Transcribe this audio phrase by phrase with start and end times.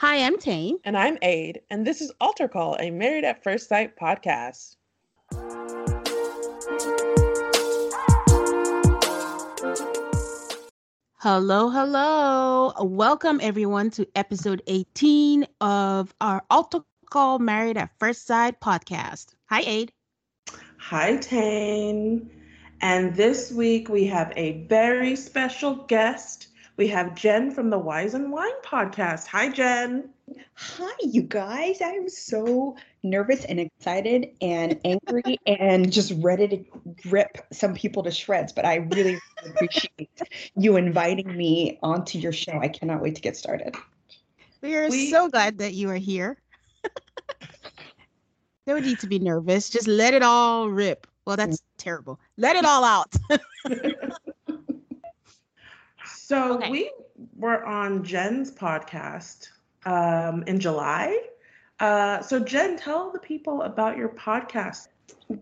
[0.00, 0.78] Hi, I'm Tane.
[0.84, 4.76] And I'm Aid, and this is Altar Call, a Married at First Sight podcast.
[11.16, 12.72] Hello, hello.
[12.80, 19.34] Welcome, everyone, to episode 18 of our Altar Call Married at First Sight podcast.
[19.46, 19.92] Hi, Aid.
[20.76, 22.30] Hi, Tane.
[22.80, 26.47] And this week we have a very special guest
[26.78, 29.26] we have Jen from the Wise and Wine podcast.
[29.26, 30.08] Hi, Jen.
[30.54, 31.80] Hi, you guys.
[31.82, 36.64] I'm so nervous and excited and angry and just ready to
[37.10, 38.52] rip some people to shreds.
[38.52, 40.08] But I really appreciate
[40.56, 42.60] you inviting me onto your show.
[42.60, 43.74] I cannot wait to get started.
[44.62, 45.10] We are we...
[45.10, 46.38] so glad that you are here.
[48.68, 49.68] no need to be nervous.
[49.68, 51.08] Just let it all rip.
[51.24, 51.64] Well, that's mm.
[51.76, 52.20] terrible.
[52.36, 53.12] Let it all out.
[56.28, 56.70] So okay.
[56.70, 56.90] we
[57.38, 59.48] were on Jen's podcast
[59.86, 61.18] um, in July.
[61.80, 64.88] Uh, so Jen, tell the people about your podcast.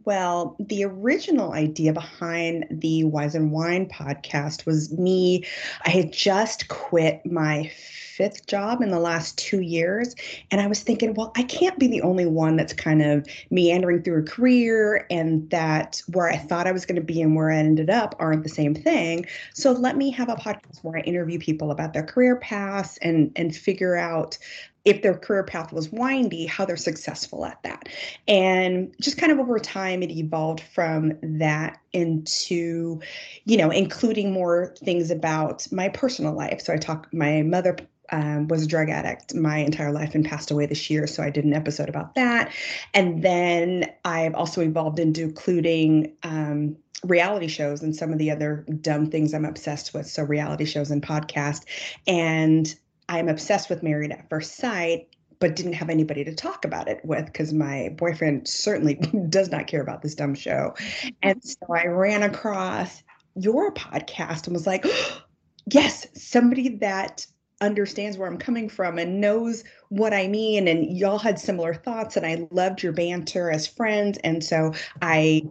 [0.04, 5.44] Well, the original idea behind the Wise and Wine podcast was me.
[5.84, 7.70] I had just quit my
[8.16, 10.14] fifth job in the last two years.
[10.50, 14.02] And I was thinking, well, I can't be the only one that's kind of meandering
[14.02, 17.50] through a career and that where I thought I was going to be and where
[17.50, 19.26] I ended up aren't the same thing.
[19.52, 23.30] So let me have a podcast where I interview people about their career paths and
[23.36, 24.38] and figure out
[24.86, 27.88] if their career path was windy, how they're successful at that.
[28.28, 33.00] And just kind of over time, it evolved from that into,
[33.44, 36.60] you know, including more things about my personal life.
[36.60, 37.76] So I talk, my mother
[38.12, 41.08] um, was a drug addict my entire life and passed away this year.
[41.08, 42.52] So I did an episode about that.
[42.94, 48.64] And then I've also evolved into including um, reality shows and some of the other
[48.80, 50.06] dumb things I'm obsessed with.
[50.06, 51.64] So reality shows and podcast.
[52.06, 52.72] And
[53.08, 55.08] I'm obsessed with Married at First Sight
[55.38, 58.94] but didn't have anybody to talk about it with because my boyfriend certainly
[59.28, 60.74] does not care about this dumb show.
[60.78, 61.08] Mm-hmm.
[61.22, 63.02] And so I ran across
[63.34, 65.22] your podcast and was like, oh,
[65.72, 67.26] yes, somebody that
[67.60, 70.68] understands where I'm coming from and knows what I mean.
[70.68, 74.18] And y'all had similar thoughts, and I loved your banter as friends.
[74.24, 75.42] And so I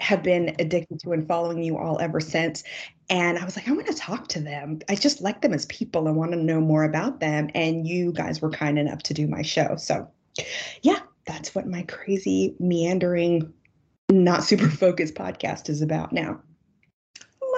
[0.00, 2.64] have been addicted to and following you all ever since.
[3.08, 4.80] And I was like, I want to talk to them.
[4.88, 6.08] I just like them as people.
[6.08, 7.50] I want to know more about them.
[7.54, 9.76] And you guys were kind enough to do my show.
[9.76, 10.08] So,
[10.82, 13.52] yeah, that's what my crazy, meandering,
[14.10, 16.40] not super focused podcast is about now.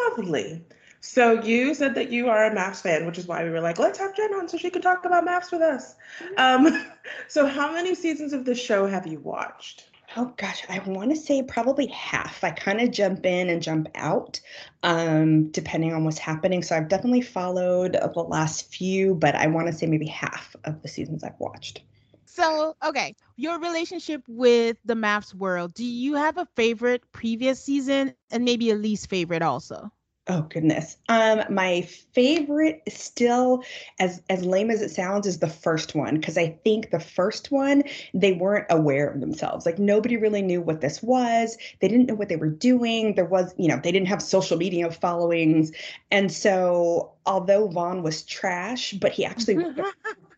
[0.08, 0.64] Lovely.
[1.00, 3.78] So you said that you are a MAFS fan, which is why we were like,
[3.78, 5.96] let's have Jen on so she can talk about MAFS with us.
[6.36, 6.86] Um,
[7.28, 9.91] so how many seasons of the show have you watched?
[10.16, 12.44] Oh gosh, I want to say probably half.
[12.44, 14.40] I kind of jump in and jump out,
[14.82, 16.62] um, depending on what's happening.
[16.62, 20.82] So I've definitely followed the last few, but I want to say maybe half of
[20.82, 21.82] the seasons I've watched.
[22.24, 25.74] so okay, your relationship with the MAFS world.
[25.74, 29.90] Do you have a favorite previous season and maybe a least favorite also?
[30.28, 30.98] Oh goodness.
[31.08, 33.64] Um my favorite still
[33.98, 37.50] as as lame as it sounds is the first one because I think the first
[37.50, 37.82] one
[38.14, 39.66] they weren't aware of themselves.
[39.66, 41.58] Like nobody really knew what this was.
[41.80, 43.16] They didn't know what they were doing.
[43.16, 45.72] There was, you know, they didn't have social media followings.
[46.12, 49.56] And so although Vaughn was trash, but he actually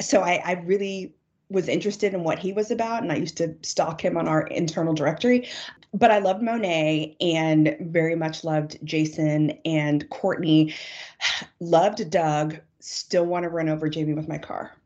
[0.00, 1.12] so I I really
[1.48, 4.42] was interested in what he was about and I used to stalk him on our
[4.48, 5.48] internal directory.
[5.94, 10.74] But I loved Monet and very much loved Jason and Courtney.
[11.60, 12.58] Loved Doug.
[12.80, 14.76] Still want to run over Jamie with my car.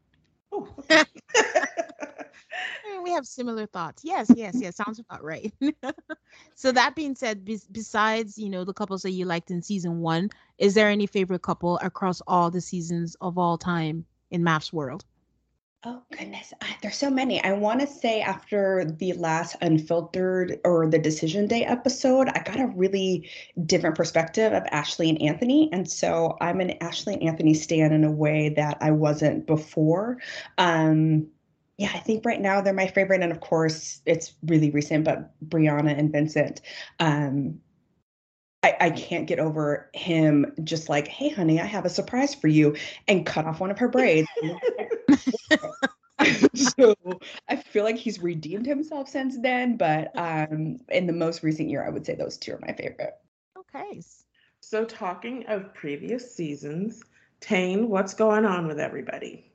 [0.52, 0.68] Oh,
[3.02, 4.02] we have similar thoughts.
[4.04, 4.76] Yes, yes, yes.
[4.76, 5.52] Sounds about right.
[6.54, 10.00] so that being said, be- besides you know the couples that you liked in season
[10.00, 14.72] one, is there any favorite couple across all the seasons of all time in MAFS
[14.72, 15.04] world?
[15.82, 17.42] Oh goodness, I, there's so many.
[17.42, 22.60] I want to say after the last unfiltered or the decision day episode, I got
[22.60, 23.30] a really
[23.64, 28.04] different perspective of Ashley and Anthony, and so I'm an Ashley and Anthony stan in
[28.04, 30.18] a way that I wasn't before.
[30.58, 31.28] Um,
[31.78, 35.32] yeah, I think right now they're my favorite, and of course it's really recent, but
[35.48, 36.60] Brianna and Vincent.
[36.98, 37.58] Um,
[38.62, 42.48] I, I, can't get over him just like, hey, honey, I have a surprise for
[42.48, 42.76] you,
[43.08, 44.28] and cut off one of her braids.
[46.54, 46.94] so
[47.48, 49.76] I feel like he's redeemed himself since then.
[49.76, 53.14] But um, in the most recent year, I would say those two are my favorite.
[53.58, 54.02] Okay.
[54.60, 57.02] So, talking of previous seasons,
[57.40, 59.50] Tane, what's going on with everybody?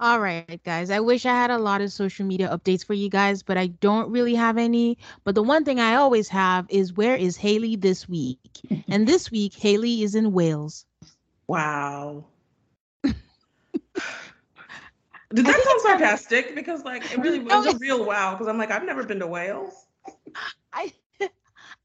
[0.00, 0.90] All right, guys.
[0.90, 3.68] I wish I had a lot of social media updates for you guys, but I
[3.68, 4.98] don't really have any.
[5.22, 8.40] But the one thing I always have is where is Haley this week?
[8.88, 10.86] and this week, Haley is in Wales.
[11.46, 12.24] Wow.
[15.34, 16.54] Did that sound sarcastic?
[16.54, 18.32] Because like it really was oh, a real wow.
[18.32, 19.86] Because I'm like, I've never been to Wales.
[20.72, 20.92] I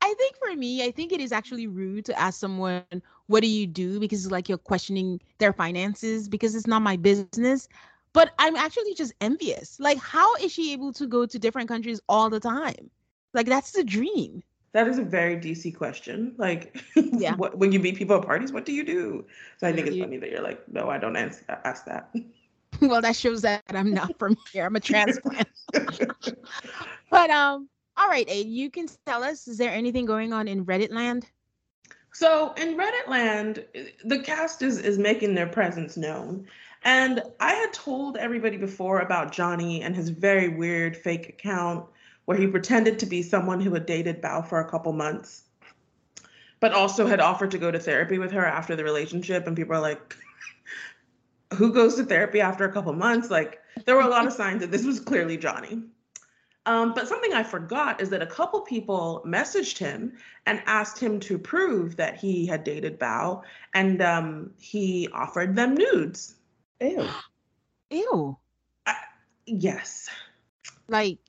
[0.01, 2.83] I think for me, I think it is actually rude to ask someone,
[3.27, 3.99] what do you do?
[3.99, 7.67] Because it's like you're questioning their finances because it's not my business.
[8.13, 9.79] But I'm actually just envious.
[9.79, 12.89] Like, how is she able to go to different countries all the time?
[13.33, 14.43] Like, that's the dream.
[14.71, 16.33] That is a very DC question.
[16.38, 17.35] Like, yeah.
[17.35, 19.25] what, when you meet people at parties, what do you do?
[19.57, 22.09] So I think it's funny that you're like, no, I don't ask, ask that.
[22.81, 24.65] well, that shows that I'm not from here.
[24.65, 25.47] I'm a transplant.
[27.09, 30.65] but um, all right, Aid, you can tell us, is there anything going on in
[30.65, 31.25] Reddit land?
[32.13, 33.65] So in Reddit land,
[34.03, 36.47] the cast is is making their presence known.
[36.83, 41.85] And I had told everybody before about Johnny and his very weird fake account
[42.25, 45.44] where he pretended to be someone who had dated Bao for a couple months,
[46.59, 49.47] but also had offered to go to therapy with her after the relationship.
[49.47, 50.15] And people are like,
[51.53, 53.29] who goes to therapy after a couple months?
[53.29, 55.83] Like, there were a lot of signs that this was clearly Johnny.
[56.65, 61.21] Um, but something I forgot is that a couple people messaged him and asked him
[61.21, 63.41] to prove that he had dated Bao,
[63.73, 66.35] and um, he offered them nudes.
[66.81, 67.07] Ew.
[67.89, 68.38] Ew.
[68.85, 68.93] Uh,
[69.45, 70.09] yes.
[70.89, 71.19] Like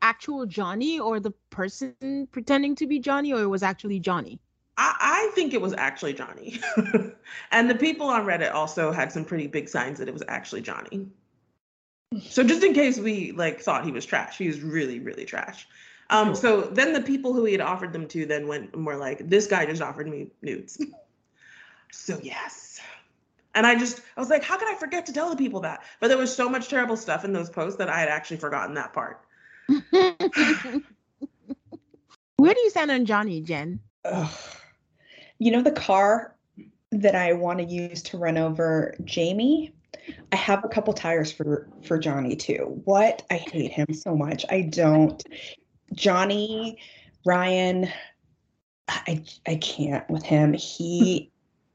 [0.00, 4.38] actual Johnny or the person pretending to be Johnny, or it was actually Johnny?
[4.76, 4.96] I,
[5.28, 6.60] I think it was actually Johnny.
[7.50, 10.62] and the people on Reddit also had some pretty big signs that it was actually
[10.62, 11.08] Johnny.
[12.20, 15.66] So just in case we like thought he was trash, he was really, really trash.
[16.10, 18.96] Um, so then the people who he had offered them to then went and were
[18.96, 20.80] like, this guy just offered me nudes.
[21.92, 22.80] so yes.
[23.54, 25.82] And I just I was like, how could I forget to tell the people that?
[25.98, 28.74] But there was so much terrible stuff in those posts that I had actually forgotten
[28.74, 29.20] that part.
[32.36, 33.80] Where do you stand on Johnny, Jen?
[34.04, 34.30] Ugh.
[35.38, 36.34] You know the car
[36.92, 39.74] that I want to use to run over Jamie?
[40.32, 42.80] I have a couple tires for for Johnny too.
[42.84, 43.22] What?
[43.30, 44.44] I hate him so much.
[44.50, 45.22] I don't.
[45.94, 46.78] Johnny,
[47.24, 47.88] Ryan,
[48.88, 50.52] I I can't with him.
[50.52, 51.30] He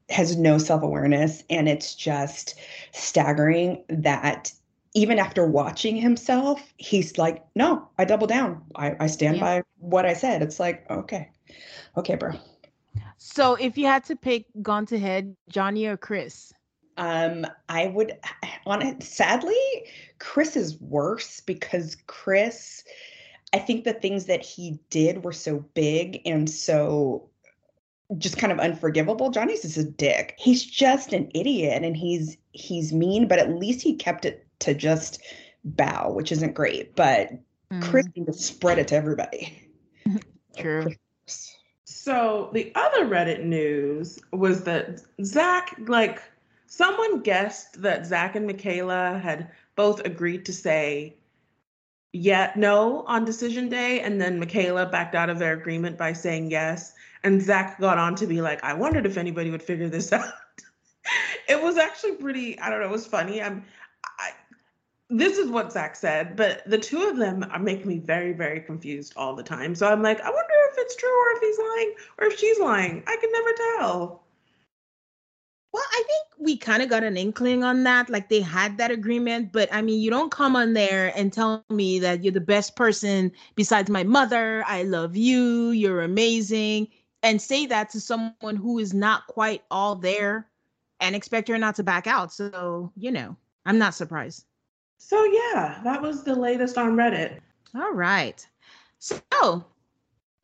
[0.08, 2.58] has no self-awareness and it's just
[2.92, 4.52] staggering that
[4.94, 8.62] even after watching himself, he's like, no, I double down.
[8.76, 9.42] I, I stand yeah.
[9.42, 10.42] by what I said.
[10.42, 11.30] It's like, okay.
[11.96, 12.32] Okay, bro.
[13.24, 16.52] So if you had to pick gone to head, Johnny or Chris?
[16.96, 18.18] Um, I would
[18.66, 19.54] on it sadly,
[20.18, 22.84] Chris is worse because Chris
[23.52, 27.28] I think the things that he did were so big and so
[28.18, 29.30] just kind of unforgivable.
[29.30, 30.34] Johnny's just a dick.
[30.38, 34.74] He's just an idiot and he's he's mean, but at least he kept it to
[34.74, 35.22] just
[35.76, 36.96] Bao, which isn't great.
[36.96, 37.30] But
[37.70, 37.82] mm.
[37.82, 39.70] Chris can just spread it to everybody.
[40.56, 40.88] True.
[42.02, 46.20] So the other Reddit news was that Zach, like,
[46.66, 51.14] someone guessed that Zach and Michaela had both agreed to say
[52.12, 56.50] yeah, no on decision day, and then Michaela backed out of their agreement by saying
[56.50, 56.92] yes.
[57.22, 60.26] And Zach got on to be like, I wondered if anybody would figure this out.
[61.48, 63.40] it was actually pretty, I don't know, it was funny.
[63.40, 63.64] I'm
[64.18, 64.32] I
[65.12, 69.12] this is what Zach said, but the two of them make me very, very confused
[69.16, 69.74] all the time.
[69.74, 72.58] So I'm like, I wonder if it's true or if he's lying or if she's
[72.58, 73.02] lying.
[73.06, 74.22] I can never tell.
[75.72, 78.10] Well, I think we kind of got an inkling on that.
[78.10, 81.64] Like they had that agreement, but I mean, you don't come on there and tell
[81.70, 84.64] me that you're the best person besides my mother.
[84.66, 85.70] I love you.
[85.70, 86.88] You're amazing.
[87.22, 90.48] And say that to someone who is not quite all there
[91.00, 92.32] and expect her not to back out.
[92.32, 94.44] So, you know, I'm not surprised.
[95.04, 97.40] So, yeah, that was the latest on Reddit.
[97.74, 98.46] All right.
[99.00, 99.20] So,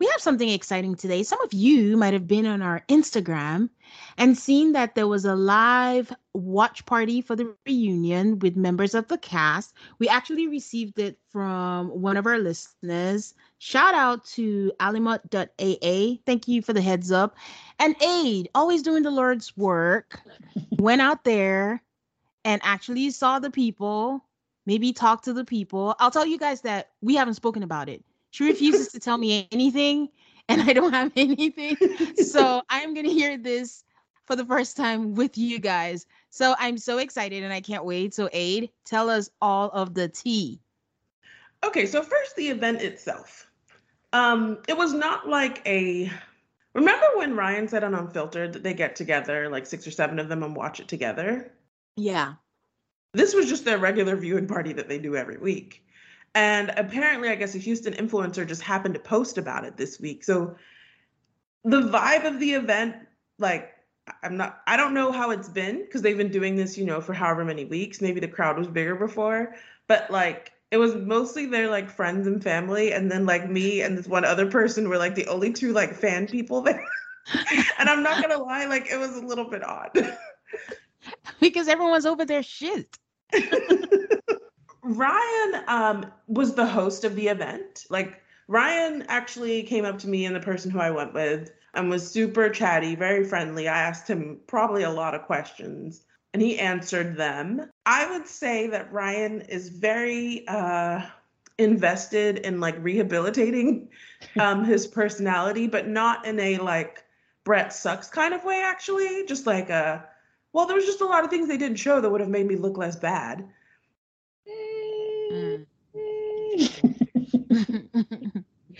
[0.00, 1.22] we have something exciting today.
[1.22, 3.70] Some of you might have been on our Instagram
[4.16, 9.06] and seen that there was a live watch party for the reunion with members of
[9.06, 9.74] the cast.
[10.00, 13.34] We actually received it from one of our listeners.
[13.58, 16.20] Shout out to alimut.aa.
[16.26, 17.36] Thank you for the heads up.
[17.78, 20.20] And Aid, always doing the Lord's work,
[20.78, 21.80] went out there
[22.44, 24.24] and actually saw the people,
[24.68, 25.96] maybe talk to the people.
[25.98, 29.48] I'll tell you guys that we haven't spoken about it she refuses to tell me
[29.52, 30.08] anything,
[30.48, 31.76] and I don't have anything.
[32.16, 33.84] so I'm going to hear this
[34.24, 36.06] for the first time with you guys.
[36.30, 38.14] So I'm so excited and I can't wait.
[38.14, 40.60] So, Aid, tell us all of the tea.
[41.64, 43.50] Okay, so first, the event itself.
[44.12, 46.10] Um, it was not like a.
[46.74, 50.28] Remember when Ryan said on Unfiltered that they get together, like six or seven of
[50.28, 51.52] them, and watch it together?
[51.96, 52.34] Yeah.
[53.12, 55.84] This was just their regular viewing party that they do every week.
[56.34, 60.22] And apparently, I guess a Houston influencer just happened to post about it this week.
[60.24, 60.56] So
[61.64, 62.96] the vibe of the event,
[63.38, 63.74] like,
[64.22, 67.00] I'm not, I don't know how it's been because they've been doing this, you know,
[67.00, 68.00] for however many weeks.
[68.00, 69.54] Maybe the crowd was bigger before,
[69.86, 72.92] but like, it was mostly their like friends and family.
[72.92, 75.94] And then like me and this one other person were like the only two like
[75.94, 76.84] fan people there.
[77.78, 79.90] and I'm not gonna lie, like, it was a little bit odd.
[81.40, 82.98] because everyone's over their shit.
[84.82, 87.84] Ryan um, was the host of the event.
[87.90, 91.90] Like Ryan actually came up to me and the person who I went with and
[91.90, 93.68] was super chatty, very friendly.
[93.68, 97.70] I asked him probably a lot of questions and he answered them.
[97.86, 101.02] I would say that Ryan is very uh,
[101.58, 103.88] invested in like rehabilitating
[104.38, 107.04] um, his personality, but not in a like
[107.44, 109.24] Brett sucks kind of way, actually.
[109.26, 110.06] Just like a,
[110.58, 112.44] well, there was just a lot of things they didn't show that would have made
[112.44, 113.48] me look less bad.
[115.32, 115.66] Mm.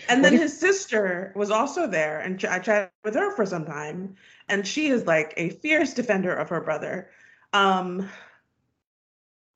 [0.09, 4.17] and then his sister was also there, and I chatted with her for some time,
[4.49, 7.11] and she is like a fierce defender of her brother.
[7.53, 8.09] Um,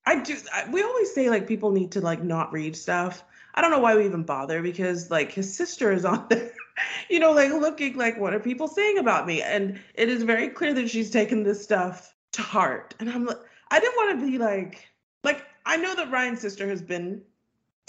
[0.05, 0.37] I do.
[0.53, 3.21] I, we always say like people need to like not read stuff.
[3.53, 6.53] I don't know why we even bother because like his sister is on there,
[7.09, 10.49] you know, like looking like what are people saying about me, and it is very
[10.49, 12.95] clear that she's taken this stuff to heart.
[12.99, 13.39] And I'm like,
[13.71, 14.87] I didn't want to be like,
[15.23, 17.21] like I know that Ryan's sister has been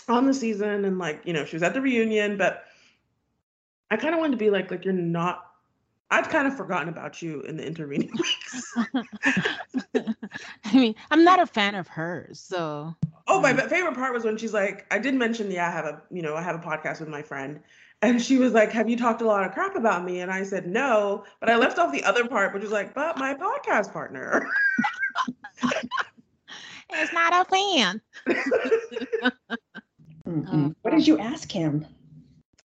[0.08, 2.64] on the season and like, you know, she was at the reunion, but
[3.90, 5.54] I kind of wanted to be like, like you're not
[6.10, 8.74] I'd kind of forgotten about you in the intervening weeks.
[10.64, 12.94] I mean, I'm not a fan of hers, so.
[13.26, 15.86] Oh, my um favorite part was when she's like, I did mention, yeah, I have
[15.86, 17.60] a, you know, I have a podcast with my friend,
[18.02, 20.42] and she was like, "Have you talked a lot of crap about me?" And I
[20.44, 23.92] said, "No," but I left off the other part, which was like, "But my podcast
[23.92, 24.48] partner."
[27.02, 28.00] is not a fan.
[30.26, 31.86] oh, what did you ask him?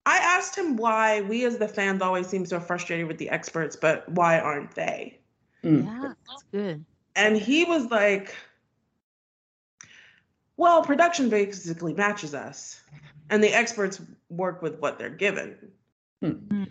[0.05, 3.75] I asked him why we as the fans always seem so frustrated with the experts,
[3.75, 5.19] but why aren't they?
[5.63, 5.85] Mm.
[5.85, 6.83] Yeah, that's good.
[7.15, 8.35] And he was like,
[10.57, 12.81] well, production basically matches us,
[13.29, 15.57] and the experts work with what they're given.
[16.23, 16.67] Mm.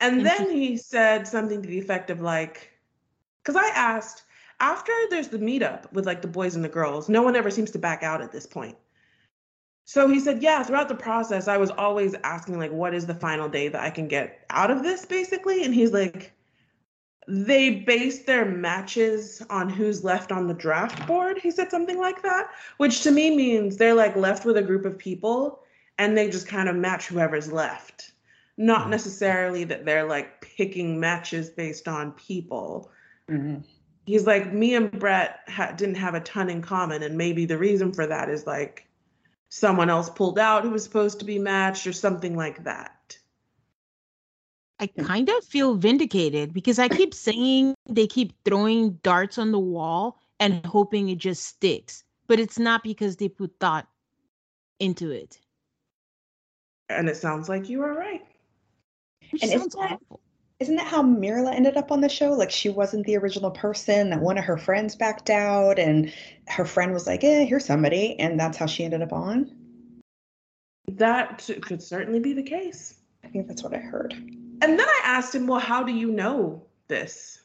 [0.00, 2.70] And then he said something to the effect of like,
[3.42, 4.24] because I asked,
[4.60, 7.70] after there's the meetup with like the boys and the girls, no one ever seems
[7.72, 8.76] to back out at this point.
[9.86, 13.14] So he said, yeah, throughout the process, I was always asking, like, what is the
[13.14, 15.62] final day that I can get out of this, basically?
[15.64, 16.32] And he's like,
[17.28, 21.38] they base their matches on who's left on the draft board.
[21.38, 24.84] He said something like that, which to me means they're like left with a group
[24.84, 25.63] of people
[25.98, 28.12] and they just kind of match whoever's left.
[28.56, 32.90] Not necessarily that they're like picking matches based on people.
[33.30, 33.60] Mm-hmm
[34.06, 37.58] he's like me and Brett ha- didn't have a ton in common, and maybe the
[37.58, 38.86] reason for that is like
[39.48, 43.18] someone else pulled out who was supposed to be matched or something like that.
[44.80, 49.58] I kind of feel vindicated because I keep saying they keep throwing darts on the
[49.58, 52.02] wall and hoping it just sticks.
[52.26, 53.86] but it's not because they put thought
[54.80, 55.38] into it.
[56.88, 58.22] And it sounds like you are right.
[59.30, 60.20] Which And sounds isn't that- awful.
[60.60, 62.32] Isn't that how Myrla ended up on the show?
[62.32, 66.12] Like she wasn't the original person, that one of her friends backed out, and
[66.46, 68.18] her friend was like, eh, here's somebody.
[68.20, 69.50] And that's how she ended up on.
[70.86, 73.00] That could certainly be the case.
[73.24, 74.12] I think that's what I heard.
[74.12, 77.42] And then I asked him, well, how do you know this?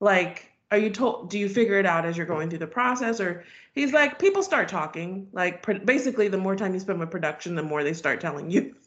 [0.00, 3.20] Like, are you told, do you figure it out as you're going through the process?
[3.20, 5.28] Or he's like, people start talking.
[5.32, 8.50] Like, pr- basically, the more time you spend with production, the more they start telling
[8.50, 8.74] you.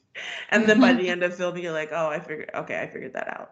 [0.49, 3.13] And then by the end of filming, you're like, oh, I figured, okay, I figured
[3.13, 3.51] that out.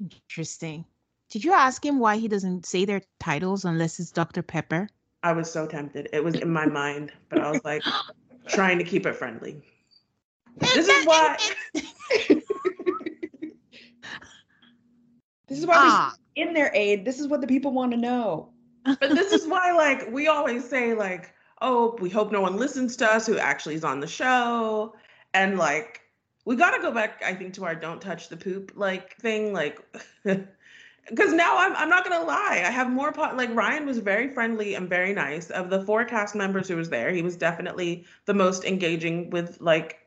[0.00, 0.84] Interesting.
[1.30, 4.42] Did you ask him why he doesn't say their titles unless it's Dr.
[4.42, 4.88] Pepper?
[5.22, 6.08] I was so tempted.
[6.12, 7.84] It was in my mind, but I was like,
[8.48, 9.62] trying to keep it friendly.
[10.74, 11.38] This is why.
[15.50, 17.04] This is why Ah, we in their aid.
[17.04, 18.50] This is what the people want to know.
[18.84, 22.96] but this is why like we always say like oh we hope no one listens
[22.96, 24.94] to us who actually is on the show
[25.34, 26.00] and like
[26.46, 29.52] we got to go back i think to our don't touch the poop like thing
[29.52, 29.80] like
[30.24, 34.28] because now I'm, I'm not gonna lie i have more pot like ryan was very
[34.28, 38.06] friendly and very nice of the four cast members who was there he was definitely
[38.24, 39.98] the most engaging with like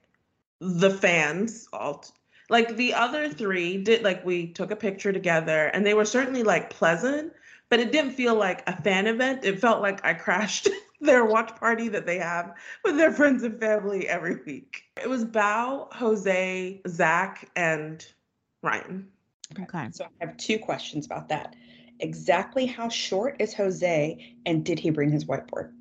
[0.59, 2.03] the fans all
[2.53, 6.43] like the other three did like we took a picture together and they were certainly
[6.43, 7.33] like pleasant
[7.73, 9.43] but it didn't feel like a fan event.
[9.43, 10.69] It felt like I crashed
[11.01, 14.83] their watch party that they have with their friends and family every week.
[15.01, 18.05] It was Bao, Jose, Zach, and
[18.61, 19.07] Ryan.
[19.59, 19.89] okay.
[19.91, 21.55] So I have two questions about that.
[21.99, 25.71] Exactly how short is Jose, and did he bring his whiteboard?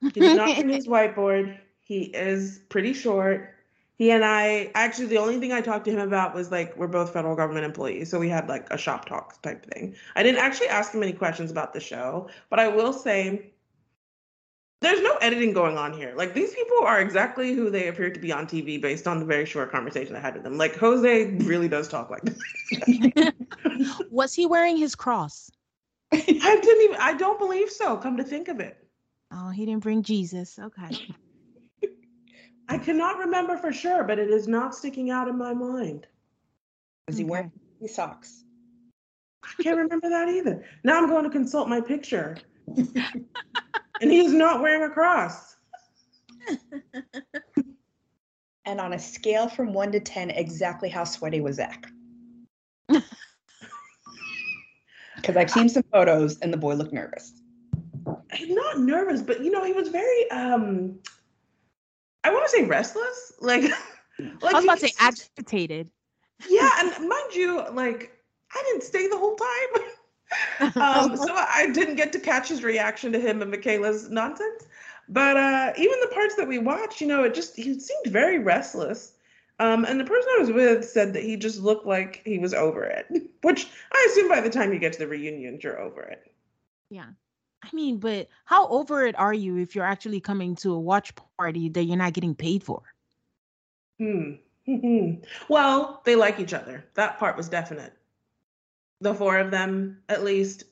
[0.00, 1.58] He did not bring his whiteboard.
[1.80, 3.55] He is pretty short.
[3.96, 6.86] He and I actually the only thing I talked to him about was like we're
[6.86, 9.96] both federal government employees, so we had like a shop talk type thing.
[10.14, 13.52] I didn't actually ask him any questions about the show, but I will say
[14.82, 16.12] there's no editing going on here.
[16.14, 19.24] Like these people are exactly who they appear to be on TV based on the
[19.24, 20.58] very short conversation I had with them.
[20.58, 23.32] Like Jose really does talk like this.
[24.10, 25.50] Was he wearing his cross?
[26.12, 28.76] I didn't even I don't believe so, come to think of it.
[29.32, 30.58] Oh, he didn't bring Jesus.
[30.58, 30.98] Okay.
[32.68, 36.06] I cannot remember for sure, but it is not sticking out in my mind.
[37.06, 37.30] Was he Okay.
[37.30, 38.44] wearing his socks?
[39.44, 40.64] I can't remember that either.
[40.82, 42.36] Now I'm going to consult my picture.
[42.76, 45.56] and he is not wearing a cross.
[48.64, 51.86] And on a scale from one to 10, exactly how sweaty was Zach?
[55.16, 57.32] Because I've seen some photos and the boy looked nervous.
[58.48, 61.00] Not nervous, but you know, he was very um
[62.26, 63.32] I want to say restless.
[63.40, 63.62] Like
[64.18, 65.88] like I was about to say agitated.
[66.48, 68.12] Yeah, and mind you, like
[68.52, 69.82] I didn't stay the whole time.
[70.82, 74.66] um, so I didn't get to catch his reaction to him and Michaela's nonsense.
[75.08, 78.40] But uh, even the parts that we watched, you know, it just he seemed very
[78.40, 79.12] restless.
[79.60, 82.52] Um, and the person I was with said that he just looked like he was
[82.52, 83.06] over it,
[83.42, 86.30] which I assume by the time you get to the reunion, you're over it.
[86.90, 87.10] Yeah.
[87.66, 91.12] I mean, but how over it are you if you're actually coming to a watch
[91.38, 92.82] party that you're not getting paid for?
[93.98, 94.34] Hmm.
[95.48, 96.84] Well, they like each other.
[96.94, 97.92] That part was definite.
[99.00, 100.64] The four of them, at least,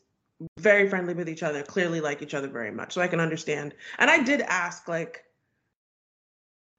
[0.58, 2.92] very friendly with each other, clearly like each other very much.
[2.92, 3.74] So I can understand.
[3.98, 5.24] And I did ask, like,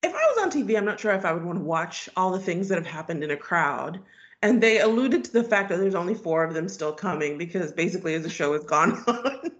[0.03, 2.31] if I was on TV, I'm not sure if I would want to watch all
[2.31, 4.01] the things that have happened in a crowd.
[4.45, 7.71] And they alluded to the fact that there's only four of them still coming because
[7.71, 9.51] basically, as the show has gone on,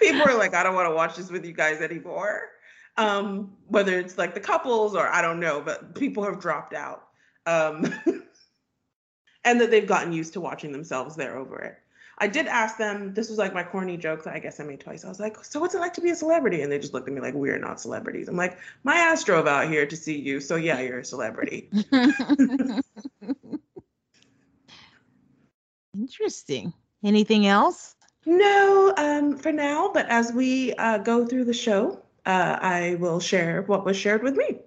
[0.00, 2.48] people are like, I don't want to watch this with you guys anymore
[2.96, 7.08] um, whether it's like the couples or I don't know, but people have dropped out.
[7.46, 7.92] Um,
[9.44, 11.78] and that they've gotten used to watching themselves there over it.
[12.18, 14.78] I did ask them, this was like my corny joke that I guess I made
[14.78, 15.04] twice.
[15.04, 16.62] I was like, so what's it like to be a celebrity?
[16.62, 18.28] And they just looked at me like, we're not celebrities.
[18.28, 20.38] I'm like, my ass drove out here to see you.
[20.38, 21.68] So yeah, you're a celebrity.
[25.96, 26.72] Interesting.
[27.04, 27.96] Anything else?
[28.24, 33.18] No, um, for now, but as we uh, go through the show, uh, I will
[33.18, 34.60] share what was shared with me.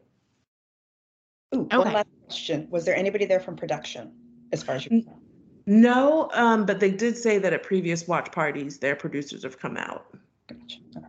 [1.56, 1.78] Ooh, Okay.
[1.78, 2.68] one last question.
[2.70, 4.12] Was there anybody there from production
[4.52, 5.20] as far as you know?
[5.68, 9.78] No, um, but they did say that at previous watch parties, their producers have come
[9.78, 10.06] out.
[10.48, 10.80] Gotcha.
[10.98, 11.08] Okay.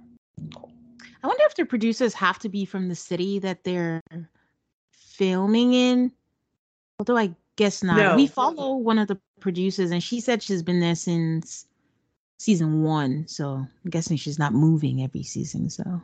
[0.54, 0.72] Cool.
[1.22, 4.00] I wonder if the producers have to be from the city that they're
[4.92, 6.12] filming in.
[6.98, 7.96] Although I guess not.
[7.96, 8.16] No.
[8.16, 11.66] We follow one of the producers, and she said she's been there since
[12.38, 13.26] season one.
[13.28, 15.70] So I'm guessing she's not moving every season.
[15.70, 16.02] So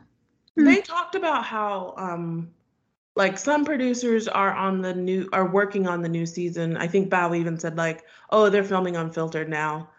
[0.57, 0.65] Hmm.
[0.65, 2.51] They talked about how um
[3.15, 6.77] like some producers are on the new are working on the new season.
[6.77, 9.89] I think Bao even said like, "Oh, they're filming unfiltered now."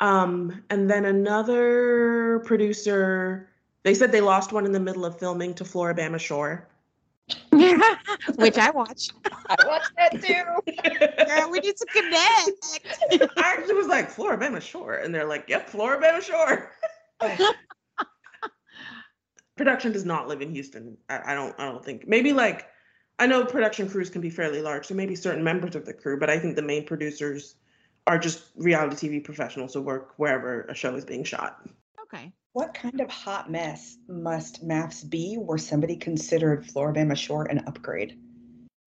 [0.00, 3.50] Um and then another producer
[3.84, 6.67] They said they lost one in the middle of filming to Floribama Shore.
[8.36, 9.12] Which I watched.
[9.48, 10.44] I watched that too.
[11.26, 12.80] Girl, we need to connect.
[13.36, 14.94] I actually was like, Floribama Shore.
[14.94, 16.72] And they're like, yep, Floribama Shore.
[19.56, 20.96] production does not live in Houston.
[21.10, 22.06] I, I, don't I don't think.
[22.06, 22.68] Maybe like
[23.18, 26.18] I know production crews can be fairly large, so maybe certain members of the crew,
[26.18, 27.56] but I think the main producers
[28.06, 31.68] are just reality TV professionals who work wherever a show is being shot.
[32.04, 32.32] Okay.
[32.52, 38.18] What kind of hot mess must MAFS be where somebody considered Floribama Shore an upgrade?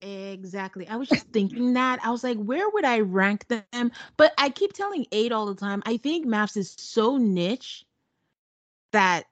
[0.01, 0.87] Exactly.
[0.87, 1.99] I was just thinking that.
[2.03, 3.91] I was like, where would I rank them?
[4.17, 7.85] But I keep telling Aid all the time, I think MAFS is so niche
[8.91, 9.25] that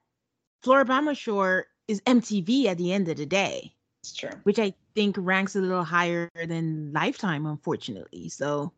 [0.64, 3.74] Floribama Shore is MTV at the end of the day.
[4.04, 4.30] It's true.
[4.44, 8.30] Which I think ranks a little higher than Lifetime, unfortunately.
[8.30, 8.72] So,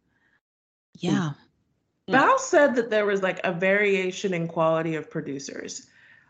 [0.99, 1.07] hmm.
[1.07, 1.31] yeah.
[2.09, 5.87] Bao said that there was like a variation in quality of producers.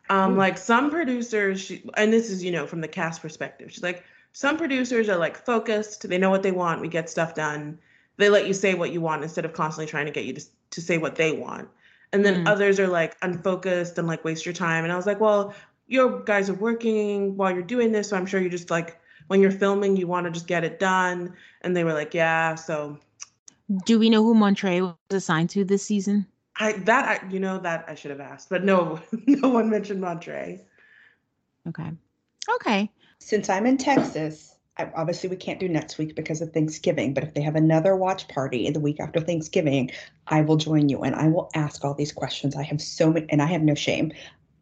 [0.10, 3.84] Um, like some producers, she, and this is, you know, from the cast perspective, she's
[3.84, 4.04] like,
[4.34, 7.80] some producers are like focused, they know what they want, we get stuff done.
[8.18, 10.46] They let you say what you want instead of constantly trying to get you to,
[10.72, 11.70] to say what they want.
[12.14, 12.48] And then Mm.
[12.48, 14.84] others are like unfocused and like waste your time.
[14.84, 15.54] And I was like, well,
[15.88, 19.42] you guys are working while you're doing this, so I'm sure you just like when
[19.42, 21.36] you're filming, you want to just get it done.
[21.62, 22.56] And they were like, yeah.
[22.56, 23.00] So
[23.86, 26.26] Do we know who Montre was assigned to this season?
[26.58, 30.02] I that I, you know that I should have asked, but no, no one mentioned
[30.02, 30.60] Montre.
[31.68, 31.92] Okay.
[32.56, 32.92] Okay.
[33.20, 37.24] Since I'm in Texas, I, obviously we can't do next week because of Thanksgiving, but
[37.24, 39.92] if they have another watch party the week after Thanksgiving,
[40.28, 42.56] I will join you and I will ask all these questions.
[42.56, 44.12] I have so many, and I have no shame.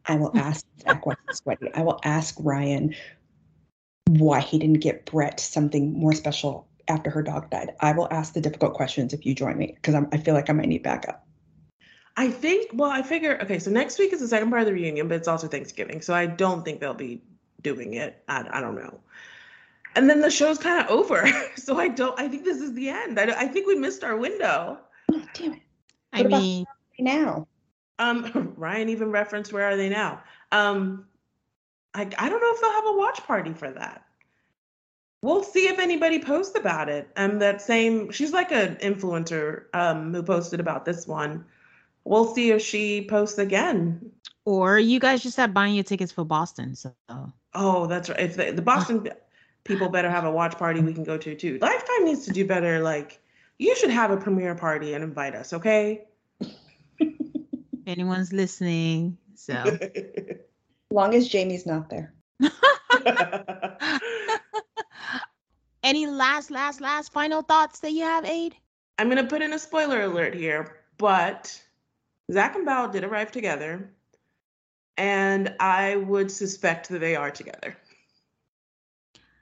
[0.06, 1.72] I will ask Zach why he's sweaty.
[1.74, 2.96] I will ask Ryan
[4.08, 7.72] why he didn't get Brett something more special after her dog died.
[7.80, 10.54] I will ask the difficult questions if you join me because I feel like I
[10.54, 11.26] might need backup.
[12.18, 12.72] I think.
[12.74, 13.40] Well, I figure.
[13.42, 16.02] Okay, so next week is the second part of the reunion, but it's also Thanksgiving,
[16.02, 17.22] so I don't think they'll be
[17.62, 18.22] doing it.
[18.28, 19.00] I, I don't know.
[19.96, 22.20] And then the show's kind of over, so I don't.
[22.20, 23.20] I think this is the end.
[23.20, 24.80] I, I think we missed our window.
[25.12, 25.60] Oh, damn it.
[26.12, 26.66] I What about- mean,
[27.00, 27.48] Now,
[28.00, 30.22] Um, Ryan even referenced where are they now?
[30.52, 31.06] Um,
[31.94, 34.04] I I don't know if they'll have a watch party for that.
[35.22, 37.10] We'll see if anybody posts about it.
[37.18, 41.46] Um, that same she's like an influencer um who posted about this one.
[42.06, 44.12] We'll see if she posts again.
[44.46, 46.76] or you guys just have buying your tickets for Boston.
[46.76, 46.94] So
[47.54, 48.20] Oh, that's right.
[48.20, 49.10] If the, the Boston
[49.66, 51.60] people better have a watch party we can go to too.
[51.62, 52.80] Lifetime needs to do better.
[52.80, 53.20] Like
[53.58, 56.06] you should have a premiere party and invite us, okay?
[57.86, 59.54] anyone's listening, so
[60.92, 62.14] long as Jamie's not there.
[65.84, 68.56] any last, last, last final thoughts that you have, Aid?
[68.98, 71.62] I'm gonna put in a spoiler alert here, but
[72.32, 73.92] Zach and Bao did arrive together,
[74.98, 77.78] and I would suspect that they are together.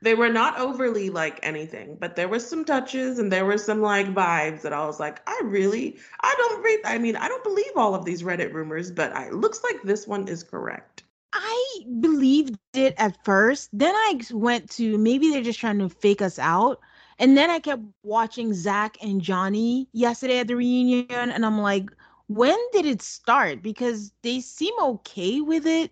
[0.02, 3.82] They were not overly like anything, but there were some touches and there were some
[3.82, 6.82] like vibes that I was like, I really, I don't read.
[6.86, 10.06] I mean, I don't believe all of these Reddit rumors, but it looks like this
[10.06, 11.04] one is correct.
[11.38, 13.70] I believed it at first.
[13.74, 16.80] Then I went to maybe they're just trying to fake us out.
[17.20, 21.32] And then I kept watching Zach and Johnny yesterday at the reunion.
[21.32, 21.90] And I'm like,
[22.28, 23.62] when did it start?
[23.62, 25.92] Because they seem okay with it.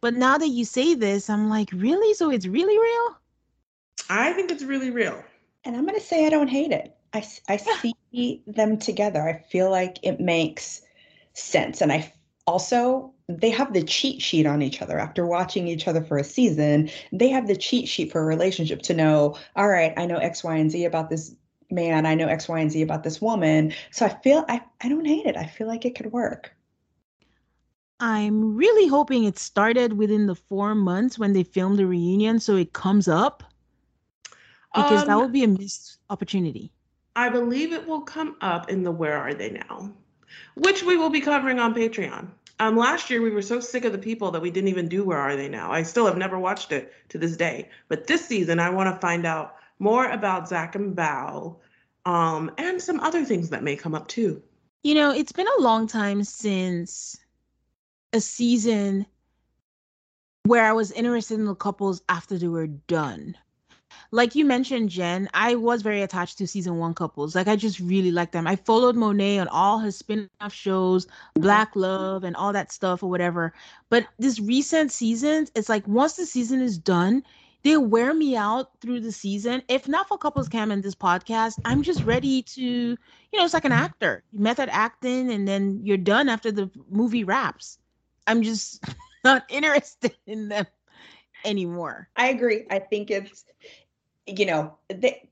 [0.00, 2.14] But now that you say this, I'm like, really?
[2.14, 3.16] So it's really real?
[4.10, 5.22] I think it's really real.
[5.64, 6.96] And I'm going to say I don't hate it.
[7.12, 9.22] I, s- I see them together.
[9.22, 10.82] I feel like it makes
[11.34, 11.80] sense.
[11.80, 12.12] And I
[12.46, 14.98] also, they have the cheat sheet on each other.
[14.98, 18.82] After watching each other for a season, they have the cheat sheet for a relationship
[18.82, 21.34] to know, all right, I know X, Y, and Z about this
[21.70, 22.06] man.
[22.06, 23.74] I know X, Y, and Z about this woman.
[23.90, 25.36] So I feel, I, I don't hate it.
[25.36, 26.52] I feel like it could work.
[28.00, 32.56] I'm really hoping it started within the four months when they filmed the reunion so
[32.56, 33.42] it comes up
[34.74, 36.72] because that Um, would be a missed opportunity.
[37.16, 39.92] I believe it will come up in the Where Are They Now,
[40.54, 42.28] which we will be covering on Patreon.
[42.60, 45.04] Um, last year we were so sick of the people that we didn't even do
[45.04, 45.70] Where Are They Now.
[45.70, 47.68] I still have never watched it to this day.
[47.88, 51.56] But this season I want to find out more about Zach and Bao,
[52.04, 54.42] um, and some other things that may come up too.
[54.82, 57.16] You know, it's been a long time since
[58.12, 59.06] a season
[60.44, 63.36] where I was interested in the couples after they were done.
[64.10, 67.34] Like you mentioned, Jen, I was very attached to season one couples.
[67.34, 68.46] Like I just really liked them.
[68.46, 73.10] I followed Monet on all her spin-off shows, Black Love and all that stuff or
[73.10, 73.52] whatever.
[73.90, 77.22] But this recent seasons, it's like once the season is done,
[77.64, 79.62] they wear me out through the season.
[79.68, 83.54] If not for couples cam and this podcast, I'm just ready to you know, it's
[83.54, 87.78] like an actor, method acting, and then you're done after the movie wraps.
[88.26, 88.82] I'm just,
[89.24, 90.66] not interested in them
[91.44, 92.08] anymore.
[92.16, 92.64] I agree.
[92.70, 93.44] I think it's,
[94.28, 95.28] you know, they,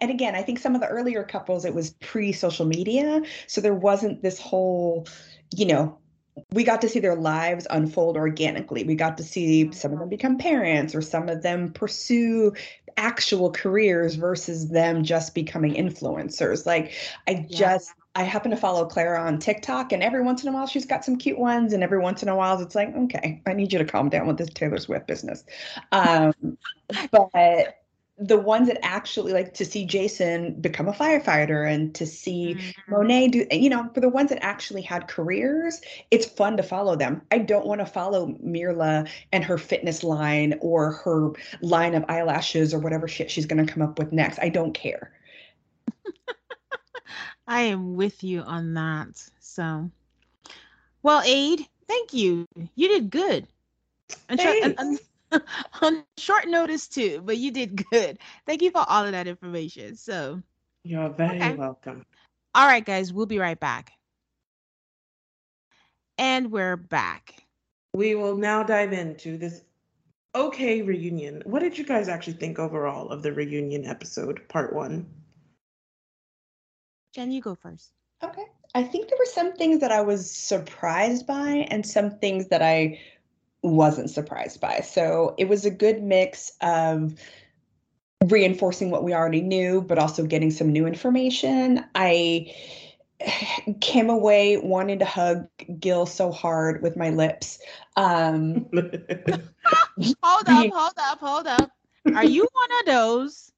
[0.00, 3.22] and again, I think some of the earlier couples, it was pre social media.
[3.46, 5.06] So there wasn't this whole,
[5.54, 5.98] you know,
[6.52, 8.84] we got to see their lives unfold organically.
[8.84, 12.52] We got to see some of them become parents or some of them pursue
[12.96, 16.66] actual careers versus them just becoming influencers.
[16.66, 16.92] Like,
[17.28, 17.58] I yeah.
[17.58, 20.86] just, I happen to follow Clara on TikTok, and every once in a while she's
[20.86, 23.72] got some cute ones, and every once in a while it's like, okay, I need
[23.72, 25.44] you to calm down with this Taylor Swift business.
[25.92, 26.34] Um,
[27.12, 27.79] but
[28.20, 32.92] the ones that actually like to see Jason become a firefighter and to see mm-hmm.
[32.92, 35.80] Monet do, you know, for the ones that actually had careers,
[36.10, 37.22] it's fun to follow them.
[37.30, 41.30] I don't want to follow Myrla and her fitness line or her
[41.62, 44.38] line of eyelashes or whatever shit she's going to come up with next.
[44.38, 45.12] I don't care.
[47.48, 49.30] I am with you on that.
[49.40, 49.90] So,
[51.02, 52.46] well, Aid, thank you.
[52.74, 53.46] You did good.
[54.28, 55.00] And, and, and
[55.82, 58.18] on short notice too, but you did good.
[58.46, 59.96] Thank you for all of that information.
[59.96, 60.42] So
[60.84, 61.54] you're very okay.
[61.54, 62.04] welcome.
[62.54, 63.92] All right, guys, we'll be right back.
[66.18, 67.46] And we're back.
[67.94, 69.62] We will now dive into this
[70.34, 71.42] okay reunion.
[71.44, 75.06] What did you guys actually think overall of the reunion episode, part one?
[77.14, 77.92] Jen, you go first.
[78.22, 78.44] Okay.
[78.74, 82.62] I think there were some things that I was surprised by and some things that
[82.62, 83.00] I
[83.62, 84.80] wasn't surprised by.
[84.80, 87.14] So it was a good mix of
[88.24, 91.84] reinforcing what we already knew, but also getting some new information.
[91.94, 92.54] I
[93.80, 97.58] came away wanting to hug Gil so hard with my lips.
[97.96, 98.66] Um,
[100.22, 101.70] hold up, hold up, hold up.
[102.14, 103.52] Are you one of those?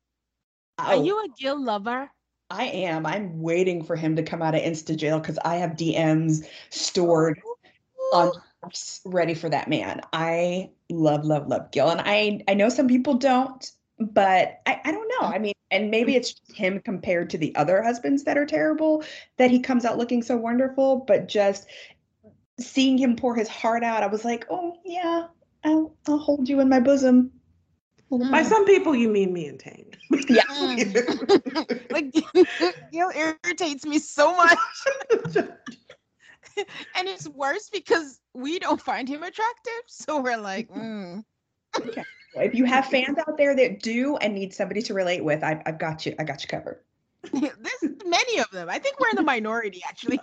[0.79, 2.11] Are oh, you a Gil lover?
[2.51, 3.07] I am.
[3.07, 7.41] I'm waiting for him to come out of insta jail because I have DMs stored
[8.12, 8.33] on
[9.05, 10.01] ready for that man.
[10.12, 11.90] I love, love, love Gil.
[11.90, 15.29] And I I know some people don't, but I, I don't know.
[15.29, 19.05] I mean, and maybe it's just him compared to the other husbands that are terrible
[19.38, 21.66] that he comes out looking so wonderful, but just
[22.61, 25.27] seeing him pour his heart out, I was like, oh yeah,
[25.64, 27.33] I'll I'll hold you in my bosom.
[28.11, 29.90] By some people, you mean me and Tane.
[30.29, 30.42] Yeah.
[31.90, 32.12] like
[32.92, 34.59] Gil irritates me so much.
[36.97, 39.83] and it's worse because we don't find him attractive.
[39.87, 41.25] So we're like, mm.
[41.79, 42.05] okay.
[42.35, 45.61] If you have fans out there that do and need somebody to relate with, I've,
[45.67, 46.15] I've got you.
[46.19, 46.81] I got you covered.
[47.33, 48.71] There's many of them.
[48.71, 50.21] I think we're in the minority, actually.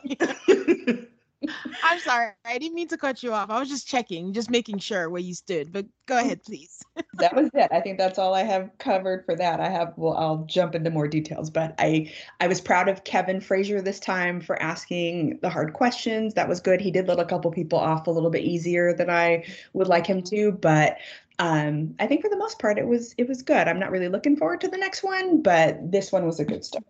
[1.84, 2.32] I'm sorry.
[2.43, 3.49] I didn't mean to cut you off.
[3.49, 5.71] I was just checking, just making sure where you stood.
[5.71, 6.82] But go ahead, please.
[7.13, 7.69] that was it.
[7.71, 9.60] I think that's all I have covered for that.
[9.60, 13.39] I have well, I'll jump into more details, but I I was proud of Kevin
[13.39, 16.34] Frazier this time for asking the hard questions.
[16.34, 16.82] That was good.
[16.82, 20.06] He did let a couple people off a little bit easier than I would like
[20.06, 20.97] him to, but
[21.39, 23.67] um, I think for the most part it was it was good.
[23.67, 26.65] I'm not really looking forward to the next one, but this one was a good
[26.65, 26.84] start.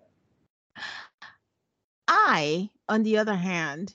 [2.08, 3.94] I, on the other hand,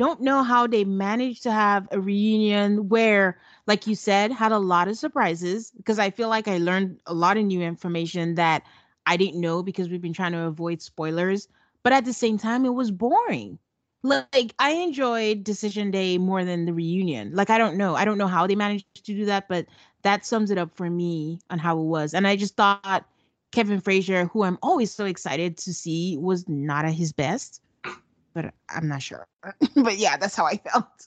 [0.00, 4.58] don't know how they managed to have a reunion where, like you said, had a
[4.58, 8.62] lot of surprises because I feel like I learned a lot of new information that
[9.04, 11.48] I didn't know because we've been trying to avoid spoilers.
[11.82, 13.58] But at the same time, it was boring.
[14.02, 17.34] Like I enjoyed Decision Day more than the reunion.
[17.34, 19.66] Like I don't know, I don't know how they managed to do that, but
[20.00, 22.14] that sums it up for me on how it was.
[22.14, 23.04] And I just thought
[23.52, 27.60] Kevin Frazier, who I'm always so excited to see, was not at his best
[28.34, 29.26] but I'm not sure.
[29.76, 31.06] but yeah, that's how I felt.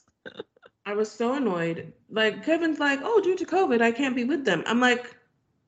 [0.86, 1.92] I was so annoyed.
[2.10, 5.16] Like Kevin's like, "Oh, due to COVID, I can't be with them." I'm like,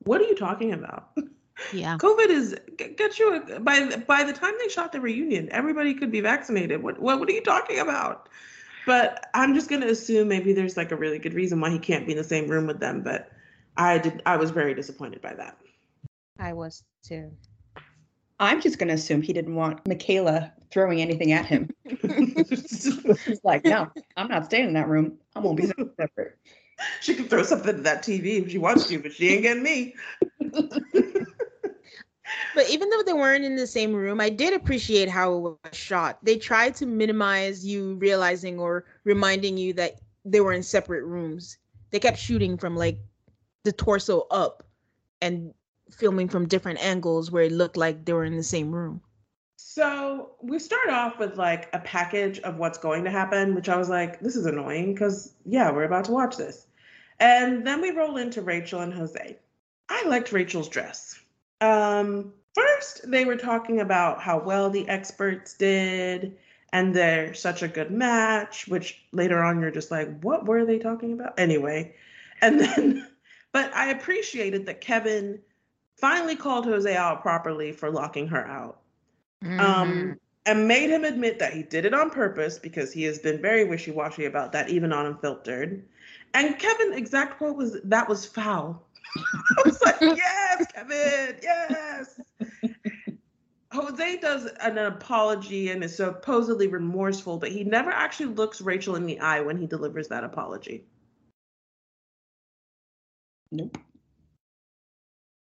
[0.03, 1.09] "What are you talking about?"
[1.73, 1.97] Yeah.
[1.97, 6.11] COVID is get you a, by by the time they shot the reunion, everybody could
[6.11, 6.83] be vaccinated.
[6.83, 8.29] What what what are you talking about?
[8.85, 12.05] But I'm just gonna assume maybe there's like a really good reason why he can't
[12.05, 13.01] be in the same room with them.
[13.01, 13.31] But
[13.75, 15.57] I did I was very disappointed by that.
[16.39, 17.31] I was too.
[18.39, 21.69] I'm just going to assume he didn't want Michaela throwing anything at him.
[21.85, 25.17] He's like, no, I'm not staying in that room.
[25.35, 25.65] I won't be
[25.99, 26.37] separate.
[27.01, 29.63] She can throw something at that TV if she wants to, but she ain't getting
[29.63, 29.95] me.
[32.53, 35.57] but even though they weren't in the same room, I did appreciate how it was
[35.73, 36.23] shot.
[36.23, 41.57] They tried to minimize you realizing or reminding you that they were in separate rooms.
[41.89, 42.99] They kept shooting from like
[43.63, 44.63] the torso up
[45.21, 45.53] and
[45.89, 49.01] filming from different angles where it looked like they were in the same room.
[49.77, 53.77] So we start off with like a package of what's going to happen, which I
[53.77, 56.65] was like, this is annoying because, yeah, we're about to watch this.
[57.19, 59.37] And then we roll into Rachel and Jose.
[59.87, 61.19] I liked Rachel's dress.
[61.61, 66.35] Um, first, they were talking about how well the experts did
[66.73, 70.79] and they're such a good match, which later on you're just like, what were they
[70.79, 71.39] talking about?
[71.39, 71.93] Anyway.
[72.41, 73.07] And then,
[73.51, 75.39] but I appreciated that Kevin
[75.97, 78.81] finally called Jose out properly for locking her out.
[79.43, 79.59] Mm-hmm.
[79.59, 83.41] Um, and made him admit that he did it on purpose because he has been
[83.41, 85.83] very wishy-washy about that, even on Unfiltered.
[86.33, 92.19] And Kevin, exact quote was, "That was foul." I was like, "Yes, Kevin, yes."
[93.73, 99.05] Jose does an apology and is supposedly remorseful, but he never actually looks Rachel in
[99.05, 100.85] the eye when he delivers that apology.
[103.51, 103.77] Nope.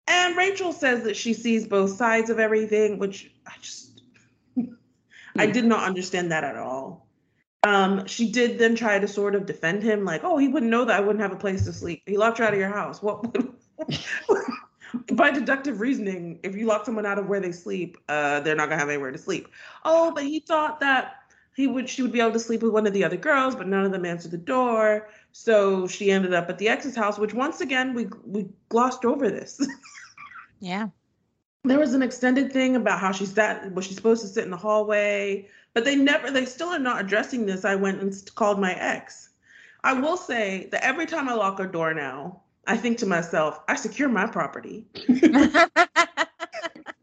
[0.10, 4.02] And Rachel says that she sees both sides of everything, which I just
[5.38, 7.08] I did not understand that at all.
[7.64, 10.86] Um, she did then try to sort of defend him, like, "Oh, he wouldn't know
[10.86, 12.02] that I wouldn't have a place to sleep.
[12.06, 13.02] He locked you out of your house.
[13.02, 13.24] What?
[15.14, 18.70] by deductive reasoning, if you lock someone out of where they sleep, uh, they're not
[18.70, 19.48] gonna have anywhere to sleep.
[19.86, 21.16] Oh, but he thought that
[21.56, 23.68] he would she would be able to sleep with one of the other girls, but
[23.68, 25.10] none of them answered the door.
[25.32, 29.30] So she ended up at the ex's house, which once again we we glossed over
[29.30, 29.60] this.
[30.60, 30.90] yeah.
[31.64, 34.52] There was an extended thing about how she sat was she supposed to sit in
[34.52, 37.66] the hallway, but they never they still are not addressing this.
[37.66, 39.30] I went and called my ex.
[39.84, 43.60] I will say that every time I lock a door now, I think to myself,
[43.68, 44.86] I secure my property.
[45.08, 45.52] and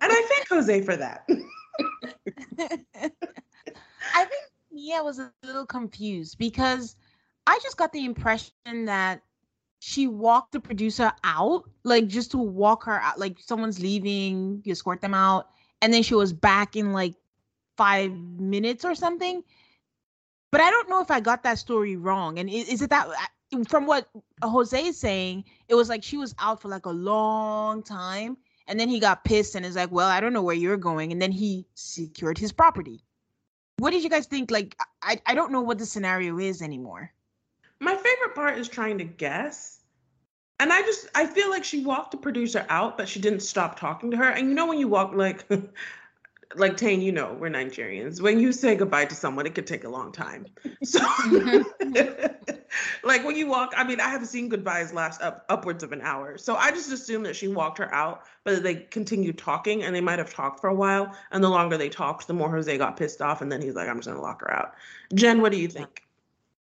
[0.01, 1.27] I thank Jose for that.
[4.15, 6.97] I think Mia was a little confused because
[7.47, 9.23] I just got the impression that
[9.79, 14.73] she walked the producer out, like just to walk her out, like someone's leaving, you
[14.73, 15.49] escort them out,
[15.83, 17.15] and then she was back in like
[17.77, 19.43] five minutes or something.
[20.51, 22.39] But I don't know if I got that story wrong.
[22.39, 24.09] And is, it that uh, from what
[24.43, 28.37] Jose is saying, it was like she was out for like a long time.
[28.69, 31.13] And then he got pissed and is like, Well, I don't know where you're going.
[31.13, 33.05] And then he secured his property.
[33.79, 34.51] What did you guys think?
[34.51, 37.13] Like, I, I don't know what the scenario is anymore.
[37.81, 39.81] My favorite part is trying to guess.
[40.59, 43.79] And I just I feel like she walked the producer out, but she didn't stop
[43.79, 44.31] talking to her.
[44.31, 45.47] And you know when you walk like
[46.55, 48.21] like Tane, you know, we're Nigerians.
[48.21, 50.47] When you say goodbye to someone, it could take a long time.
[50.83, 51.01] So,
[53.03, 56.01] like when you walk, I mean, I have seen goodbyes last up upwards of an
[56.03, 56.39] hour.
[56.39, 60.01] So I just assumed that she walked her out, but they continued talking, and they
[60.01, 61.17] might have talked for a while.
[61.33, 63.89] And the longer they talked, the more Jose got pissed off, and then he's like,
[63.89, 64.75] "I'm just gonna lock her out."
[65.15, 66.06] Jen, what do you think?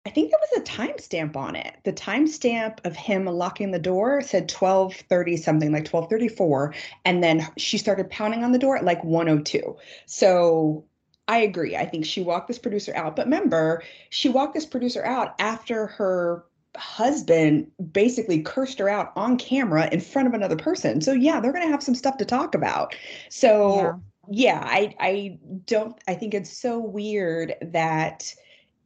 [0.10, 1.76] I think there was a timestamp on it.
[1.84, 6.74] The timestamp of him locking the door said 1230 something, like 1234.
[7.06, 9.78] And then she started pounding on the door at like 102.
[10.08, 10.84] So
[11.28, 11.76] I agree.
[11.76, 13.16] I think she walked this producer out.
[13.16, 16.44] But remember, she walked this producer out after her
[16.76, 21.02] husband basically cursed her out on camera in front of another person.
[21.02, 22.96] So yeah, they're gonna have some stuff to talk about.
[23.30, 28.34] So yeah, yeah I I don't I think it's so weird that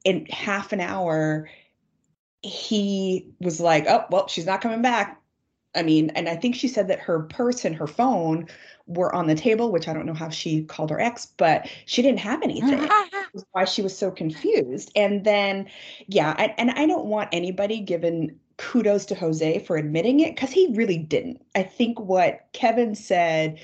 [0.03, 1.49] in half an hour,
[2.41, 5.19] he was like, oh, well, she's not coming back.
[5.75, 8.47] I mean, and I think she said that her purse and her phone
[8.85, 12.01] were on the table, which I don't know how she called her ex, but she
[12.01, 12.87] didn't have anything.
[13.51, 14.91] why she was so confused.
[14.95, 15.67] And then,
[16.07, 20.51] yeah, I, and I don't want anybody given kudos to Jose for admitting it because
[20.51, 21.43] he really didn't.
[21.55, 23.59] I think what Kevin said,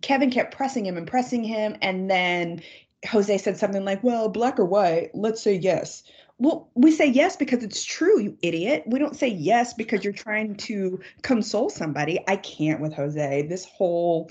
[0.00, 2.62] Kevin kept pressing him and pressing him, and then
[3.08, 6.02] Jose said something like, well, black or white, let's say yes.
[6.38, 8.84] Well, we say yes because it's true, you idiot.
[8.86, 12.18] We don't say yes because you're trying to console somebody.
[12.26, 13.46] I can't with Jose.
[13.48, 14.28] This whole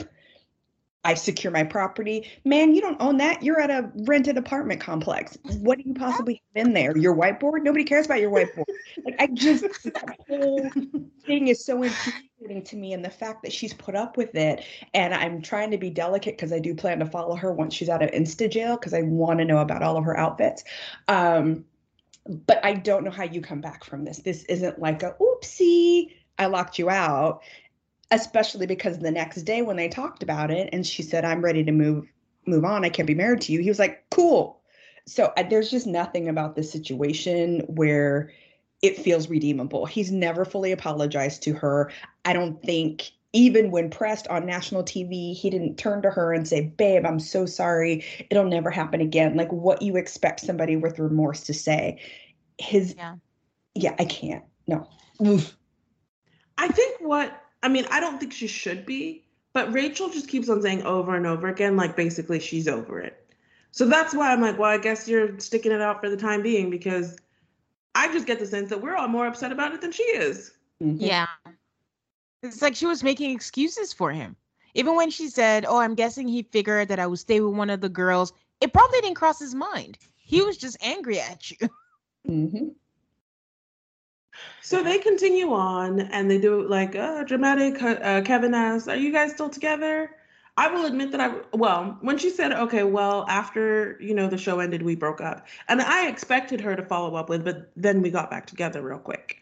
[1.03, 2.29] I secure my property.
[2.45, 3.41] Man, you don't own that.
[3.41, 5.37] You're at a rented apartment complex.
[5.59, 6.95] What do you possibly have in there?
[6.95, 7.63] Your whiteboard?
[7.63, 8.65] Nobody cares about your whiteboard.
[9.03, 10.69] Like I just that whole
[11.25, 14.63] thing is so infuriating to me and the fact that she's put up with it.
[14.93, 17.89] And I'm trying to be delicate because I do plan to follow her once she's
[17.89, 20.63] out of insta jail because I want to know about all of her outfits.
[21.07, 21.65] Um,
[22.27, 24.19] but I don't know how you come back from this.
[24.19, 26.13] This isn't like a oopsie.
[26.37, 27.41] I locked you out
[28.11, 31.63] especially because the next day when they talked about it and she said i'm ready
[31.63, 32.05] to move
[32.45, 34.61] move on i can't be married to you he was like cool
[35.05, 38.31] so uh, there's just nothing about this situation where
[38.81, 41.91] it feels redeemable he's never fully apologized to her
[42.25, 46.47] i don't think even when pressed on national TV, he didn't turn to her and
[46.47, 48.03] say, Babe, I'm so sorry.
[48.29, 49.37] It'll never happen again.
[49.37, 52.01] Like what you expect somebody with remorse to say.
[52.57, 53.15] His, yeah,
[53.73, 54.43] yeah I can't.
[54.67, 54.85] No.
[56.57, 60.49] I think what I mean, I don't think she should be, but Rachel just keeps
[60.49, 63.17] on saying over and over again, like basically she's over it.
[63.71, 66.41] So that's why I'm like, well, I guess you're sticking it out for the time
[66.41, 67.17] being because
[67.95, 70.51] I just get the sense that we're all more upset about it than she is.
[70.81, 71.03] Mm-hmm.
[71.03, 71.27] Yeah.
[72.43, 74.35] It's like she was making excuses for him.
[74.73, 77.69] Even when she said, Oh, I'm guessing he figured that I would stay with one
[77.69, 79.97] of the girls it probably didn't cross his mind.
[80.17, 81.57] He was just angry at you.
[82.29, 82.67] Mm-hmm.
[84.61, 87.81] So they continue on and they do like uh, dramatic.
[87.81, 90.11] Uh, Kevin asks, Are you guys still together?
[90.57, 94.37] I will admit that I, well, when she said, Okay, well, after, you know, the
[94.37, 95.47] show ended, we broke up.
[95.67, 98.99] And I expected her to follow up with, but then we got back together real
[98.99, 99.37] quick,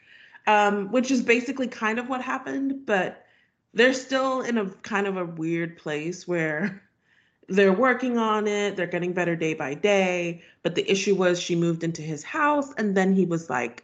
[0.47, 2.85] um, which is basically kind of what happened.
[2.85, 3.25] But
[3.73, 6.81] they're still in a kind of a weird place where
[7.49, 10.43] they're working on it, they're getting better day by day.
[10.63, 13.83] But the issue was she moved into his house and then he was like,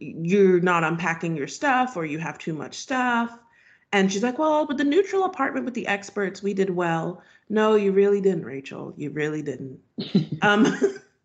[0.00, 3.38] you're not unpacking your stuff or you have too much stuff.
[3.92, 7.22] And she's like, Well, with the neutral apartment with the experts, we did well.
[7.48, 8.94] No, you really didn't, Rachel.
[8.96, 9.80] You really didn't.
[10.42, 10.66] um,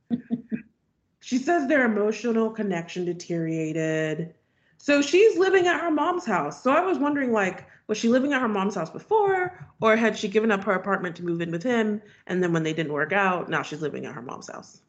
[1.19, 4.33] she says their emotional connection deteriorated.
[4.77, 6.61] So she's living at her mom's house.
[6.61, 10.17] So I was wondering, like, was she living at her mom's house before, or had
[10.17, 12.01] she given up her apartment to move in with him?
[12.27, 14.81] And then when they didn't work out, now she's living at her mom's house.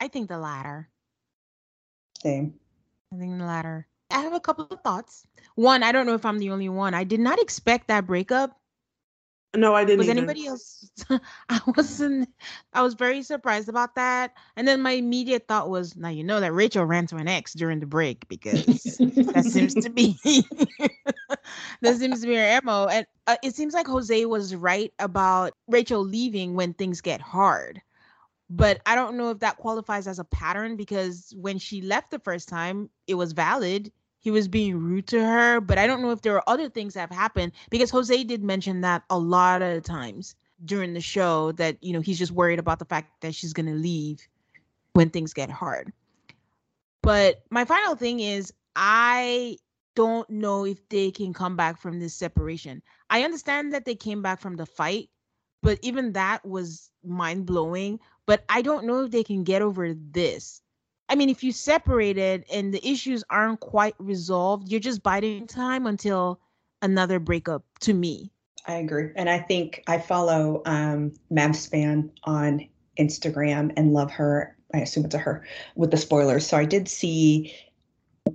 [0.00, 0.88] I think the latter.
[2.22, 2.54] Same.
[3.12, 3.86] I think the latter.
[4.10, 5.26] I have a couple of thoughts.
[5.54, 6.94] One, I don't know if I'm the only one.
[6.94, 8.56] I did not expect that breakup.
[9.56, 9.98] No, I didn't.
[9.98, 10.18] Was either.
[10.18, 10.90] anybody else?
[11.48, 12.28] I wasn't.
[12.72, 14.34] I was very surprised about that.
[14.56, 17.54] And then my immediate thought was, now you know that Rachel ran to an ex
[17.54, 20.16] during the break because that seems to be
[21.80, 22.86] that seems to be her mo.
[22.86, 27.80] And uh, it seems like Jose was right about Rachel leaving when things get hard
[28.48, 32.18] but I don't know if that qualifies as a pattern because when she left the
[32.18, 33.90] first time, it was valid.
[34.20, 36.94] He was being rude to her, but I don't know if there are other things
[36.94, 40.34] that have happened because Jose did mention that a lot of times
[40.64, 43.66] during the show that you know he's just worried about the fact that she's going
[43.66, 44.26] to leave
[44.94, 45.92] when things get hard.
[47.02, 49.58] But my final thing is I
[49.94, 52.82] don't know if they can come back from this separation.
[53.10, 55.08] I understand that they came back from the fight,
[55.62, 59.94] but even that was mind blowing but I don't know if they can get over
[59.94, 60.60] this.
[61.08, 65.86] I mean, if you separated and the issues aren't quite resolved, you're just biding time
[65.86, 66.40] until
[66.82, 68.30] another breakup to me.
[68.66, 69.10] I agree.
[69.14, 72.66] And I think I follow um Mavs fan on
[72.98, 74.56] Instagram and love her.
[74.74, 75.46] I assume it's a her
[75.76, 76.46] with the spoilers.
[76.46, 77.54] So I did see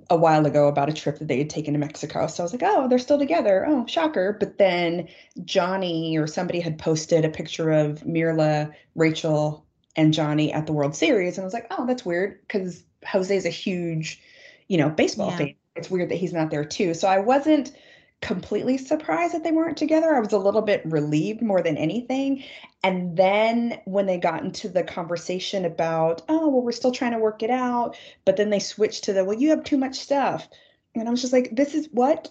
[0.08, 2.26] a while ago about a trip that they had taken to Mexico.
[2.26, 3.66] So I was like, oh, they're still together.
[3.68, 4.36] Oh, shocker.
[4.38, 5.08] But then
[5.44, 9.66] Johnny or somebody had posted a picture of Myrla, Rachel,
[9.96, 11.36] and Johnny at the World Series.
[11.36, 14.20] And I was like, oh, that's weird because Jose is a huge,
[14.68, 15.36] you know, baseball yeah.
[15.38, 15.54] fan.
[15.76, 16.94] It's weird that he's not there too.
[16.94, 17.72] So I wasn't
[18.20, 20.14] completely surprised that they weren't together.
[20.14, 22.44] I was a little bit relieved more than anything.
[22.84, 27.18] And then when they got into the conversation about, oh, well, we're still trying to
[27.18, 30.48] work it out, but then they switched to the, well, you have too much stuff.
[30.94, 32.30] And I was just like, this is what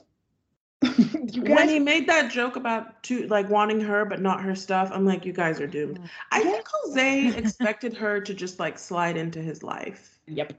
[0.84, 1.38] guys...
[1.38, 5.06] when he made that joke about to like wanting her but not her stuff, I'm
[5.06, 6.00] like, you guys are doomed.
[6.32, 10.20] I think Jose expected her to just like slide into his life.
[10.28, 10.54] Yep.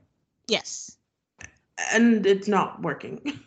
[0.47, 0.97] Yes.
[1.93, 3.41] And it's not working.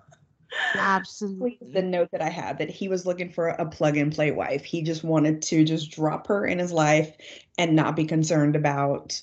[0.74, 1.72] Absolutely.
[1.72, 4.64] The note that I had that he was looking for a plug and play wife.
[4.64, 7.16] He just wanted to just drop her in his life
[7.56, 9.20] and not be concerned about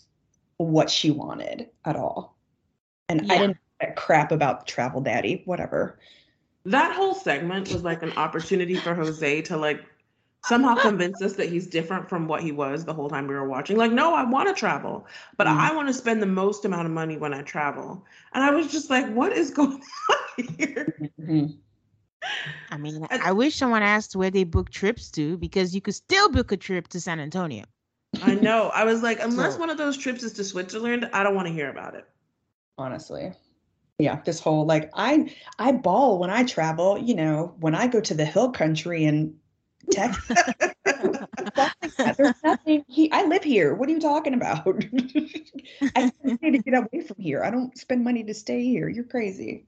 [0.58, 2.36] what she wanted at all.
[3.08, 3.34] And yeah.
[3.34, 3.58] I didn't
[3.96, 6.00] crap about travel daddy, whatever
[6.66, 9.86] that whole segment was like an opportunity for Jose to like
[10.44, 13.48] somehow convince us that he's different from what he was the whole time we were
[13.48, 13.78] watching.
[13.78, 15.08] Like, no, I want to travel,
[15.38, 15.60] but mm-hmm.
[15.60, 18.04] I want to spend the most amount of money when I travel.
[18.34, 21.12] And I was just like, what is going on here?
[21.22, 21.46] Mm-hmm.
[22.72, 26.30] I mean, I wish someone asked where they book trips to because you could still
[26.30, 27.66] book a trip to San Antonio.
[28.24, 28.72] I know.
[28.74, 31.48] I was like, unless so, one of those trips is to Switzerland, I don't want
[31.48, 32.06] to hear about it.
[32.78, 33.34] Honestly
[34.00, 38.02] yeah this whole like i i ball when i travel you know when i go
[38.02, 39.36] to the hill country and
[39.92, 40.38] texas
[42.18, 44.66] there's nothing he, i live here what are you talking about
[45.96, 49.04] i need to get away from here i don't spend money to stay here you're
[49.04, 49.66] crazy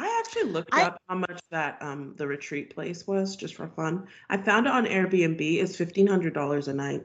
[0.00, 3.66] I actually looked I, up how much that um the retreat place was just for
[3.66, 4.06] fun.
[4.30, 5.40] I found it on Airbnb.
[5.40, 7.04] It's fifteen hundred dollars a night.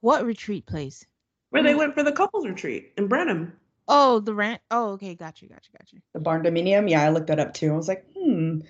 [0.00, 1.06] What retreat place?
[1.48, 3.54] Where they went for the couples retreat in Brenham.
[3.94, 4.62] Oh, the rent.
[4.70, 6.00] Oh, okay, got you, got you, got you.
[6.14, 6.88] The barndominium.
[6.88, 7.70] Yeah, I looked that up too.
[7.72, 8.60] I was like, hmm,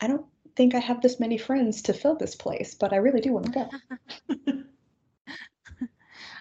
[0.00, 0.26] I don't
[0.56, 3.46] think I have this many friends to fill this place, but I really do want
[3.46, 3.70] to go.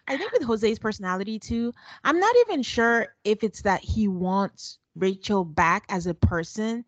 [0.08, 1.72] I think with Jose's personality too,
[2.04, 6.84] I'm not even sure if it's that he wants Rachel back as a person.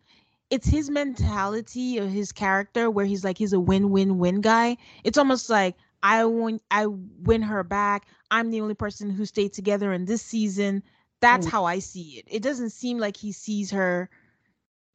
[0.50, 4.76] It's his mentality or his character where he's like he's a win-win-win guy.
[5.04, 8.06] It's almost like I want I win her back.
[8.30, 10.82] I'm the only person who stayed together in this season.
[11.20, 11.50] That's mm.
[11.50, 12.26] how I see it.
[12.28, 14.10] It doesn't seem like he sees her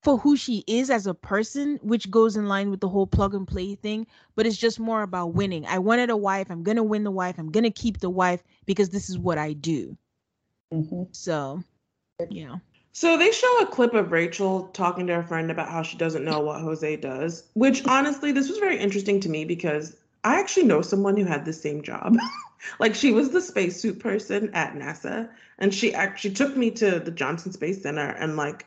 [0.02, 3.34] for who she is as a person, which goes in line with the whole plug
[3.34, 5.66] and play thing, but it's just more about winning.
[5.66, 6.48] I wanted a wife.
[6.50, 7.38] I'm going to win the wife.
[7.38, 9.98] I'm going to keep the wife because this is what I do.
[10.74, 11.04] Mm-hmm.
[11.12, 11.64] So,
[12.30, 12.58] yeah.
[12.94, 16.26] So they show a clip of Rachel talking to her friend about how she doesn't
[16.26, 20.66] know what Jose does, which honestly, this was very interesting to me because I actually
[20.66, 22.18] know someone who had the same job.
[22.80, 25.30] like she was the spacesuit person at NASA,
[25.60, 28.66] and she actually took me to the Johnson Space Center and like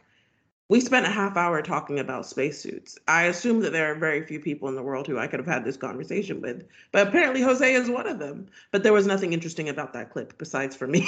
[0.69, 2.99] we spent a half hour talking about spacesuits.
[3.07, 5.47] I assume that there are very few people in the world who I could have
[5.47, 8.47] had this conversation with, but apparently Jose is one of them.
[8.71, 11.07] But there was nothing interesting about that clip besides for me.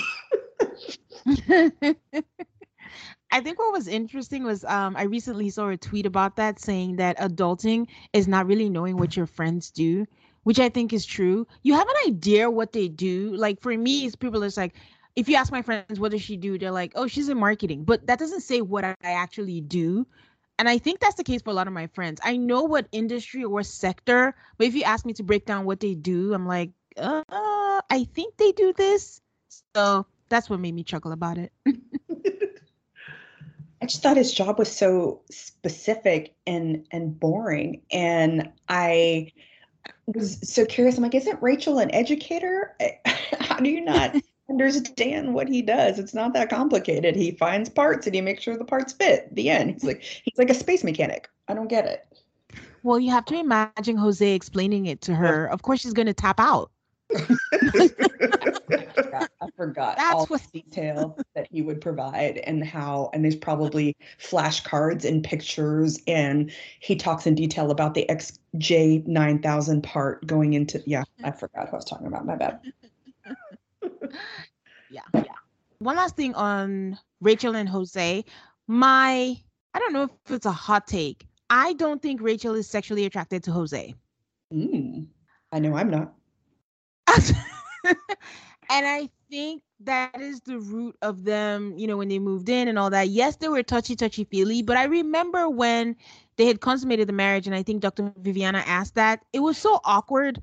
[3.30, 6.96] I think what was interesting was um, I recently saw a tweet about that saying
[6.96, 10.06] that adulting is not really knowing what your friends do,
[10.42, 11.46] which I think is true.
[11.62, 13.34] You have an idea what they do.
[13.34, 14.74] Like for me, it's people that's like,
[15.16, 17.84] if you ask my friends what does she do, they're like, oh, she's in marketing,
[17.84, 20.06] but that doesn't say what I actually do.
[20.58, 22.20] And I think that's the case for a lot of my friends.
[22.22, 25.80] I know what industry or sector, but if you ask me to break down what
[25.80, 29.20] they do, I'm like, uh, I think they do this.
[29.74, 31.52] So that's what made me chuckle about it.
[33.82, 39.32] I just thought his job was so specific and and boring, and I
[40.06, 40.96] was so curious.
[40.96, 42.74] I'm like, isn't Rachel an educator?
[43.40, 44.16] How do you not
[44.48, 45.98] understand what he does?
[45.98, 47.16] It's not that complicated.
[47.16, 49.34] He finds parts and he makes sure the parts fit.
[49.34, 49.72] The end.
[49.72, 51.28] He's like he's like a space mechanic.
[51.48, 52.06] I don't get it.
[52.82, 55.46] Well, you have to imagine Jose explaining it to her.
[55.46, 56.70] Of course, she's going to tap out.
[59.40, 60.42] I forgot That's all what...
[60.52, 66.50] the detail that he would provide and how, and there's probably flashcards and pictures, and
[66.80, 70.82] he talks in detail about the XJ9000 part going into.
[70.86, 72.26] Yeah, I forgot who I was talking about.
[72.26, 72.60] My bad.
[74.90, 75.22] yeah, yeah.
[75.78, 78.24] One last thing on Rachel and Jose.
[78.66, 79.36] My,
[79.74, 81.26] I don't know if it's a hot take.
[81.50, 83.94] I don't think Rachel is sexually attracted to Jose.
[84.52, 85.06] Mm,
[85.52, 86.14] I know I'm not.
[87.84, 87.96] and
[88.70, 92.78] I think that is the root of them, you know, when they moved in and
[92.78, 93.08] all that.
[93.08, 95.96] Yes, they were touchy, touchy feely, but I remember when
[96.36, 98.12] they had consummated the marriage, and I think Dr.
[98.18, 100.40] Viviana asked that, it was so awkward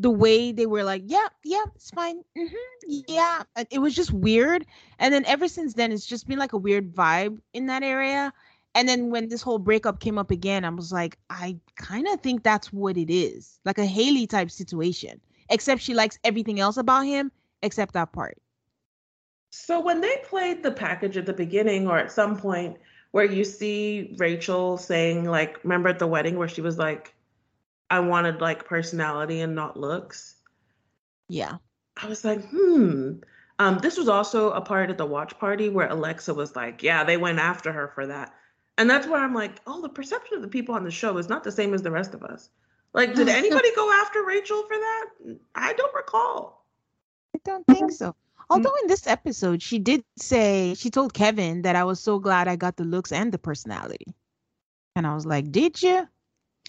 [0.00, 2.22] the way they were like, yeah, yeah, it's fine.
[2.36, 3.42] Mm-hmm, yeah.
[3.70, 4.64] It was just weird.
[4.98, 8.32] And then ever since then, it's just been like a weird vibe in that area.
[8.74, 12.20] And then when this whole breakup came up again, I was like, I kind of
[12.22, 15.20] think that's what it is like a Haley type situation,
[15.50, 17.30] except she likes everything else about him
[17.62, 18.38] except that part.
[19.50, 22.78] So when they played the package at the beginning or at some point
[23.10, 27.14] where you see Rachel saying like remember at the wedding where she was like
[27.90, 30.36] I wanted like personality and not looks.
[31.28, 31.56] Yeah.
[32.00, 33.14] I was like, "Hmm."
[33.58, 37.04] Um, this was also a part of the watch party where Alexa was like, "Yeah,
[37.04, 38.32] they went after her for that."
[38.78, 41.28] And that's where I'm like, "Oh, the perception of the people on the show is
[41.28, 42.48] not the same as the rest of us."
[42.94, 45.06] Like, did anybody go after Rachel for that?
[45.54, 46.66] I don't recall.
[47.34, 48.14] I don't think so.
[48.48, 52.48] Although in this episode, she did say she told Kevin that I was so glad
[52.48, 54.06] I got the looks and the personality.
[54.96, 56.08] And I was like, Did you?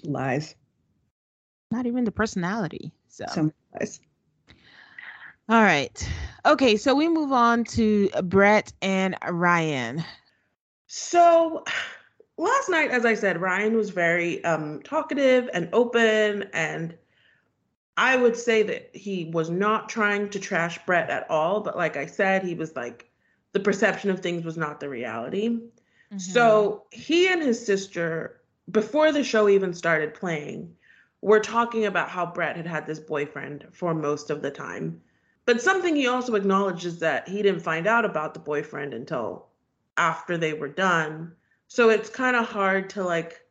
[0.04, 0.56] Lies.
[1.72, 2.92] Not even the personality.
[3.08, 4.00] So some lies.
[5.50, 6.10] All right.
[6.46, 10.04] Okay, so we move on to Brett and Ryan.
[10.88, 11.64] So
[12.38, 16.98] last night, as I said, Ryan was very um talkative and open and
[17.98, 21.98] I would say that he was not trying to trash Brett at all, but like
[21.98, 23.12] I said, he was like
[23.52, 25.50] the perception of things was not the reality.
[25.50, 26.18] Mm-hmm.
[26.18, 30.76] So he and his sister, before the show even started playing,
[31.22, 35.02] were talking about how Brett had had this boyfriend for most of the time.
[35.46, 39.48] But something he also acknowledges is that he didn't find out about the boyfriend until
[39.98, 41.34] after they were done.
[41.68, 43.42] So it's kind of hard to like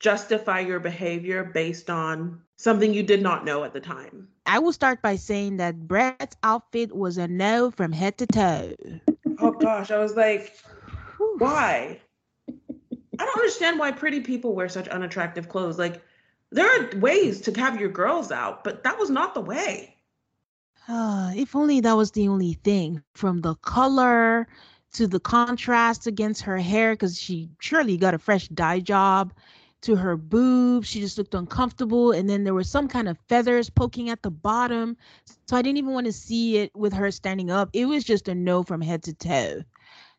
[0.00, 4.28] justify your behavior based on something you did not know at the time?
[4.46, 8.74] I will start by saying that Brett's outfit was a no from head to toe.
[9.38, 10.56] Oh gosh, I was like,
[11.38, 12.00] why?
[12.48, 15.78] I don't understand why pretty people wear such unattractive clothes.
[15.78, 16.02] Like,
[16.50, 19.94] there are ways to have your girls out, but that was not the way.
[20.88, 23.02] Uh, if only that was the only thing.
[23.14, 24.48] From the color
[24.94, 29.34] to the contrast against her hair, because she surely got a fresh dye job
[29.82, 30.88] to her boobs.
[30.88, 32.12] She just looked uncomfortable.
[32.12, 34.96] And then there were some kind of feathers poking at the bottom.
[35.46, 37.70] So I didn't even want to see it with her standing up.
[37.72, 39.62] It was just a no from head to toe.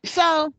[0.04, 0.54] So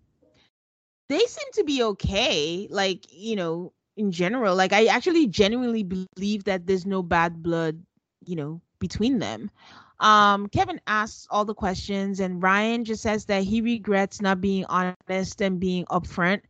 [1.09, 2.67] they seem to be okay.
[2.69, 7.85] Like, you know, in general, like I actually genuinely believe that there's no bad blood,
[8.25, 9.51] you know, between them.
[9.99, 14.65] Um, Kevin asks all the questions, and Ryan just says that he regrets not being
[14.65, 16.41] honest and being upfront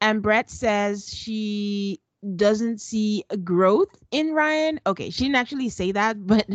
[0.00, 2.00] And Brett says she
[2.36, 4.80] doesn't see growth in Ryan.
[4.86, 6.46] Okay, she didn't actually say that, but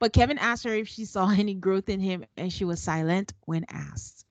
[0.00, 3.32] but Kevin asked her if she saw any growth in him and she was silent
[3.46, 4.26] when asked.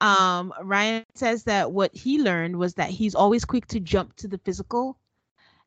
[0.00, 4.28] Um Ryan says that what he learned was that he's always quick to jump to
[4.28, 4.98] the physical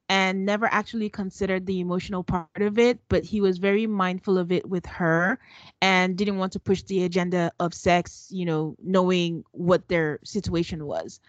[0.10, 4.52] and never actually considered the emotional part of it, but he was very mindful of
[4.52, 5.40] it with her
[5.82, 10.86] and didn't want to push the agenda of sex, you know, knowing what their situation
[10.86, 11.22] was.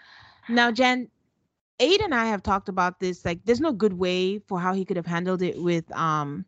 [0.48, 1.08] Now, Jen,
[1.78, 3.24] Aid and I have talked about this.
[3.24, 6.44] Like, there's no good way for how he could have handled it with um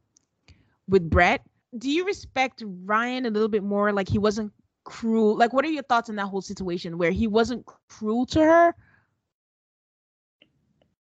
[0.89, 1.43] with Brett.
[1.79, 3.93] Do you respect Ryan a little bit more?
[3.93, 4.53] Like he wasn't
[4.85, 5.37] cruel.
[5.37, 8.75] Like, what are your thoughts on that whole situation where he wasn't cruel to her,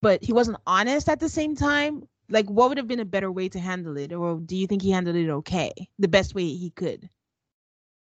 [0.01, 2.09] but he wasn't honest at the same time?
[2.29, 4.83] Like, what would have been a better way to handle it, or do you think
[4.83, 7.09] he handled it okay, the best way he could?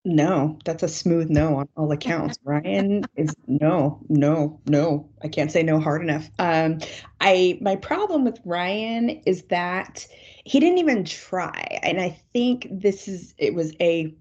[0.04, 2.38] No, that's a smooth no on all accounts.
[2.44, 5.08] Ryan is no, no, no.
[5.22, 6.30] I can't say no hard enough.
[6.38, 6.78] Um,
[7.20, 10.06] I my problem with Ryan is that
[10.44, 14.14] he didn't even try, and I think this is it was a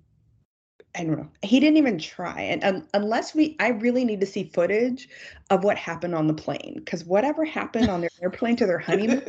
[0.98, 1.30] I don't know.
[1.44, 2.42] He didn't even try.
[2.42, 5.08] And um, unless we, I really need to see footage
[5.52, 9.22] of what happened on the plane because whatever happened on their airplane to their honeymoon,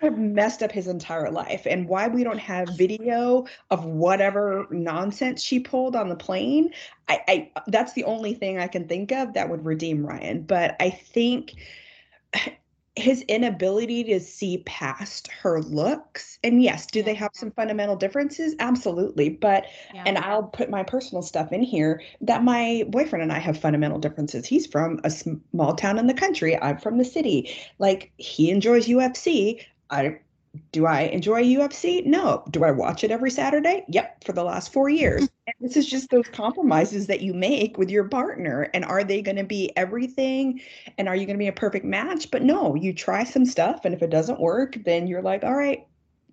[0.00, 1.66] have messed up his entire life.
[1.66, 6.70] And why we don't have video of whatever nonsense she pulled on the plane,
[7.08, 10.42] I, I that's the only thing I can think of that would redeem Ryan.
[10.42, 11.52] But I think
[12.94, 16.38] his inability to see past her looks.
[16.44, 18.54] And yes do they have some fundamental differences?
[18.58, 19.30] Absolutely.
[19.30, 20.04] But yeah.
[20.06, 23.98] and i'll put my personal stuff in here that my boyfriend and i have fundamental
[23.98, 24.46] differences.
[24.46, 26.60] He's from a small town in the country.
[26.60, 27.54] I'm from the city.
[27.78, 30.18] Like he enjoys ufc i
[30.72, 32.04] do I enjoy UFC?
[32.04, 32.44] No.
[32.50, 33.84] Do I watch it every Saturday?
[33.88, 35.28] Yep, for the last four years.
[35.46, 38.70] and this is just those compromises that you make with your partner.
[38.74, 40.60] And are they going to be everything?
[40.98, 42.30] And are you going to be a perfect match?
[42.30, 43.84] But no, you try some stuff.
[43.84, 45.86] And if it doesn't work, then you're like, all right,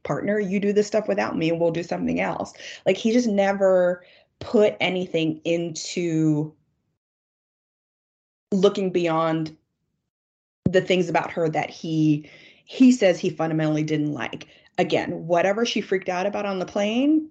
[0.03, 2.53] partner, you do this stuff without me and we'll do something else.
[2.86, 4.03] Like he just never
[4.39, 6.53] put anything into
[8.51, 9.55] looking beyond
[10.65, 12.30] the things about her that he
[12.70, 14.47] he says he fundamentally didn't like.
[14.78, 17.28] Again, whatever she freaked out about on the plane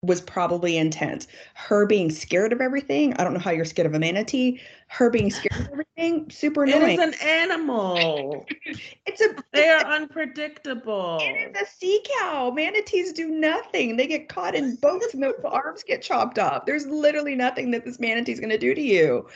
[0.00, 1.26] was probably intense.
[1.54, 3.12] Her being scared of everything.
[3.14, 4.60] I don't know how you're scared of a manatee.
[4.86, 7.00] Her being scared of everything, super annoying.
[7.00, 8.46] It is an animal.
[9.06, 9.34] it's a.
[9.52, 11.18] They are unpredictable.
[11.20, 12.52] It is a sea cow.
[12.52, 13.96] Manatees do nothing.
[13.96, 16.64] They get caught in boats and their arms get chopped off.
[16.64, 19.26] There's literally nothing that this manatee is going to do to you.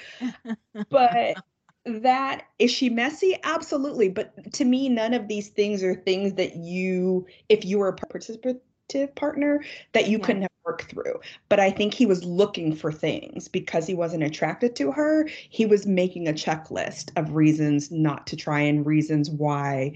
[0.91, 1.39] But
[1.85, 3.37] that is she messy?
[3.45, 7.89] Absolutely but to me none of these things are things that you if you were
[7.89, 9.63] a participative partner
[9.93, 10.25] that you yeah.
[10.25, 11.21] couldn't have worked through.
[11.49, 15.29] But i think he was looking for things because he wasn't attracted to her.
[15.51, 19.93] He was making a checklist of reasons not to try and reasons why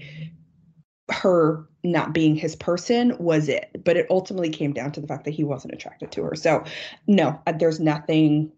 [1.09, 3.69] her not being his person was it.
[3.83, 6.35] But it ultimately came down to the fact that he wasn't attracted to her.
[6.35, 6.63] So
[7.07, 8.51] no uh, there's nothing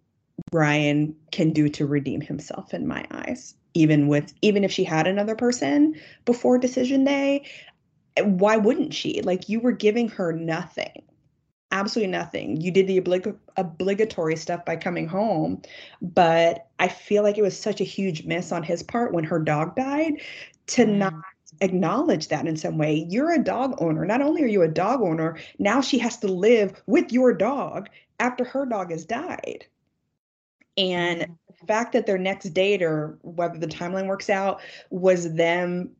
[0.51, 3.55] Ryan can do to redeem himself in my eyes.
[3.73, 7.45] Even with even if she had another person before decision day,
[8.21, 9.21] why wouldn't she?
[9.21, 11.03] Like you were giving her nothing.
[11.71, 12.59] Absolutely nothing.
[12.59, 15.61] You did the oblig- obligatory stuff by coming home,
[16.01, 19.39] but I feel like it was such a huge miss on his part when her
[19.39, 20.15] dog died
[20.67, 20.97] to mm.
[20.97, 21.13] not
[21.61, 23.05] acknowledge that in some way.
[23.09, 24.05] You're a dog owner.
[24.05, 27.89] Not only are you a dog owner, now she has to live with your dog
[28.19, 29.65] after her dog has died.
[30.77, 31.33] And mm-hmm.
[31.59, 35.91] the fact that their next date or whether the timeline works out was them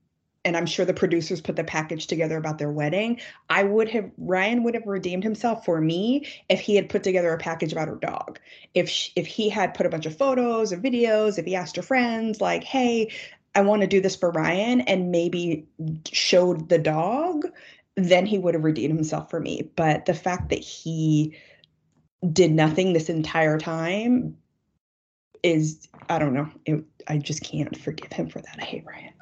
[0.43, 3.19] and I'm sure the producers put the package together about their wedding.
[3.49, 7.31] I would have Ryan would have redeemed himself for me if he had put together
[7.33, 8.39] a package about her dog.
[8.73, 11.75] If she, if he had put a bunch of photos or videos, if he asked
[11.75, 13.11] her friends like, "Hey,
[13.53, 15.67] I want to do this for Ryan," and maybe
[16.11, 17.45] showed the dog,
[17.95, 19.69] then he would have redeemed himself for me.
[19.75, 21.35] But the fact that he
[22.31, 24.37] did nothing this entire time
[25.43, 26.49] is I don't know.
[26.65, 28.57] It, I just can't forgive him for that.
[28.59, 29.13] I hate Ryan.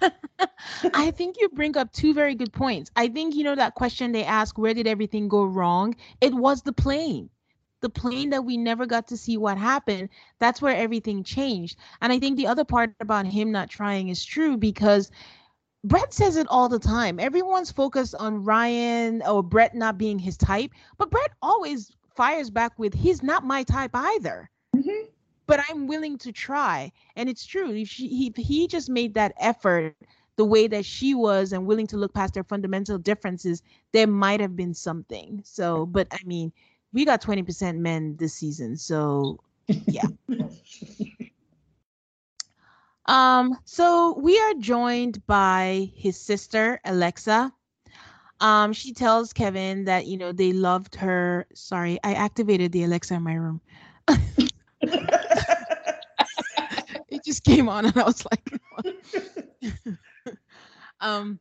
[0.94, 2.90] I think you bring up two very good points.
[2.96, 5.94] I think you know that question they ask, where did everything go wrong?
[6.20, 7.30] It was the plane.
[7.80, 10.08] The plane that we never got to see what happened,
[10.38, 11.78] that's where everything changed.
[12.00, 15.10] And I think the other part about him not trying is true because
[15.84, 17.20] Brett says it all the time.
[17.20, 22.78] Everyone's focused on Ryan or Brett not being his type, but Brett always fires back
[22.78, 24.50] with, he's not my type either.
[25.46, 26.92] But I'm willing to try.
[27.16, 27.70] And it's true.
[27.70, 29.94] If she, he, he just made that effort
[30.36, 34.40] the way that she was and willing to look past their fundamental differences, there might
[34.40, 35.42] have been something.
[35.44, 36.52] So, but I mean,
[36.92, 38.76] we got 20% men this season.
[38.76, 39.38] So,
[39.86, 40.06] yeah.
[43.06, 47.52] Um, so we are joined by his sister Alexa.
[48.40, 51.46] Um, she tells Kevin that you know they loved her.
[51.54, 53.60] Sorry, I activated the Alexa in my room.
[57.10, 58.50] it just came on, and I was like,
[61.00, 61.38] um,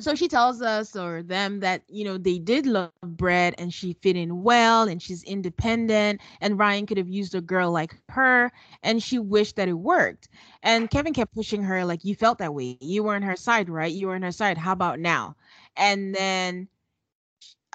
[0.00, 3.94] so she tells us or them that you know they did love Brett and she
[4.02, 8.50] fit in well and she's independent and Ryan could have used a girl like her
[8.82, 10.28] and she wished that it worked.
[10.62, 12.76] And Kevin kept pushing her like you felt that way.
[12.80, 13.92] You were on her side, right?
[13.92, 14.58] You were on her side.
[14.58, 15.36] How about now?
[15.76, 16.68] And then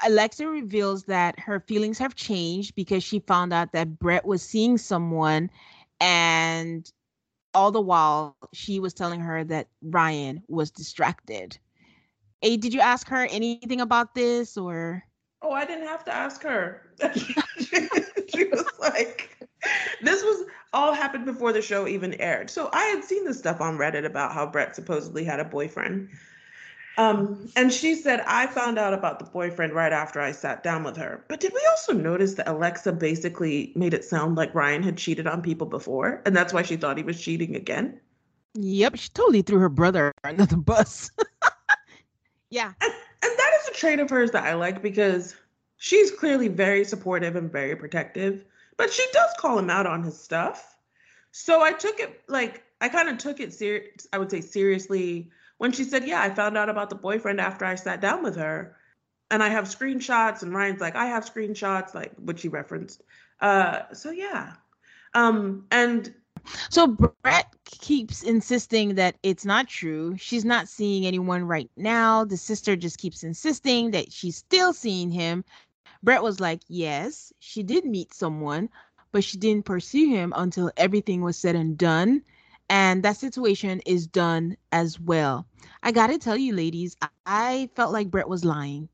[0.05, 4.77] Alexa reveals that her feelings have changed because she found out that Brett was seeing
[4.77, 5.49] someone
[5.99, 6.91] and
[7.53, 11.57] all the while she was telling her that Ryan was distracted.
[12.41, 15.03] Hey, did you ask her anything about this or?
[15.41, 16.93] Oh, I didn't have to ask her.
[17.59, 19.37] she was like,
[20.03, 22.49] this was all happened before the show even aired.
[22.49, 26.09] So I had seen this stuff on Reddit about how Brett supposedly had a boyfriend.
[26.97, 30.83] Um, and she said, I found out about the boyfriend right after I sat down
[30.83, 31.23] with her.
[31.27, 35.27] But did we also notice that Alexa basically made it sound like Ryan had cheated
[35.27, 36.23] on people before?
[36.25, 37.99] And that's why she thought he was cheating again?
[38.55, 41.11] Yep, she totally threw her brother under the bus.
[42.49, 42.73] Yeah.
[42.81, 42.93] And,
[43.23, 45.35] and that is a trait of hers that I like because
[45.77, 48.45] she's clearly very supportive and very protective,
[48.77, 50.75] but she does call him out on his stuff.
[51.31, 54.07] So I took it like I kind of took it serious.
[54.13, 57.65] I would say seriously when she said, "Yeah, I found out about the boyfriend after
[57.65, 58.75] I sat down with her."
[59.29, 63.03] And I have screenshots and Ryan's like, "I have screenshots," like which he referenced.
[63.41, 64.53] Uh so yeah.
[65.13, 66.13] Um and
[66.69, 70.15] so Brett keeps insisting that it's not true.
[70.17, 72.23] She's not seeing anyone right now.
[72.23, 75.43] The sister just keeps insisting that she's still seeing him.
[76.03, 78.69] Brett was like, Yes, she did meet someone,
[79.11, 82.23] but she didn't pursue him until everything was said and done.
[82.69, 85.47] And that situation is done as well.
[85.83, 88.89] I got to tell you, ladies, I felt like Brett was lying.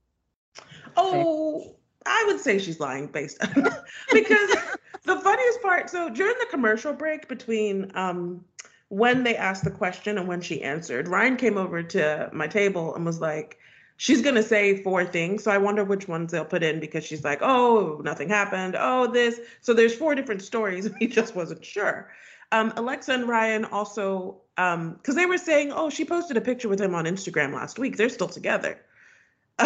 [0.95, 3.53] Oh, I would say she's lying based on
[4.13, 4.55] because
[5.03, 8.43] the funniest part so during the commercial break between um,
[8.89, 12.93] when they asked the question and when she answered, Ryan came over to my table
[12.93, 13.57] and was like,
[13.97, 15.43] she's going to say four things.
[15.43, 18.75] So I wonder which ones they'll put in because she's like, oh, nothing happened.
[18.77, 19.39] Oh, this.
[19.61, 20.89] So there's four different stories.
[20.99, 22.11] He just wasn't sure.
[22.53, 26.69] Um, Alexa and Ryan also, because um, they were saying, oh, she posted a picture
[26.69, 27.97] with him on Instagram last week.
[27.97, 28.79] They're still together.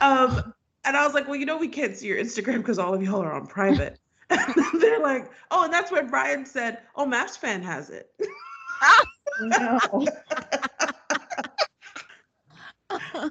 [0.00, 0.52] um,
[0.84, 3.04] and I was like, well, you know, we can't see your Instagram because all of
[3.04, 4.00] y'all are on private.
[4.28, 8.10] And they're like, oh, and that's when Brian said, oh, Mavs fan has it.
[9.40, 9.78] no.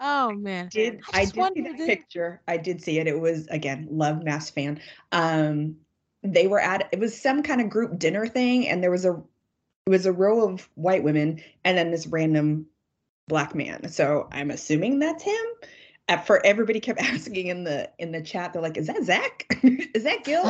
[0.00, 0.68] oh man.
[0.70, 1.86] Did I, I did see that to...
[1.86, 2.42] picture.
[2.46, 3.06] I did see it.
[3.06, 4.78] It was again, love Mavs fan.
[5.10, 5.76] Um
[6.32, 9.12] they were at it was some kind of group dinner thing and there was a
[9.86, 12.66] it was a row of white women and then this random
[13.28, 13.88] black man.
[13.88, 15.44] So I'm assuming that's him
[16.24, 19.46] for everybody kept asking in the in the chat, they're like, "Is that Zach?
[19.62, 20.44] Is that Gil?"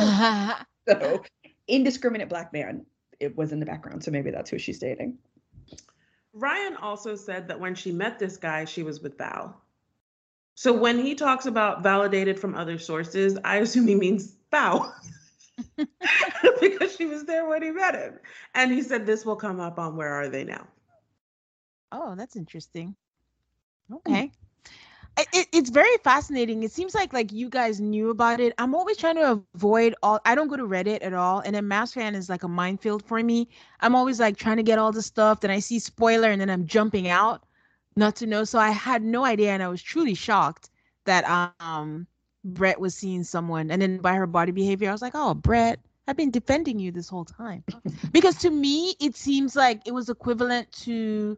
[0.87, 1.23] so
[1.67, 2.85] indiscriminate black man.
[3.19, 5.17] It was in the background, so maybe that's who she's dating.
[6.33, 9.59] Ryan also said that when she met this guy, she was with Val.
[10.53, 14.93] So when he talks about validated from other sources, I assume he means Val.
[16.61, 18.19] because she was there when he met him.
[18.53, 20.67] And he said this will come up on Where Are They Now?
[21.91, 22.95] Oh, that's interesting.
[23.91, 24.31] Okay
[25.17, 26.63] it, it's very fascinating.
[26.63, 28.53] It seems like like you guys knew about it.
[28.57, 30.19] I'm always trying to avoid all.
[30.25, 33.03] I don't go to Reddit at all, and then Mavs fan is like a minefield
[33.03, 33.47] for me.
[33.79, 35.41] I'm always like trying to get all the stuff.
[35.41, 37.45] Then I see spoiler, and then I'm jumping out,
[37.95, 38.43] not to know.
[38.43, 40.69] So I had no idea, and I was truly shocked
[41.05, 41.25] that
[41.59, 42.07] um
[42.53, 45.79] Brett was seeing someone, and then by her body behavior, I was like, oh Brett,
[46.07, 47.63] I've been defending you this whole time,
[48.11, 51.37] because to me it seems like it was equivalent to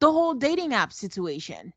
[0.00, 1.72] the whole dating app situation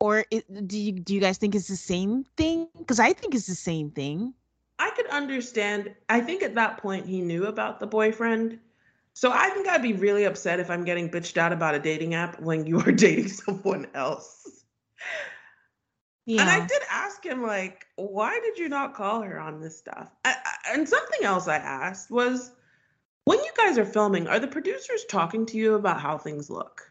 [0.00, 2.68] or it, do you do you guys think it's the same thing?
[2.78, 4.34] Because I think it's the same thing.
[4.78, 5.94] I could understand.
[6.08, 8.58] I think at that point he knew about the boyfriend.
[9.14, 12.14] So I think I'd be really upset if I'm getting bitched out about a dating
[12.14, 14.64] app when you are dating someone else.
[16.26, 16.42] Yeah.
[16.42, 20.10] And I did ask him, like, why did you not call her on this stuff?
[20.24, 22.52] I, I, and something else I asked was,
[23.24, 26.90] when you guys are filming, are the producers talking to you about how things look?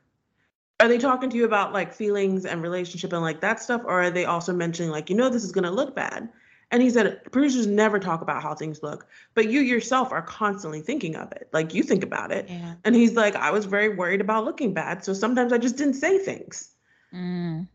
[0.79, 4.03] are they talking to you about like feelings and relationship and like that stuff or
[4.03, 6.29] are they also mentioning like you know this is going to look bad
[6.71, 10.81] and he said producers never talk about how things look but you yourself are constantly
[10.81, 12.75] thinking of it like you think about it yeah.
[12.83, 15.93] and he's like i was very worried about looking bad so sometimes i just didn't
[15.93, 16.71] say things
[17.13, 17.65] mm.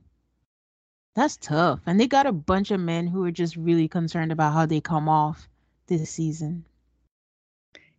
[1.14, 4.52] That's tough and they got a bunch of men who are just really concerned about
[4.52, 5.48] how they come off
[5.86, 6.64] this season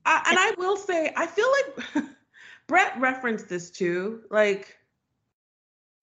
[0.06, 2.06] I, and I will say, I feel like
[2.68, 4.22] Brett referenced this too.
[4.30, 4.78] Like,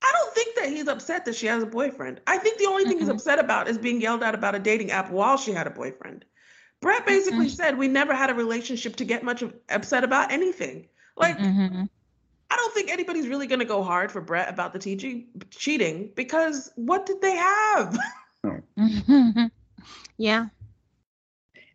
[0.03, 2.21] I don't think that he's upset that she has a boyfriend.
[2.27, 3.01] I think the only thing mm-hmm.
[3.01, 5.71] he's upset about is being yelled at about a dating app while she had a
[5.71, 6.25] boyfriend.
[6.81, 7.57] Brett basically mm-hmm.
[7.57, 10.87] said we never had a relationship to get much upset about anything.
[11.17, 11.85] Like, mm-hmm.
[12.51, 16.11] I don't think anybody's really going to go hard for Brett about the teaching, cheating
[16.15, 17.99] because what did they have?
[20.19, 20.47] yeah.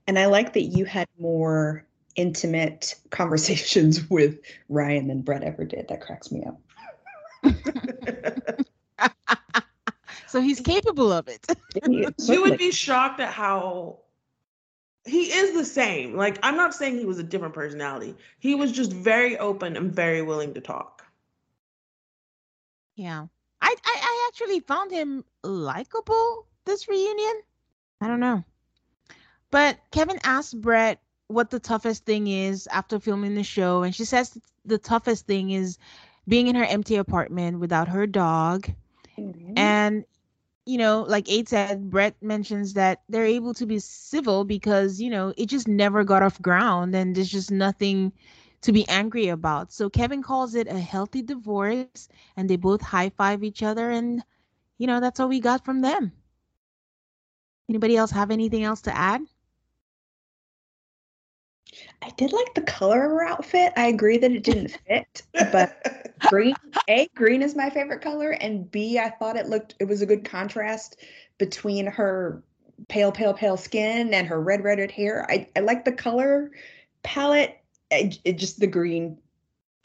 [0.07, 5.87] And I like that you had more intimate conversations with Ryan than Brett ever did.
[5.89, 6.59] That cracks me up.
[10.27, 11.45] so he's capable of it.
[11.85, 13.99] you would be shocked at how
[15.05, 16.15] he is the same.
[16.15, 18.15] Like I'm not saying he was a different personality.
[18.39, 21.05] He was just very open and very willing to talk.
[22.95, 23.27] Yeah.
[23.61, 27.41] I I, I actually found him likable this reunion.
[28.01, 28.43] I don't know.
[29.51, 34.05] But Kevin asked Brett what the toughest thing is after filming the show, and she
[34.05, 35.77] says the toughest thing is
[36.27, 38.69] being in her empty apartment without her dog.
[39.17, 39.57] Mm-hmm.
[39.57, 40.05] And
[40.65, 45.09] you know, like Aid said, Brett mentions that they're able to be civil because, you
[45.09, 48.13] know, it just never got off ground and there's just nothing
[48.61, 49.71] to be angry about.
[49.73, 54.23] So Kevin calls it a healthy divorce and they both high five each other and
[54.77, 56.11] you know, that's all we got from them.
[57.69, 59.21] Anybody else have anything else to add?
[62.01, 63.73] I did like the color of her outfit.
[63.75, 66.55] I agree that it didn't fit, but green,
[66.89, 70.05] A, green is my favorite color, and B, I thought it looked, it was a
[70.05, 70.97] good contrast
[71.37, 72.43] between her
[72.87, 75.25] pale, pale, pale skin and her red, red, red hair.
[75.29, 76.51] I, I like the color
[77.03, 77.57] palette.
[77.91, 79.17] It, it just, the green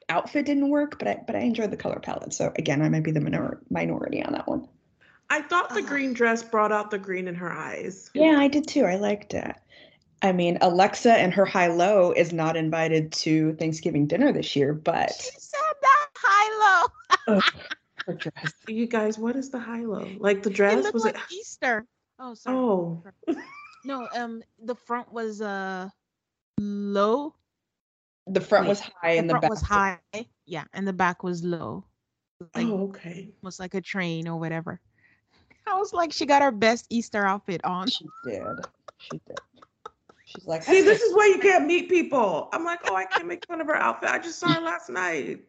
[0.09, 2.33] outfit didn't work, but I, but I enjoyed the color palette.
[2.33, 4.67] So again, I might be the minor, minority on that one.
[5.31, 8.11] I thought the uh, green dress brought out the green in her eyes.
[8.15, 8.85] Yeah, I did too.
[8.85, 9.55] I liked it.
[10.23, 14.73] I mean, Alexa and her high low is not invited to Thanksgiving dinner this year,
[14.75, 16.91] but she said that high
[17.29, 17.41] low.
[18.07, 18.53] her dress.
[18.67, 20.09] You guys, what is the high low?
[20.19, 21.87] Like the dress it was like it Easter?
[22.19, 22.57] Oh, sorry.
[22.57, 23.03] Oh.
[23.85, 25.89] no, um, the front was uh
[26.59, 27.35] low.
[28.27, 29.99] The front Wait, was high the and the back was high.
[30.47, 31.85] Yeah, and the back was low.
[32.55, 33.29] Like, oh, okay.
[33.43, 34.81] Almost like a train or whatever.
[35.67, 37.89] I was like, she got her best Easter outfit on.
[37.89, 38.43] She did.
[38.99, 39.39] She did.
[40.29, 42.51] She's like, see, this is why you can't meet people.
[42.53, 44.11] I'm like, oh, I can't make fun of her outfit.
[44.11, 45.41] I just saw her last night.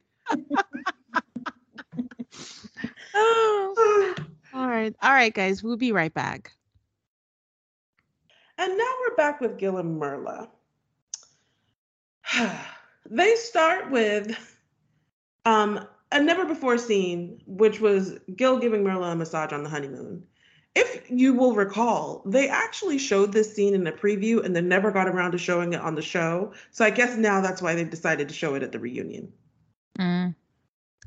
[3.13, 4.15] oh.
[4.53, 4.95] All right.
[5.01, 5.61] All right, guys.
[5.61, 6.53] We'll be right back.
[8.57, 10.47] And now we're back with Gil and Myrla.
[13.09, 14.57] they start with
[15.45, 20.23] um, a never before scene, which was Gil giving Myrla a massage on the honeymoon.
[20.75, 24.91] If you will recall, they actually showed this scene in a preview and then never
[24.91, 26.53] got around to showing it on the show.
[26.71, 29.33] So I guess now that's why they've decided to show it at the reunion.
[29.97, 30.35] Mm.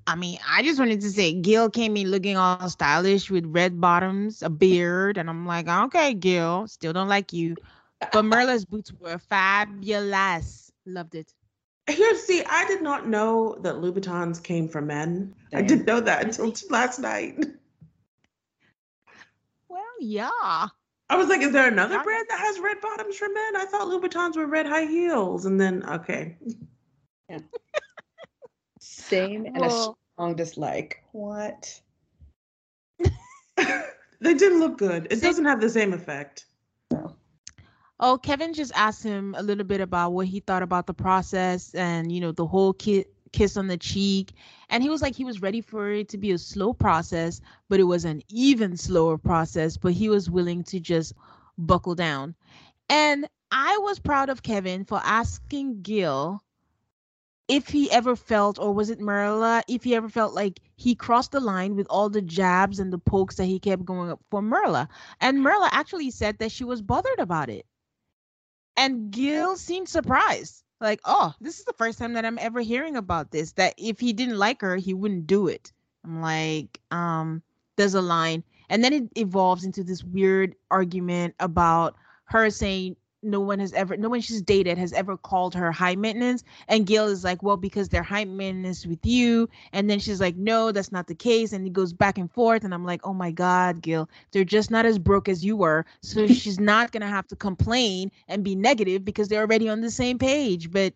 [0.06, 3.80] I mean, I just wanted to say Gil came in looking all stylish with red
[3.80, 7.54] bottoms, a beard, and I'm like, okay, Gil, still don't like you.
[8.12, 10.72] But Myrla's boots were fabulous.
[10.86, 11.32] Loved it.
[11.88, 15.34] Here, see, I did not know that Louboutins came for men.
[15.50, 15.64] Damn.
[15.64, 17.44] I didn't know that until last night.
[20.02, 20.68] Yeah.
[21.08, 23.56] I was like, is there another brand that has red bottoms for men?
[23.56, 25.44] I thought Louboutins were red high heels.
[25.44, 26.36] And then, okay.
[27.28, 27.40] Yeah.
[28.80, 31.04] Same and well, a strong dislike.
[31.12, 31.80] What?
[33.56, 35.06] they didn't look good.
[35.10, 36.46] It doesn't have the same effect.
[36.90, 37.14] No.
[38.00, 41.74] Oh, Kevin just asked him a little bit about what he thought about the process
[41.74, 44.32] and, you know, the whole kit kiss on the cheek.
[44.68, 47.80] And he was like, he was ready for it to be a slow process, but
[47.80, 49.76] it was an even slower process.
[49.76, 51.14] But he was willing to just
[51.58, 52.34] buckle down.
[52.88, 56.42] And I was proud of Kevin for asking Gil
[57.48, 61.32] if he ever felt, or was it Myrla, if he ever felt like he crossed
[61.32, 64.40] the line with all the jabs and the pokes that he kept going up for
[64.40, 64.88] Myrla.
[65.20, 67.66] And Myrla actually said that she was bothered about it.
[68.76, 72.96] And Gil seemed surprised like, oh, this is the first time that I'm ever hearing
[72.96, 73.52] about this.
[73.52, 75.72] That if he didn't like her, he wouldn't do it.
[76.04, 77.42] I'm like, um,
[77.76, 78.44] there's a line.
[78.68, 83.96] And then it evolves into this weird argument about her saying no one has ever
[83.96, 87.56] no one she's dated has ever called her high maintenance and gil is like well
[87.56, 91.52] because they're high maintenance with you and then she's like no that's not the case
[91.52, 94.70] and it goes back and forth and i'm like oh my god gil they're just
[94.70, 98.54] not as broke as you were so she's not gonna have to complain and be
[98.54, 100.92] negative because they're already on the same page but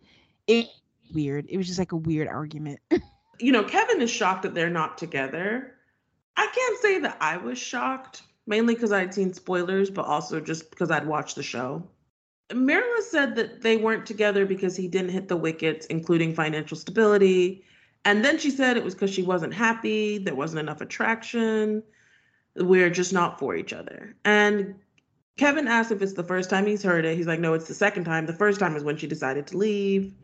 [0.47, 0.69] it eh.
[1.15, 2.81] weird it was just like a weird argument.
[3.39, 5.75] You know kevin is shocked that they're not together.
[6.39, 10.71] I can't say that i was shocked mainly because i'd seen spoilers but also just
[10.71, 11.87] because i'd watched the show
[12.51, 17.65] Myrla said that they weren't together because he didn't hit the wickets, including financial stability.
[18.05, 21.83] And then she said it was because she wasn't happy, there wasn't enough attraction,
[22.55, 24.15] we're just not for each other.
[24.25, 24.77] And
[25.37, 27.17] Kevin asked if it's the first time he's heard it.
[27.17, 28.27] He's like, no, it's the second time.
[28.27, 30.15] The first time is when she decided to leave.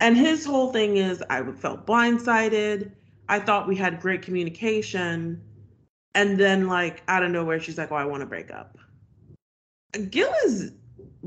[0.00, 2.92] And his whole thing is, I felt blindsided.
[3.28, 5.42] I thought we had great communication.
[6.14, 8.78] And then, like, out of nowhere, she's like, oh, I want to break up.
[10.10, 10.72] Gil is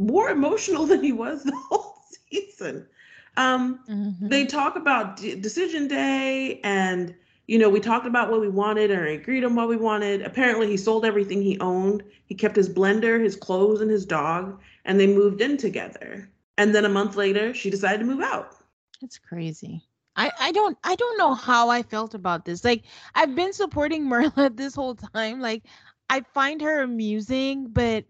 [0.02, 1.96] more emotional than he was the whole
[2.30, 2.88] season.
[3.38, 4.28] Um, mm-hmm.
[4.28, 7.16] They talk about d- decision day, and
[7.48, 10.22] you know, we talked about what we wanted and agreed on what we wanted.
[10.22, 12.04] Apparently, he sold everything he owned.
[12.26, 16.30] He kept his blender, his clothes, and his dog, and they moved in together.
[16.58, 18.56] And then a month later, she decided to move out.
[19.02, 19.82] It's crazy.
[20.16, 22.64] I, I don't I don't know how I felt about this.
[22.64, 22.84] Like
[23.16, 25.40] I've been supporting Myrla this whole time.
[25.40, 25.64] Like
[26.10, 28.06] I find her amusing, but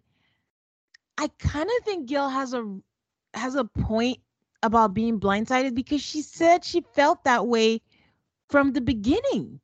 [1.22, 2.80] I kind of think Gil has a
[3.36, 4.18] has a point
[4.64, 7.82] about being blindsided because she said she felt that way
[8.50, 9.60] from the beginning.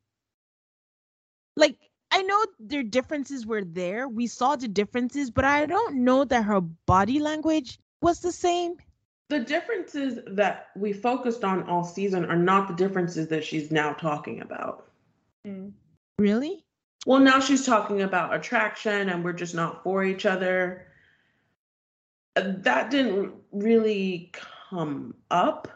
[1.55, 1.79] Like
[2.11, 4.07] I know their differences were there.
[4.07, 8.75] We saw the differences, but I don't know that her body language was the same.
[9.29, 13.93] The differences that we focused on all season are not the differences that she's now
[13.93, 14.91] talking about.
[15.43, 15.71] Mm.
[16.19, 16.63] Really?
[17.07, 20.86] Well, now she's talking about attraction and we're just not for each other
[22.41, 24.31] that didn't really
[24.69, 25.67] come up.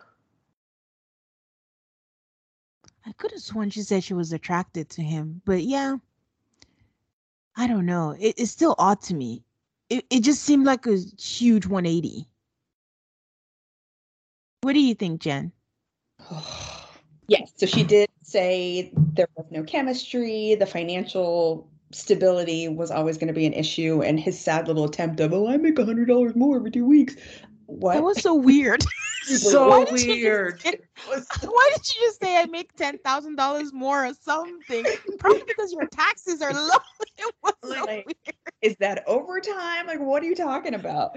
[3.05, 5.95] I could have sworn she said she was attracted to him, but yeah,
[7.55, 8.15] I don't know.
[8.19, 9.43] It, it's still odd to me.
[9.89, 12.27] It, it just seemed like a huge 180.
[14.61, 15.51] What do you think, Jen?
[17.27, 20.55] yes, so she did say there was no chemistry.
[20.55, 25.19] The financial stability was always going to be an issue and his sad little attempt
[25.19, 27.15] of oh i make a hundred dollars more every two weeks.
[27.65, 27.95] What?
[27.95, 28.83] That was so weird.
[29.23, 30.61] So why weird.
[30.61, 34.83] say, why did you just say i make ten thousand dollars more or something
[35.19, 36.75] probably because your taxes are low.
[37.19, 38.35] It was so like, weird.
[38.63, 39.85] is that overtime?
[39.85, 41.15] Like what are you talking about?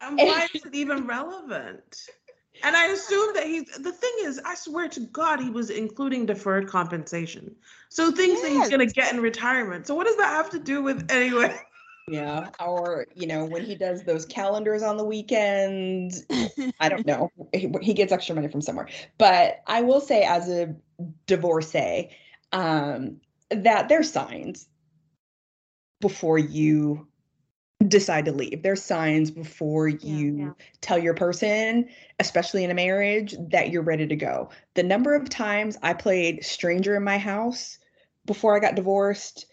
[0.00, 2.08] And why is it even relevant?
[2.62, 6.26] And I assume that he's the thing is, I swear to God, he was including
[6.26, 7.54] deferred compensation.
[7.88, 8.42] So things yes.
[8.42, 9.86] that he's gonna get in retirement.
[9.86, 11.56] So what does that have to do with anyway?
[12.10, 16.14] Yeah, or you know, when he does those calendars on the weekend,
[16.80, 17.30] I don't know.
[17.52, 18.88] He, he gets extra money from somewhere.
[19.18, 20.74] But I will say, as a
[21.26, 22.10] divorcee,
[22.52, 23.20] um,
[23.50, 24.68] that there's signs
[26.00, 27.08] before you
[27.86, 28.62] decide to leave.
[28.62, 30.52] There's signs before you yeah, yeah.
[30.80, 34.50] tell your person, especially in a marriage, that you're ready to go.
[34.74, 37.77] The number of times I played Stranger in My House
[38.28, 39.46] before I got divorced,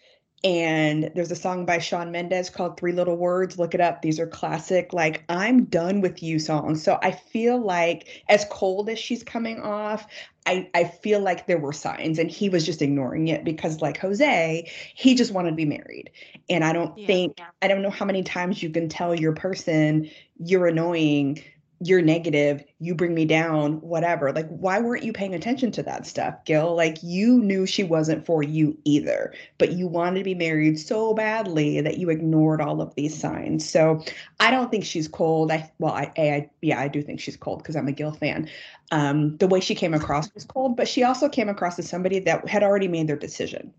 [0.44, 3.58] and there's a song by Shawn Mendes called Three Little Words.
[3.58, 4.02] Look it up.
[4.02, 6.84] These are classic, like, I'm done with you songs.
[6.84, 10.06] So I feel like, as cold as she's coming off,
[10.46, 13.98] I, I feel like there were signs and he was just ignoring it because like
[13.98, 16.10] Jose, he just wanted to be married.
[16.48, 17.46] And I don't yeah, think yeah.
[17.60, 20.08] I don't know how many times you can tell your person
[20.38, 21.42] you're annoying
[21.80, 24.32] you're negative, you bring me down, whatever.
[24.32, 26.74] Like, why weren't you paying attention to that stuff, Gil?
[26.74, 31.12] Like, you knew she wasn't for you either, but you wanted to be married so
[31.12, 33.68] badly that you ignored all of these signs.
[33.68, 34.02] So,
[34.40, 35.52] I don't think she's cold.
[35.52, 38.48] I, well, I, I yeah, I do think she's cold because I'm a Gil fan.
[38.90, 42.20] Um, the way she came across was cold, but she also came across as somebody
[42.20, 43.74] that had already made their decision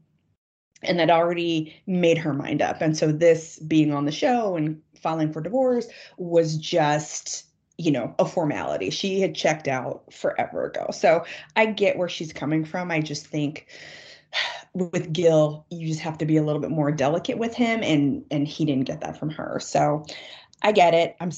[0.84, 2.82] and had already made her mind up.
[2.82, 5.88] And so, this being on the show and filing for divorce
[6.18, 7.47] was just
[7.78, 8.90] you know, a formality.
[8.90, 10.88] She had checked out forever ago.
[10.92, 11.26] So
[11.56, 12.92] I get where she's coming from.
[12.92, 13.68] I just think
[14.74, 18.26] with Gil, you just have to be a little bit more delicate with him and
[18.32, 19.60] and he didn't get that from her.
[19.60, 20.06] So
[20.62, 21.16] I get it.
[21.20, 21.32] I'm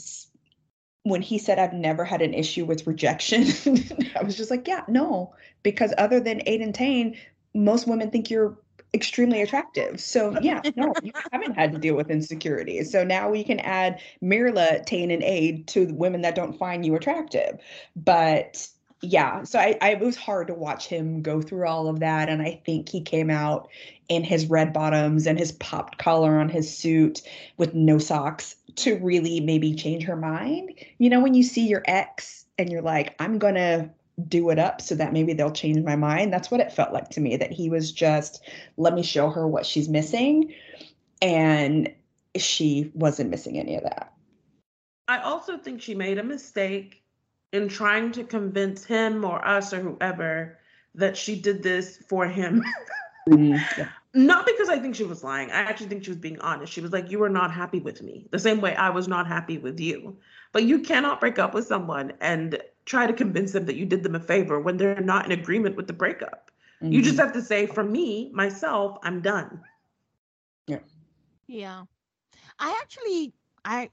[1.03, 3.43] when he said I've never had an issue with rejection,
[4.15, 5.33] I was just like, yeah, no,
[5.63, 7.17] because other than Aiden Tain,
[7.53, 8.57] most women think you're
[8.93, 9.99] extremely attractive.
[9.99, 12.83] So yeah, no, you haven't had to deal with insecurity.
[12.83, 16.95] So now we can add Myrla, Tain, and Aid to women that don't find you
[16.95, 17.59] attractive.
[17.95, 18.67] But
[19.01, 22.29] yeah, so I, I it was hard to watch him go through all of that.
[22.29, 23.69] And I think he came out
[24.09, 27.21] in his red bottoms and his popped collar on his suit
[27.57, 30.73] with no socks to really maybe change her mind.
[30.97, 33.89] You know, when you see your ex and you're like, I'm gonna
[34.27, 36.33] do it up so that maybe they'll change my mind.
[36.33, 38.41] That's what it felt like to me that he was just,
[38.77, 40.53] let me show her what she's missing.
[41.21, 41.93] And
[42.35, 44.13] she wasn't missing any of that.
[45.07, 47.01] I also think she made a mistake
[47.51, 50.59] in trying to convince him or us or whoever
[50.95, 52.63] that she did this for him.
[53.29, 53.83] mm-hmm.
[54.13, 55.51] Not because I think she was lying.
[55.51, 56.73] I actually think she was being honest.
[56.73, 59.27] She was like, You were not happy with me, the same way I was not
[59.27, 60.17] happy with you.
[60.51, 62.59] But you cannot break up with someone and
[62.89, 65.75] try to convince them that you did them a favor when they're not in agreement
[65.77, 66.51] with the breakup.
[66.81, 66.91] Mm-hmm.
[66.91, 67.25] You just mm-hmm.
[67.25, 69.61] have to say, For me, myself, I'm done.
[70.65, 70.79] Yeah.
[71.47, 71.83] Yeah.
[72.57, 73.31] I actually,
[73.63, 73.89] I,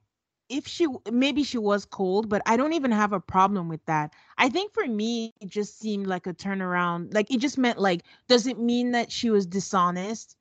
[0.49, 4.15] if she maybe she was cold, but I don't even have a problem with that.
[4.39, 7.13] I think for me, it just seemed like a turnaround.
[7.13, 10.37] Like it just meant like, does it mean that she was dishonest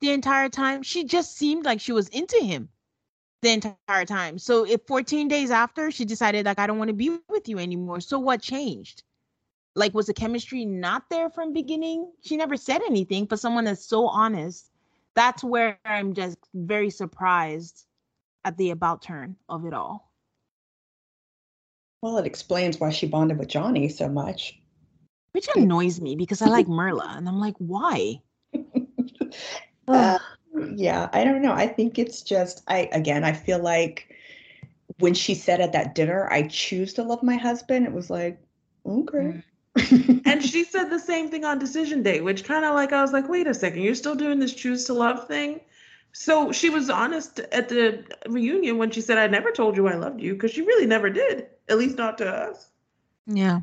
[0.00, 0.82] the entire time?
[0.82, 2.70] She just seemed like she was into him
[3.42, 4.38] the entire time.
[4.38, 7.58] So if 14 days after she decided like I don't want to be with you
[7.58, 9.02] anymore, so what changed?
[9.74, 12.10] Like was the chemistry not there from beginning?
[12.22, 14.70] She never said anything but someone that's so honest.
[15.14, 17.86] That's where I'm just very surprised
[18.44, 20.10] at the about turn of it all.
[22.02, 24.58] Well, it explains why she bonded with Johnny so much.
[25.32, 28.22] Which annoys me because I like Myrla and I'm like, why?
[29.88, 30.18] uh,
[30.76, 31.52] yeah, I don't know.
[31.52, 34.16] I think it's just I again, I feel like
[34.98, 38.38] when she said at that dinner, I choose to love my husband, it was like,
[38.86, 39.42] okay.
[39.78, 40.22] Mm.
[40.26, 43.12] and she said the same thing on decision day, which kind of like I was
[43.12, 45.60] like, wait a second, you're still doing this choose to love thing?
[46.12, 49.94] So she was honest at the reunion when she said, I never told you I
[49.94, 52.70] loved you, because she really never did, at least not to us.
[53.26, 53.60] Yeah.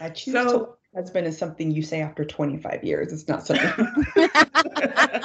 [0.00, 3.12] I choose so, to husband is something you say after 25 years.
[3.12, 3.86] It's not something.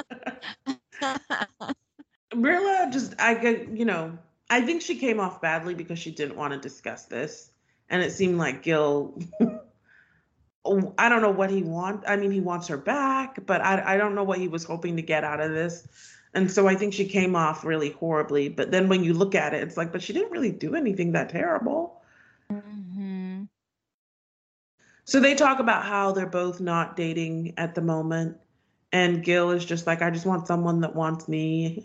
[2.34, 4.18] Myrla just, I get, you know,
[4.50, 7.50] I think she came off badly because she didn't want to discuss this.
[7.88, 9.18] And it seemed like Gil,
[10.98, 12.04] I don't know what he wants.
[12.08, 14.96] I mean, he wants her back, but I, I don't know what he was hoping
[14.96, 15.86] to get out of this.
[16.32, 18.48] And so I think she came off really horribly.
[18.48, 21.12] But then when you look at it, it's like, but she didn't really do anything
[21.12, 22.02] that terrible.
[22.50, 23.44] Mm-hmm.
[25.04, 28.38] So they talk about how they're both not dating at the moment.
[28.94, 31.82] And Gil is just like, I just want someone that wants me.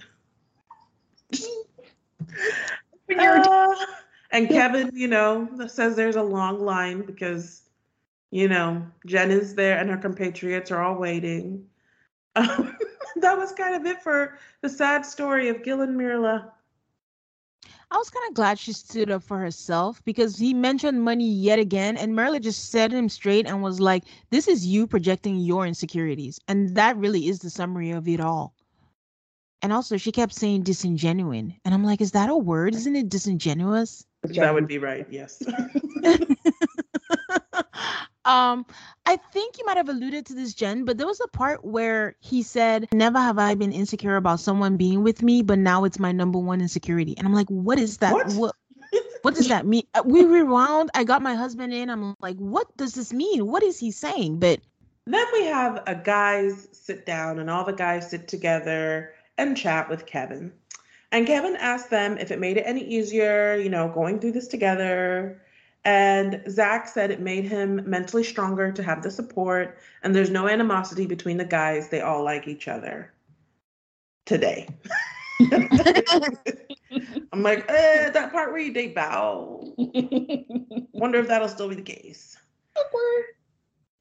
[3.18, 3.76] uh,
[4.32, 7.64] and Kevin, you know, says there's a long line because,
[8.30, 11.66] you know, Jen is there and her compatriots are all waiting.
[12.36, 12.78] Um,
[13.16, 16.52] that was kind of it for the sad story of Gil and Myrla.
[17.92, 21.58] I was kind of glad she stood up for herself because he mentioned money yet
[21.58, 25.66] again, and Myrla just set him straight and was like, "This is you projecting your
[25.66, 28.54] insecurities," and that really is the summary of it all.
[29.62, 32.76] And also, she kept saying disingenuine, and I'm like, "Is that a word?
[32.76, 35.08] Isn't it disingenuous?" That would be right.
[35.10, 35.42] Yes.
[38.30, 38.64] Um,
[39.08, 42.16] I think you might have alluded to this, Jen, but there was a part where
[42.20, 45.98] he said, Never have I been insecure about someone being with me, but now it's
[45.98, 47.18] my number one insecurity.
[47.18, 48.14] And I'm like, What is that?
[48.14, 48.32] What?
[48.34, 48.56] What,
[49.24, 49.82] what does that mean?
[49.96, 50.92] Uh, we rewound.
[50.94, 51.90] I got my husband in.
[51.90, 53.48] I'm like, What does this mean?
[53.48, 54.38] What is he saying?
[54.38, 54.60] But
[55.08, 59.90] then we have a guys sit down, and all the guys sit together and chat
[59.90, 60.54] with Kevin.
[61.12, 64.48] And Kevin asked them if it made it any easier, you know, going through this
[64.48, 65.42] together.
[65.90, 70.48] And Zach said it made him mentally stronger to have the support, and there's no
[70.48, 71.90] animosity between the guys.
[71.90, 73.12] They all like each other
[74.28, 74.68] today.
[77.34, 79.74] I'm like, eh, that part where you date Bao.
[80.94, 82.38] Wonder if that'll still be the case.
[82.78, 83.26] Awkward.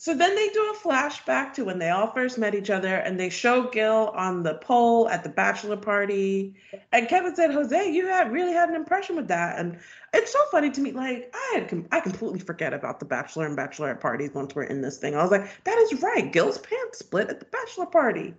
[0.00, 3.18] So then they do a flashback to when they all first met each other and
[3.18, 6.54] they show Gil on the pole at the bachelor party.
[6.92, 9.58] And Kevin said, Jose, you had really had an impression with that.
[9.58, 9.76] And
[10.14, 10.92] it's so funny to me.
[10.92, 14.82] Like, I had I completely forget about the bachelor and bachelorette parties once we're in
[14.82, 15.16] this thing.
[15.16, 16.32] I was like, that is right.
[16.32, 18.34] Gil's pants split at the bachelor party.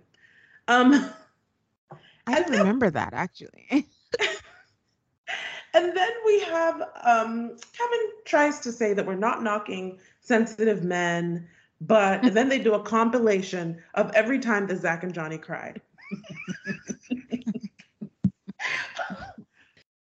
[0.66, 1.10] Um
[2.26, 3.86] I remember that actually.
[5.74, 11.48] and then we have um Kevin tries to say that we're not knocking sensitive men.
[11.80, 15.80] But then they do a compilation of every time that Zach and Johnny cried.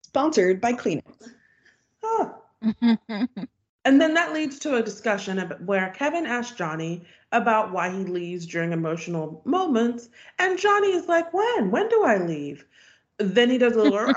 [0.02, 1.30] Sponsored by Kleenex.
[2.04, 2.36] Oh.
[3.86, 8.46] and then that leads to a discussion where Kevin asks Johnny about why he leaves
[8.46, 10.10] during emotional moments.
[10.40, 11.72] And Johnny is like, When?
[11.72, 12.66] When do I leave?
[13.18, 14.14] Then he does a little.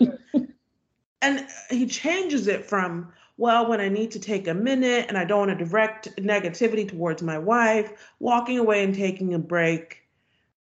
[1.22, 5.24] and he changes it from well, when I need to take a minute and I
[5.24, 10.02] don't want to direct negativity towards my wife, walking away and taking a break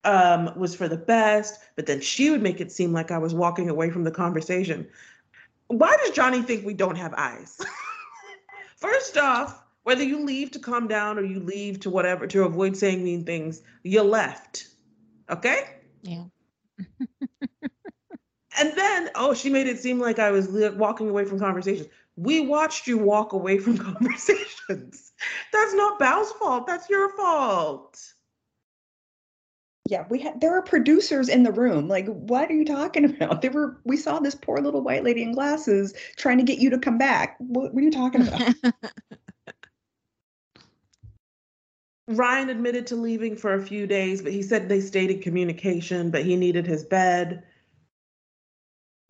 [0.03, 1.62] um, was for the best.
[1.78, 4.88] But then she would make it seem like I was walking away from the conversation.
[5.68, 7.60] Why does Johnny think we don't have eyes?
[8.76, 12.76] First off, whether you leave to calm down or you leave to whatever to avoid
[12.76, 14.68] saying mean things, you left.
[15.30, 15.78] Okay?
[16.02, 16.26] Yeah.
[18.57, 21.90] and then, oh, she made it seem like I was walking away from conversations.
[22.15, 25.14] We watched you walk away from conversations.
[25.52, 26.68] That's not Bao's fault.
[26.68, 28.02] That's your fault.
[29.88, 31.88] Yeah, we had there were producers in the room.
[31.88, 33.44] Like, what are you talking about?
[33.44, 36.72] They were we saw this poor little white lady in glasses trying to get you
[36.72, 37.36] to come back.
[37.40, 38.56] What, what are you talking about?
[42.07, 46.11] Ryan admitted to leaving for a few days, but he said they stayed in communication,
[46.11, 47.44] but he needed his bed.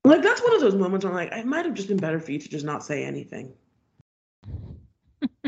[0.06, 2.19] Like that's one of those moments where I'm like, it might have just been better
[2.19, 3.52] for you to just not say anything.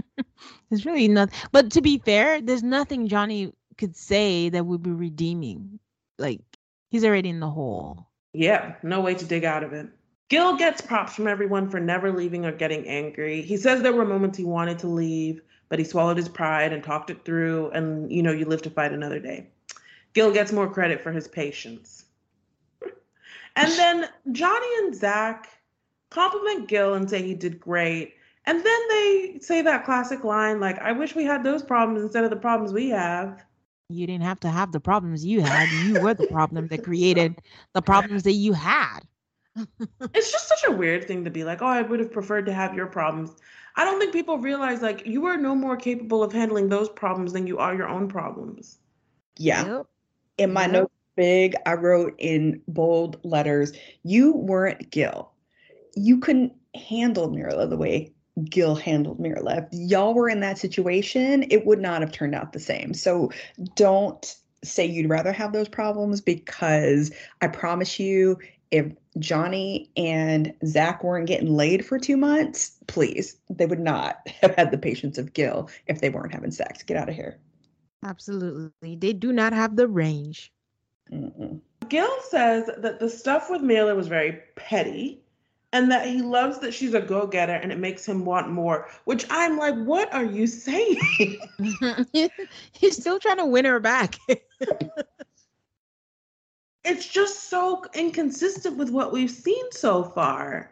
[0.70, 1.38] there's really nothing.
[1.52, 5.80] But to be fair, there's nothing Johnny could say that would be redeeming.
[6.18, 6.42] Like
[6.90, 8.08] he's already in the hole.
[8.34, 9.88] Yeah, no way to dig out of it.
[10.30, 13.44] Gil gets props from everyone for never leaving or getting angry.
[13.44, 16.84] He says there were moments he wanted to leave, but he swallowed his pride and
[16.84, 19.48] talked it through, and you know, you live to fight another day.
[20.14, 22.06] Gil gets more credit for his patience.
[23.58, 25.50] And then Johnny and Zach
[26.12, 28.14] compliment Gil and say he did great.
[28.46, 32.24] And then they say that classic line, like, I wish we had those problems instead
[32.24, 33.44] of the problems we have.
[33.90, 35.70] You didn't have to have the problems you had.
[35.86, 37.42] You were the problem that created
[37.74, 39.00] the problems that you had.
[40.14, 42.54] it's just such a weird thing to be like, oh, I would have preferred to
[42.54, 43.36] have your problems.
[43.76, 47.34] I don't think people realize like you are no more capable of handling those problems
[47.34, 48.78] than you are your own problems.
[49.38, 49.66] Yeah.
[49.66, 49.86] Yep.
[50.38, 50.72] In my yep.
[50.72, 53.74] note big, I wrote in bold letters,
[54.04, 55.32] you weren't Gil.
[55.96, 58.14] You couldn't handle Myrla the way
[58.46, 59.66] Gil handled Myrla.
[59.66, 62.94] If y'all were in that situation, it would not have turned out the same.
[62.94, 63.32] So
[63.76, 67.12] don't say you'd rather have those problems because
[67.42, 68.38] I promise you,
[68.70, 74.56] if Johnny and Zach weren't getting laid for two months, please, they would not have
[74.56, 76.84] had the patience of Gil if they weren't having sex.
[76.84, 77.40] Get out of here.
[78.04, 78.96] Absolutely.
[78.96, 80.52] They do not have the range.
[81.12, 81.60] Mm-mm.
[81.90, 85.22] Gil says that the stuff with Myrla was very petty
[85.74, 89.26] and that he loves that she's a go-getter and it makes him want more which
[89.30, 90.98] i'm like what are you saying?
[92.72, 94.16] He's still trying to win her back.
[96.90, 100.72] It's just so inconsistent with what we've seen so far.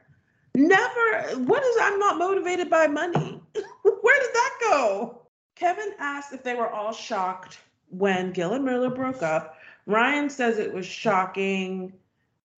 [0.55, 3.41] Never what is i'm not motivated by money.
[3.83, 5.23] Where does that go?
[5.55, 7.57] Kevin asked if they were all shocked
[7.89, 9.54] when gil and Myrla broke up
[9.85, 11.93] ryan says it was shocking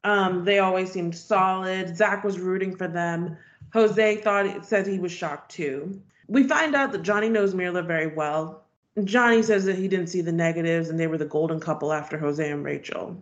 [0.07, 1.97] um, they always seemed solid.
[1.97, 3.37] Zach was rooting for them.
[3.73, 6.01] Jose thought it said he was shocked too.
[6.27, 8.63] We find out that Johnny knows Myrla very well.
[9.03, 12.17] Johnny says that he didn't see the negatives and they were the golden couple after
[12.17, 13.21] Jose and Rachel.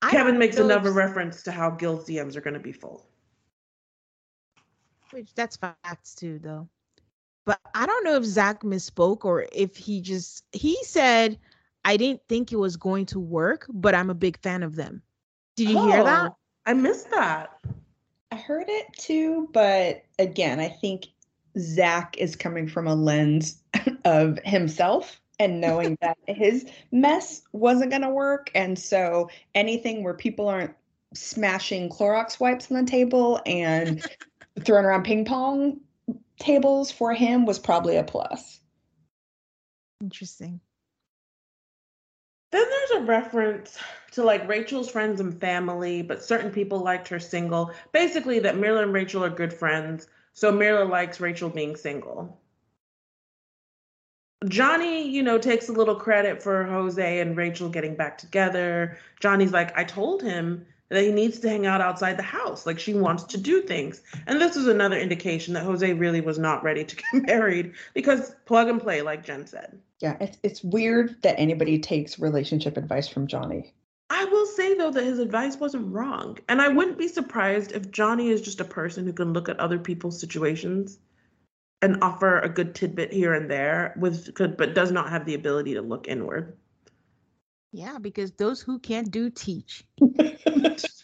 [0.00, 3.04] I Kevin makes another reference to how Gil's DMs are going to be full.
[5.10, 6.68] Which that's facts too, though.
[7.44, 11.38] But I don't know if Zach misspoke or if he just he said
[11.84, 15.02] I didn't think it was going to work, but I'm a big fan of them.
[15.56, 16.30] Did you oh, hear that?
[16.30, 16.36] Oh,
[16.66, 17.58] I missed that.
[18.30, 21.06] I heard it too, but again, I think
[21.58, 23.60] Zach is coming from a lens
[24.04, 28.50] of himself and knowing that his mess wasn't going to work.
[28.54, 30.74] And so anything where people aren't
[31.14, 34.06] smashing Clorox wipes on the table and
[34.60, 35.80] throwing around ping pong
[36.38, 38.60] tables for him was probably a plus.
[40.00, 40.60] Interesting.
[42.52, 43.78] Then there's a reference
[44.12, 47.72] to like Rachel's friends and family, but certain people liked her single.
[47.92, 52.38] Basically, that Myrla and Rachel are good friends, so Myrla likes Rachel being single.
[54.48, 58.98] Johnny, you know, takes a little credit for Jose and Rachel getting back together.
[59.20, 62.66] Johnny's like, I told him that he needs to hang out outside the house.
[62.66, 64.02] Like she wants to do things.
[64.26, 68.34] And this is another indication that Jose really was not ready to get married because
[68.44, 69.78] plug and play, like Jen said.
[70.00, 73.72] Yeah, it's it's weird that anybody takes relationship advice from Johnny.
[74.10, 76.38] I will say though that his advice wasn't wrong.
[76.48, 79.58] And I wouldn't be surprised if Johnny is just a person who can look at
[79.58, 80.98] other people's situations
[81.80, 85.74] and offer a good tidbit here and there with but does not have the ability
[85.74, 86.56] to look inward.
[87.72, 89.84] Yeah, because those who can't do teach.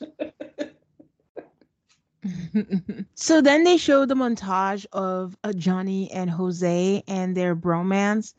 [3.15, 8.35] so then they show the montage of uh, Johnny and Jose and their bromance.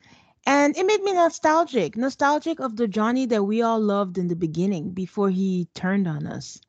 [0.45, 4.35] And it made me nostalgic, nostalgic of the Johnny that we all loved in the
[4.35, 6.59] beginning before he turned on us.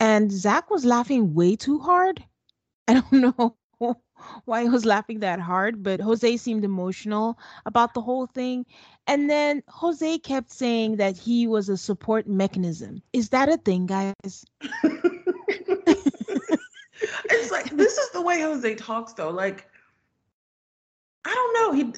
[0.00, 2.24] And Zach was laughing way too hard.
[2.88, 3.56] I don't know
[4.44, 8.66] why he was laughing that hard, but Jose seemed emotional about the whole thing.
[9.06, 13.02] And then Jose kept saying that he was a support mechanism.
[13.12, 14.14] Is that a thing, guys?
[17.24, 19.30] it's like this is the way Jose talks though.
[19.30, 19.68] Like
[21.24, 21.72] I don't know.
[21.72, 21.92] He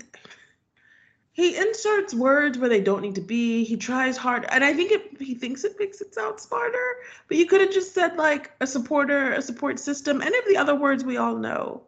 [1.32, 3.62] he inserts words where they don't need to be.
[3.64, 6.96] He tries hard, and I think it, he thinks it makes it sound smarter.
[7.28, 10.56] But you could have just said like a supporter, a support system, any of the
[10.56, 11.82] other words we all know.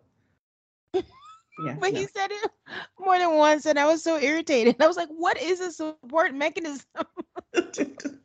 [1.59, 2.01] Yeah, but no.
[2.01, 2.51] he said it
[3.01, 4.77] more than once, and I was so irritated.
[4.81, 6.87] I was like, "What is a support mechanism?"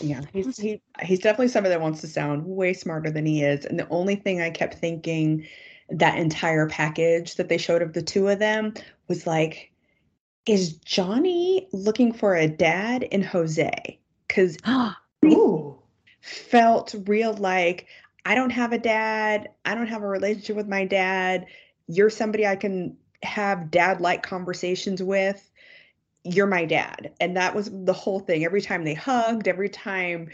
[0.00, 3.64] Yeah, he's he, he's definitely somebody that wants to sound way smarter than he is.
[3.64, 5.46] And the only thing I kept thinking
[5.90, 8.74] that entire package that they showed of the two of them
[9.08, 9.72] was like,
[10.46, 13.98] is Johnny looking for a dad in Jose?
[14.26, 14.56] Because
[16.20, 17.86] felt real like
[18.24, 19.48] I don't have a dad.
[19.64, 21.46] I don't have a relationship with my dad.
[21.88, 25.50] You're somebody I can have dad like conversations with.
[26.24, 27.12] You're my dad.
[27.20, 28.44] And that was the whole thing.
[28.44, 30.30] Every time they hugged, every time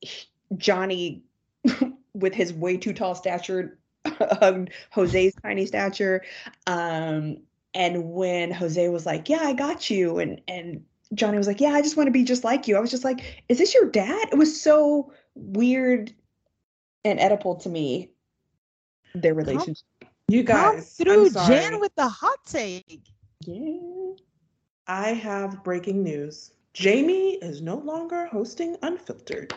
[0.00, 1.22] he- Johnny,
[2.14, 6.24] with his way too tall stature, hugged Jose's tiny stature.
[6.66, 7.38] Um,
[7.74, 10.18] and when Jose was like, Yeah, I got you.
[10.18, 12.76] And, and, Johnny was like, Yeah, I just want to be just like you.
[12.76, 14.28] I was just like, Is this your dad?
[14.32, 16.12] It was so weird
[17.04, 18.10] and Oedipal to me,
[19.14, 19.86] their relationship.
[20.28, 21.56] You Come guys, through, I'm sorry.
[21.56, 23.00] Jen, with the hot take.
[23.46, 24.14] Yeah.
[24.88, 26.50] I have breaking news.
[26.72, 29.54] Jamie is no longer hosting Unfiltered.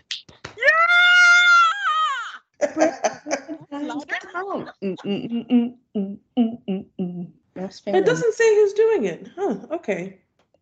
[2.59, 2.75] That's
[7.79, 7.95] fair.
[7.95, 9.27] It doesn't say who's doing it.
[9.35, 10.19] Huh, okay.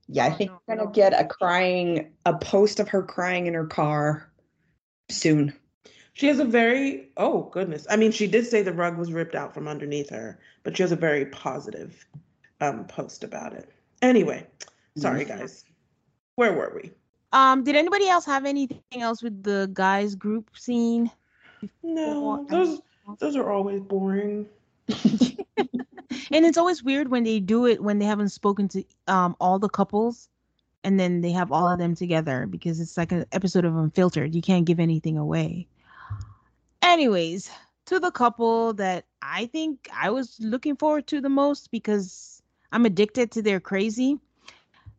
[0.08, 3.56] Yeah, I think no, we're gonna get a crying, a post of her crying in
[3.56, 4.32] her car
[5.10, 5.54] soon.
[6.18, 7.86] She has a very, oh goodness.
[7.92, 10.82] I mean, she did say the rug was ripped out from underneath her, but she
[10.82, 12.08] has a very positive
[12.60, 13.72] um, post about it.
[14.02, 14.48] Anyway,
[14.96, 15.64] sorry guys.
[16.34, 16.90] Where were we?
[17.34, 21.12] Um, did anybody else have anything else with the guys group scene?
[21.84, 22.82] No, those
[23.20, 24.48] those are always boring.
[26.30, 29.60] And it's always weird when they do it when they haven't spoken to um all
[29.60, 30.30] the couples
[30.84, 34.36] and then they have all of them together because it's like an episode of Unfiltered.
[34.36, 35.68] You can't give anything away.
[36.88, 37.52] Anyways,
[37.88, 42.42] to the couple that I think I was looking forward to the most because
[42.72, 44.20] I'm addicted to their crazy,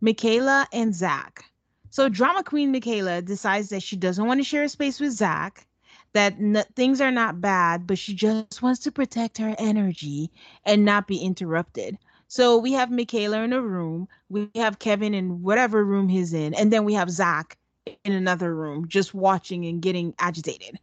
[0.00, 1.44] Michaela and Zach.
[1.90, 5.66] So drama queen Michaela decides that she doesn't want to share a space with Zach,
[6.14, 10.30] that n- things are not bad, but she just wants to protect her energy
[10.66, 11.98] and not be interrupted.
[12.28, 16.54] So we have Michaela in a room, we have Kevin in whatever room he's in,
[16.54, 17.58] and then we have Zach
[18.04, 20.78] in another room just watching and getting agitated.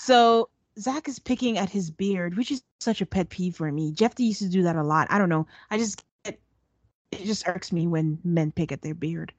[0.00, 0.48] So
[0.78, 3.90] Zach is picking at his beard, which is such a pet peeve for me.
[3.90, 5.08] Jeff used to do that a lot.
[5.10, 5.48] I don't know.
[5.72, 6.40] I just get,
[7.10, 9.32] it just irks me when men pick at their beard.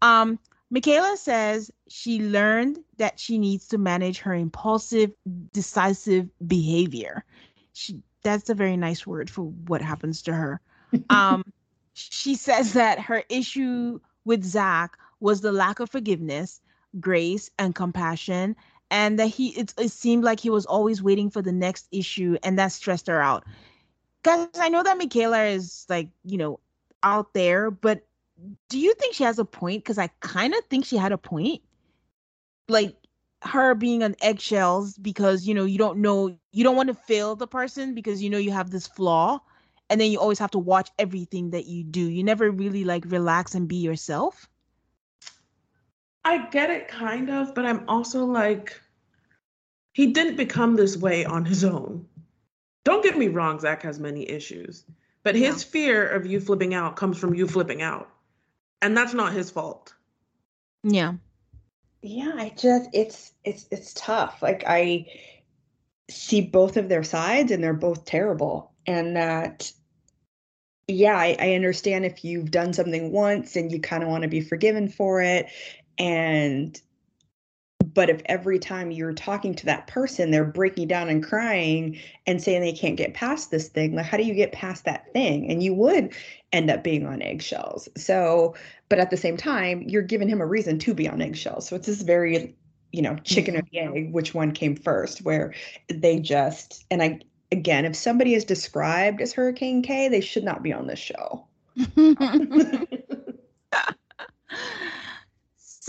[0.00, 0.38] Um,
[0.70, 5.12] Michaela says she learned that she needs to manage her impulsive,
[5.52, 7.22] decisive behavior.
[7.74, 10.60] She that's a very nice word for what happens to her.
[11.10, 11.44] Um,
[11.92, 16.62] she says that her issue with Zach was the lack of forgiveness,
[16.98, 18.56] grace, and compassion,
[18.90, 22.36] and that he it, it seemed like he was always waiting for the next issue,
[22.42, 23.44] and that stressed her out.
[24.22, 26.60] Guys, I know that Michaela is like you know
[27.02, 28.06] out there, but
[28.68, 29.84] do you think she has a point?
[29.84, 31.62] Because I kind of think she had a point.
[32.68, 32.96] Like
[33.42, 37.36] her being on eggshells because you know you don't know you don't want to fail
[37.36, 39.38] the person because you know you have this flaw
[39.90, 43.04] and then you always have to watch everything that you do you never really like
[43.06, 44.48] relax and be yourself
[46.28, 48.78] I get it kind of, but I'm also like
[49.94, 52.06] he didn't become this way on his own.
[52.84, 54.84] Don't get me wrong, Zach has many issues,
[55.22, 58.10] but his fear of you flipping out comes from you flipping out.
[58.82, 59.94] And that's not his fault.
[60.82, 61.14] yeah
[62.02, 64.42] Yeah, I just it's it's it's tough.
[64.42, 65.06] Like I
[66.10, 68.72] see both of their sides and they're both terrible.
[68.86, 69.72] And that
[70.88, 74.28] yeah, I, I understand if you've done something once and you kind of want to
[74.28, 75.46] be forgiven for it.
[75.98, 76.80] And
[77.94, 82.42] but if every time you're talking to that person, they're breaking down and crying and
[82.42, 85.50] saying they can't get past this thing, like how do you get past that thing?
[85.50, 86.14] And you would
[86.52, 87.88] end up being on eggshells.
[87.96, 88.54] So,
[88.88, 91.66] but at the same time, you're giving him a reason to be on eggshells.
[91.68, 92.54] So it's this very,
[92.92, 95.54] you know, chicken or the egg, which one came first, where
[95.88, 97.20] they just, and I,
[97.52, 101.46] again, if somebody is described as Hurricane K, they should not be on this show.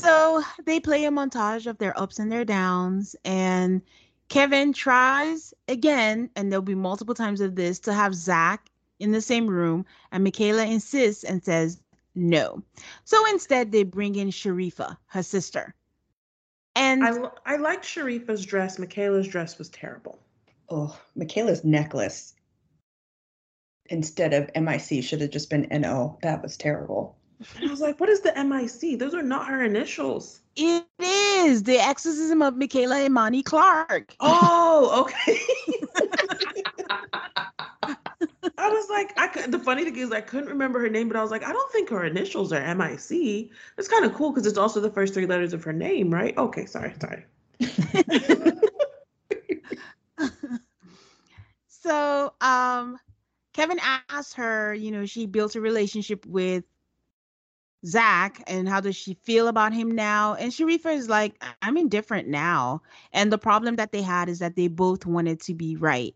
[0.02, 3.82] so they play a montage of their ups and their downs and
[4.30, 8.70] kevin tries again and there'll be multiple times of this to have zach
[9.00, 11.82] in the same room and michaela insists and says
[12.16, 12.62] no
[13.04, 15.76] so instead they bring in sharifa her sister
[16.76, 18.80] and I, l- I liked Sharifa's dress.
[18.80, 20.20] Michaela's dress was terrible.
[20.70, 22.36] Oh, Michaela's necklace
[23.88, 26.18] instead of MIC should have just been NO.
[26.22, 27.18] That was terrible.
[27.56, 29.00] And I was like, what is the MIC?
[29.00, 30.42] Those are not her initials.
[30.56, 35.40] it is the exorcism of michaela imani clark Oh, okay.
[38.58, 41.08] I was was like, I could, the funny thing is, I couldn't remember her name,
[41.08, 43.50] but I was like, I don't think her initials are MIC.
[43.78, 46.38] It's kind of cool because it's also the first three letters of her name, right?
[46.38, 47.26] Okay, sorry, sorry.
[51.68, 52.98] so, um,
[53.54, 53.80] Kevin
[54.10, 56.64] asked her, you know, she built a relationship with
[57.86, 60.36] Zach and how does she feel about him now?
[60.36, 62.82] And Sharifah is like, I'm indifferent now.
[63.14, 66.16] And the problem that they had is that they both wanted to be right.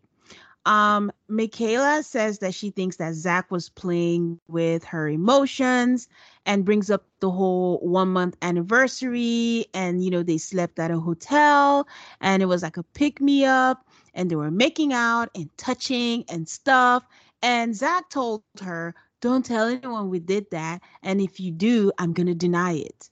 [0.66, 6.08] Um, Michaela says that she thinks that Zach was playing with her emotions
[6.46, 9.66] and brings up the whole one month anniversary.
[9.74, 11.88] And, you know, they slept at a hotel
[12.22, 16.24] and it was like a pick me up and they were making out and touching
[16.30, 17.06] and stuff.
[17.42, 20.82] And Zach told her, Don't tell anyone we did that.
[21.02, 23.10] And if you do, I'm going to deny it.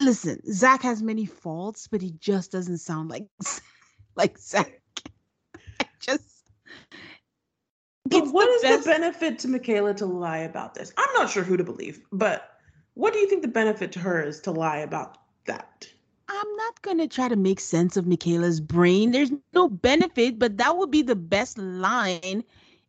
[0.00, 3.26] Listen, Zach has many faults, but he just doesn't sound like
[4.14, 4.80] like Zach.
[5.80, 6.46] I just
[8.04, 8.84] but what the is best...
[8.84, 10.92] the benefit to Michaela to lie about this?
[10.96, 12.60] I'm not sure who to believe, but
[12.94, 15.88] what do you think the benefit to her is to lie about that?
[16.28, 19.10] I'm not going to try to make sense of Michaela's brain.
[19.10, 22.44] There's no benefit, but that would be the best line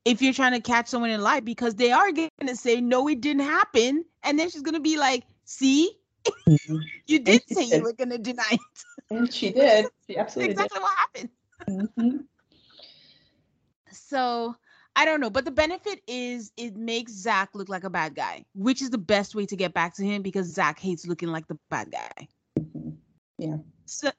[0.05, 3.07] if you're trying to catch someone in lie because they are going to say, no,
[3.07, 4.05] it didn't happen.
[4.23, 5.91] And then she's going to be like, see,
[6.47, 6.77] mm-hmm.
[7.07, 8.59] you did say you were going to deny it.
[9.09, 9.87] And she did.
[10.07, 10.83] She absolutely exactly did.
[10.83, 11.29] what happened.
[11.69, 12.17] Mm-hmm.
[13.91, 14.55] So
[14.95, 18.45] I don't know, but the benefit is it makes Zach look like a bad guy,
[18.53, 21.47] which is the best way to get back to him because Zach hates looking like
[21.47, 22.27] the bad guy.
[22.59, 22.91] Mm-hmm.
[23.37, 23.57] Yeah.
[23.85, 24.11] So,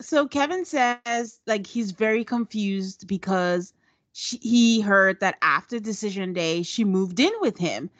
[0.00, 3.72] so Kevin says like he's very confused because
[4.12, 7.90] she, he heard that after decision day she moved in with him,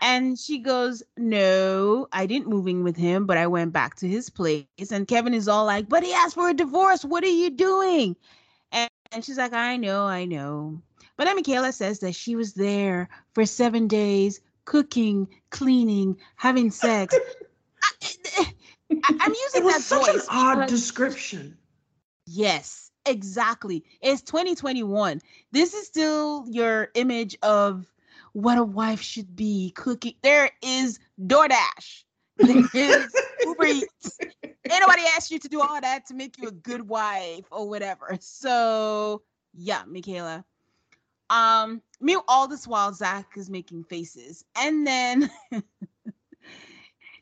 [0.00, 4.08] and she goes, "No, I didn't move in with him, but I went back to
[4.08, 7.04] his place." And Kevin is all like, "But he asked for a divorce.
[7.04, 8.16] What are you doing?"
[8.72, 10.80] And, and she's like, "I know, I know."
[11.16, 17.14] But then Michaela says that she was there for seven days, cooking, cleaning, having sex.
[18.90, 20.22] I, am using it was that such voice.
[20.22, 21.56] an odd description.
[22.26, 23.84] Yes, exactly.
[24.00, 25.20] It's 2021.
[25.52, 27.90] This is still your image of
[28.32, 30.14] what a wife should be cooking.
[30.22, 32.04] There is DoorDash.
[32.36, 33.14] There is
[33.44, 34.18] Uber Eats.
[34.44, 37.68] Ain't nobody asked you to do all that to make you a good wife or
[37.68, 38.16] whatever.
[38.20, 39.22] So
[39.54, 40.44] yeah, Michaela,
[41.28, 45.30] um, me all this while Zach is making faces, and then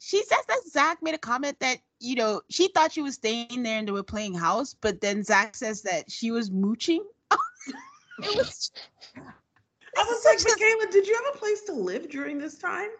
[0.00, 3.62] she says that Zach made a comment that you know she thought she was staying
[3.62, 7.04] there and they were playing house, but then Zach says that she was mooching.
[7.30, 8.70] it was.
[9.96, 12.90] I was like, Michaela, did you have a place to live during this time?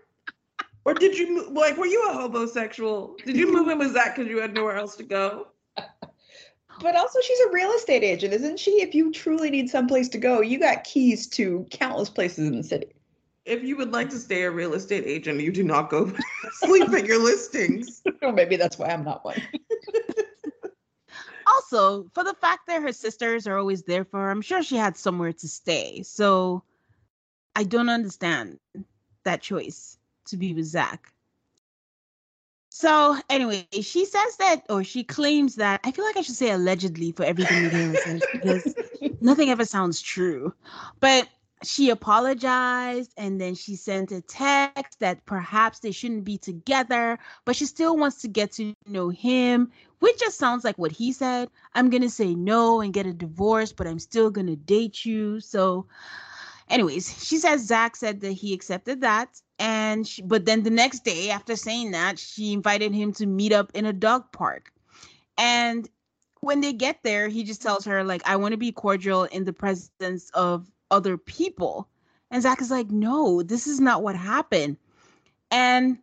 [0.85, 3.17] Or did you like were you a homosexual?
[3.25, 5.49] Did you move in with Zach because you had nowhere else to go?
[6.81, 8.83] But also, she's a real estate agent, isn't she?
[8.83, 12.63] If you truly need someplace to go, you got keys to countless places in the
[12.63, 12.95] city.
[13.49, 16.13] If you would like to stay a real estate agent, you do not go
[16.53, 18.03] sleep at your listings.
[18.21, 19.41] Or maybe that's why I'm not one.
[21.47, 24.77] also, for the fact that her sisters are always there for her, I'm sure she
[24.77, 26.03] had somewhere to stay.
[26.03, 26.65] So
[27.55, 28.59] I don't understand
[29.23, 31.13] that choice to be with Zach.
[32.71, 35.81] So anyway, she says that, or she claims that.
[35.85, 38.75] I feel like I should say allegedly for everything Miguel says because
[39.21, 40.53] nothing ever sounds true.
[41.01, 41.29] But
[41.63, 47.57] she apologized and then she sent a text that perhaps they shouldn't be together, but
[47.57, 51.51] she still wants to get to know him, which just sounds like what he said.
[51.75, 55.41] I'm gonna say no and get a divorce, but I'm still gonna date you.
[55.41, 55.87] So,
[56.69, 61.05] anyways, she says Zach said that he accepted that and she, but then the next
[61.05, 64.73] day after saying that she invited him to meet up in a dog park
[65.37, 65.89] and
[66.41, 69.45] when they get there he just tells her like i want to be cordial in
[69.45, 71.89] the presence of other people
[72.31, 74.77] and zach is like no this is not what happened
[75.51, 75.99] and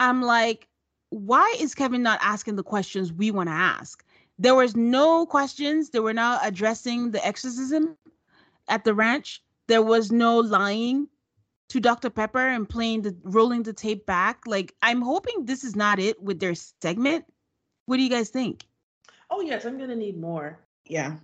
[0.00, 0.68] i'm like
[1.10, 4.04] why is kevin not asking the questions we want to ask
[4.38, 7.96] there was no questions they were not addressing the exorcism
[8.68, 11.08] at the ranch there was no lying
[11.70, 12.10] to Dr.
[12.10, 14.46] Pepper and playing the rolling the tape back.
[14.46, 17.24] Like I'm hoping this is not it with their segment.
[17.86, 18.64] What do you guys think?
[19.30, 20.58] Oh yes, I'm gonna need more.
[20.86, 21.16] Yeah,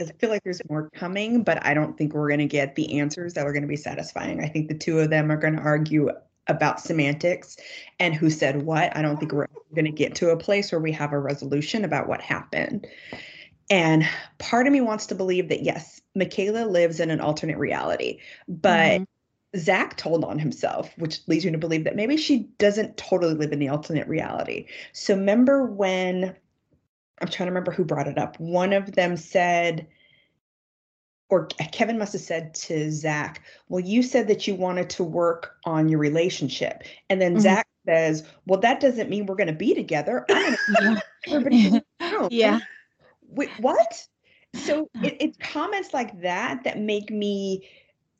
[0.00, 3.34] I, feel like there's more coming, but I don't think we're gonna get the answers
[3.34, 4.42] that are gonna be satisfying.
[4.42, 6.10] I think the two of them are gonna argue
[6.46, 7.56] about semantics
[7.98, 8.96] and who said what.
[8.96, 12.08] I don't think we're gonna get to a place where we have a resolution about
[12.08, 12.86] what happened.
[13.70, 14.06] And
[14.38, 19.00] part of me wants to believe that yes, Michaela lives in an alternate reality, but
[19.00, 19.04] mm-hmm.
[19.56, 23.52] Zach told on himself, which leads you to believe that maybe she doesn't totally live
[23.52, 24.66] in the alternate reality.
[24.92, 26.36] So remember when
[27.24, 28.38] I'm trying to remember who brought it up.
[28.38, 29.86] One of them said
[31.30, 35.56] or Kevin must have said to Zach, Well, you said that you wanted to work
[35.64, 36.82] on your relationship.
[37.08, 37.40] And then mm-hmm.
[37.40, 40.24] Zach says, Well, that doesn't mean we're going to be together.
[40.30, 42.60] I'm going to Yeah.
[43.22, 44.06] Wait, what?
[44.54, 47.66] So it, it's comments like that that make me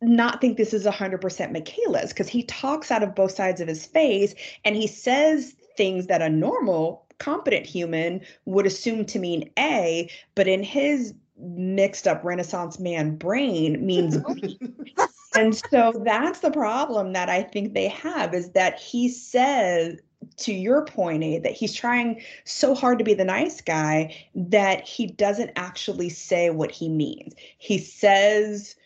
[0.00, 3.86] not think this is 100% Michaela's because he talks out of both sides of his
[3.86, 10.10] face and he says things that a normal, competent human would assume to mean A,
[10.34, 14.58] but in his mixed up Renaissance man brain means B.
[15.36, 19.98] and so that's the problem that I think they have is that he says
[20.36, 24.86] to your point, A, that he's trying so hard to be the nice guy that
[24.86, 27.34] he doesn't actually say what he means.
[27.58, 28.76] He says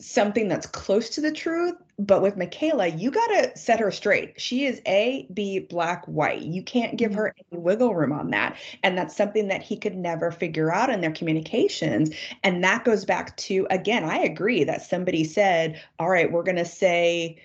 [0.00, 4.40] something that's close to the truth, but with Michaela, you got to set her straight.
[4.40, 6.42] She is A, B, black, white.
[6.42, 7.54] You can't give her mm-hmm.
[7.54, 8.56] any wiggle room on that.
[8.84, 12.10] And that's something that he could never figure out in their communications.
[12.44, 16.56] And that goes back to, again, I agree that somebody said, all right, we're going
[16.56, 17.42] to say,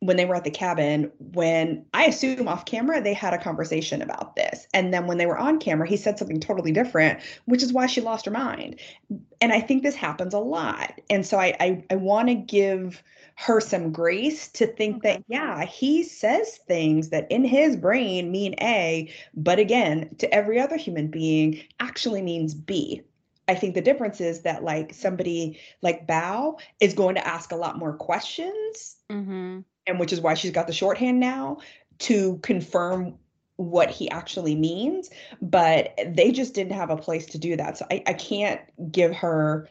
[0.00, 4.02] when they were at the cabin, when I assume off camera, they had a conversation
[4.02, 4.66] about this.
[4.74, 7.86] And then when they were on camera, he said something totally different, which is why
[7.86, 8.78] she lost her mind.
[9.40, 11.00] And I think this happens a lot.
[11.08, 13.02] And so I I, I want to give
[13.36, 18.54] her some grace to think that, yeah, he says things that in his brain mean
[18.60, 23.02] A, but again, to every other human being actually means B.
[23.48, 27.56] I think the difference is that like somebody like Bao is going to ask a
[27.56, 28.96] lot more questions.
[29.10, 31.58] Mm-hmm and which is why she's got the shorthand now
[31.98, 33.14] to confirm
[33.56, 35.08] what he actually means
[35.40, 38.60] but they just didn't have a place to do that so i, I can't
[38.92, 39.68] give her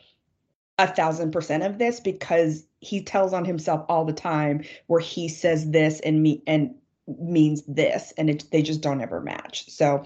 [0.77, 5.27] a thousand percent of this because he tells on himself all the time where he
[5.27, 6.75] says this and me and
[7.19, 10.03] means this and it, they just don't ever match so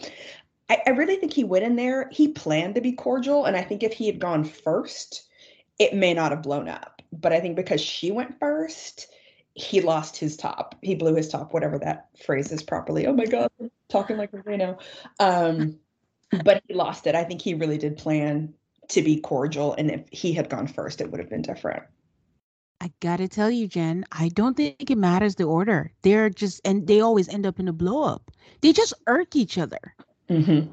[0.70, 3.62] I, I really think he went in there he planned to be cordial and i
[3.62, 5.28] think if he had gone first
[5.80, 9.08] it may not have blown up but i think because she went first
[9.60, 10.76] he lost his top.
[10.82, 13.08] He blew his top, whatever that phrase is properly.
[13.08, 13.50] Oh my God,
[13.90, 14.78] talking like a Reno.
[15.20, 15.80] Um,
[16.44, 17.16] but he lost it.
[17.16, 18.54] I think he really did plan
[18.90, 19.74] to be cordial.
[19.74, 21.84] And if he had gone first, it would have been different.
[22.82, 25.91] I gotta tell you, Jen, I don't think it matters the order.
[26.02, 28.32] They're just, and they always end up in a blow up.
[28.61, 29.95] They just irk each other.
[30.30, 30.72] Mm-hmm.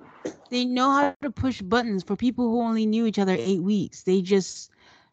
[0.51, 4.03] They know how to push buttons for people who only knew each other eight weeks.
[4.03, 4.71] They just,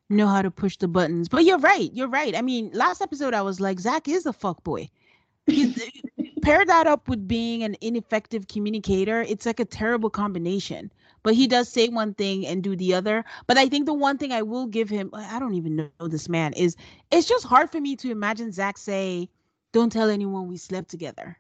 [0.10, 1.30] know how to push the buttons.
[1.30, 1.90] But you're right.
[1.94, 2.36] You're right.
[2.36, 4.90] I mean, last episode I was like, Zach is a fuck boy.
[6.42, 10.92] pair that up with being an ineffective communicator, it's like a terrible combination.
[11.24, 13.26] But he does say one thing and do the other.
[13.48, 16.30] But I think the one thing I will give him, I don't even know this
[16.30, 16.76] man, is
[17.12, 19.30] it's just hard for me to imagine Zach say,
[19.72, 21.38] Don't tell anyone we slept together.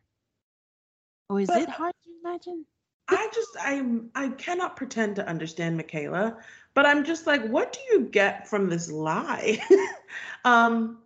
[1.29, 2.65] Or is but it hard to imagine?
[3.09, 3.83] I just I
[4.15, 6.37] I cannot pretend to understand Michaela
[6.73, 9.59] but I'm just like, what do you get from this lie?
[10.45, 10.99] um,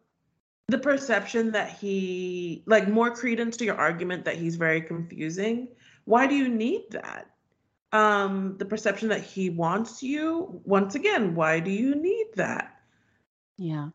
[0.67, 5.69] the perception that he, like, more credence to your argument that he's very confusing.
[6.05, 7.29] Why do you need that?
[7.93, 10.61] Um, the perception that he wants you.
[10.65, 12.76] Once again, why do you need that?
[13.57, 13.89] Yeah.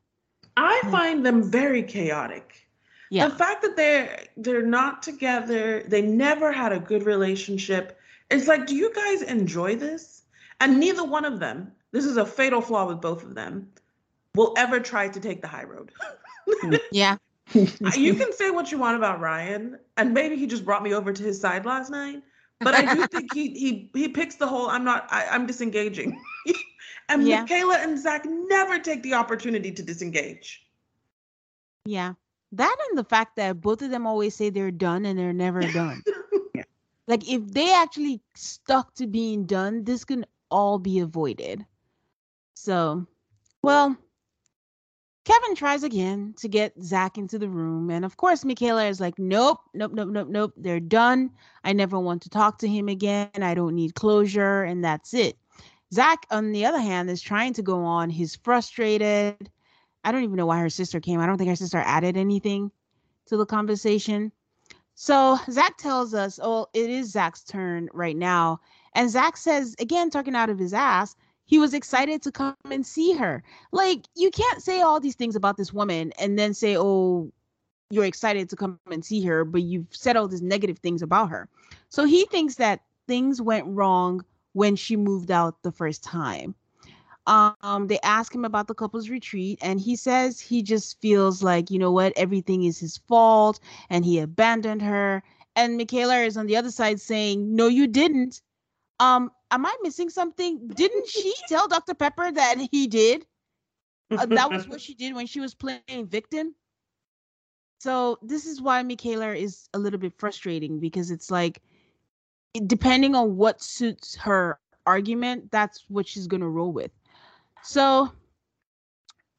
[0.57, 2.67] I find them very chaotic.
[3.11, 3.29] Yeah.
[3.29, 7.99] The fact that they're they're not together, they never had a good relationship.
[8.31, 10.23] It's like, do you guys enjoy this?
[10.61, 13.69] And neither one of them, this is a fatal flaw with both of them,
[14.35, 15.93] will ever try to take the high road.
[16.91, 17.17] yeah.
[17.53, 21.13] you can say what you want about Ryan, and maybe he just brought me over
[21.13, 22.23] to his side last night.
[22.63, 26.21] But I do think he he he picks the whole I'm not I, am disengaging.
[27.09, 27.43] and yeah.
[27.43, 30.67] Michaela and Zach never take the opportunity to disengage.
[31.85, 32.15] Yeah.
[32.53, 35.63] That and the fact that both of them always say they're done and they're never
[35.63, 36.03] done.
[36.55, 36.65] yeah.
[37.09, 41.65] Like if they actually stuck to being done, this can all be avoided.
[42.55, 43.07] So,
[43.63, 43.97] well,
[45.25, 47.91] Kevin tries again to get Zach into the room.
[47.91, 50.53] And of course, Michaela is like, nope, nope, nope, nope, nope.
[50.57, 51.31] They're done.
[51.63, 53.31] I never want to talk to him again.
[53.41, 54.65] I don't need closure.
[54.65, 55.37] And that's it.
[55.93, 58.11] Zach, on the other hand, is trying to go on.
[58.11, 59.51] He's frustrated.
[60.05, 61.21] I don't even know why her sister came.
[61.21, 62.73] I don't think her sister added anything
[63.27, 64.33] to the conversation.
[64.95, 68.61] So Zach tells us, oh, it is Zach's turn right now.
[68.95, 71.15] And Zach says, again, talking out of his ass,
[71.47, 73.43] he was excited to come and see her.
[73.73, 77.33] Like, you can't say all these things about this woman and then say, oh,
[77.91, 81.29] you're excited to come and see her, but you've said all these negative things about
[81.29, 81.49] her.
[81.91, 84.25] So he thinks that things went wrong
[84.55, 86.55] when she moved out the first time.
[87.27, 91.71] Um, they ask him about the couple's retreat, and he says he just feels like,
[91.71, 93.61] you know what, everything is his fault
[93.91, 95.23] and he abandoned her.
[95.55, 98.41] And Michaela is on the other side saying, No, you didn't
[99.03, 100.69] Um, am I missing something?
[100.69, 101.95] Didn't she tell Dr.
[101.95, 103.27] Pepper that he did?
[104.13, 106.55] Uh, that was what she did when she was playing victim.
[107.81, 111.61] So this is why Michaela is a little bit frustrating because it's like
[112.69, 116.93] depending on what suits her argument, that's what she's gonna roll with.
[117.65, 118.13] So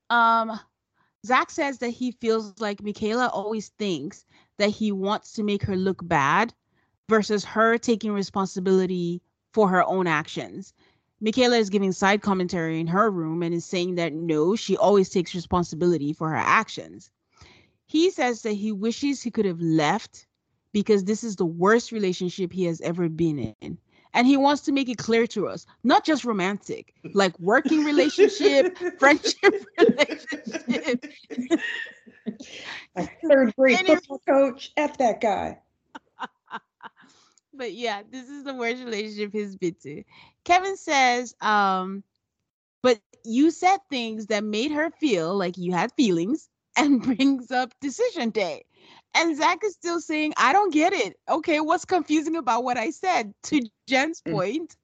[0.09, 0.59] um
[1.25, 4.25] Zach says that he feels like Michaela always thinks
[4.57, 6.53] that he wants to make her look bad
[7.07, 9.21] versus her taking responsibility
[9.53, 10.73] for her own actions.
[11.21, 15.09] Michaela is giving side commentary in her room and is saying that no, she always
[15.09, 17.09] takes responsibility for her actions.
[17.85, 20.27] He says that he wishes he could have left
[20.73, 23.77] because this is the worst relationship he has ever been in.
[24.15, 28.77] And he wants to make it clear to us, not just romantic, like working relationship,
[28.99, 31.05] friendship relationship.
[32.95, 35.59] My third grade football coach, F that guy.
[37.53, 40.03] But yeah, this is the worst relationship he's been to.
[40.43, 42.03] Kevin says, um,
[42.81, 47.73] but you said things that made her feel like you had feelings and brings up
[47.81, 48.65] decision day.
[49.15, 51.17] And Zach is still saying, I don't get it.
[51.29, 53.33] Okay, what's confusing about what I said?
[53.43, 54.31] To Jen's mm.
[54.31, 54.75] point,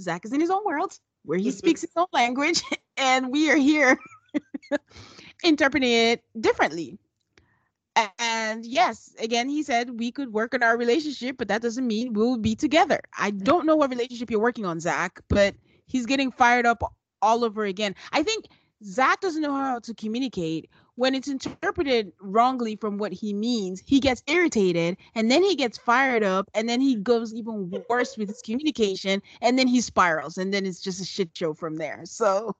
[0.00, 2.62] Zach is in his own world where he speaks his own language,
[2.96, 3.98] and we are here
[5.44, 6.98] interpreting it differently.
[8.18, 12.14] And yes, again, he said we could work on our relationship, but that doesn't mean
[12.14, 13.00] we'll be together.
[13.18, 15.54] I don't know what relationship you're working on, Zach, but
[15.86, 16.82] he's getting fired up
[17.20, 17.94] all over again.
[18.12, 18.46] I think
[18.84, 24.00] Zach doesn't know how to communicate when it's interpreted wrongly from what he means, he
[24.00, 28.28] gets irritated and then he gets fired up and then he goes even worse with
[28.28, 32.00] his communication and then he spirals and then it's just a shit show from there.
[32.04, 32.54] So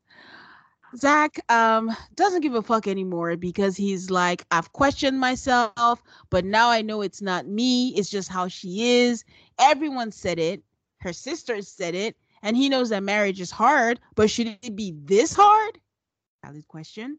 [0.97, 6.69] Zach um, doesn't give a fuck anymore because he's like, I've questioned myself, but now
[6.70, 7.89] I know it's not me.
[7.97, 9.24] It's just how she is.
[9.59, 10.62] Everyone said it.
[10.98, 12.16] Her sisters said it.
[12.43, 15.78] And he knows that marriage is hard, but should it be this hard?
[16.44, 17.19] Valid question.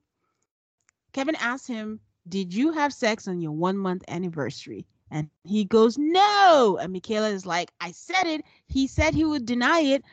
[1.13, 4.85] Kevin asks him, Did you have sex on your one month anniversary?
[5.09, 6.77] And he goes, No.
[6.81, 8.43] And Michaela is like, I said it.
[8.67, 10.03] He said he would deny it.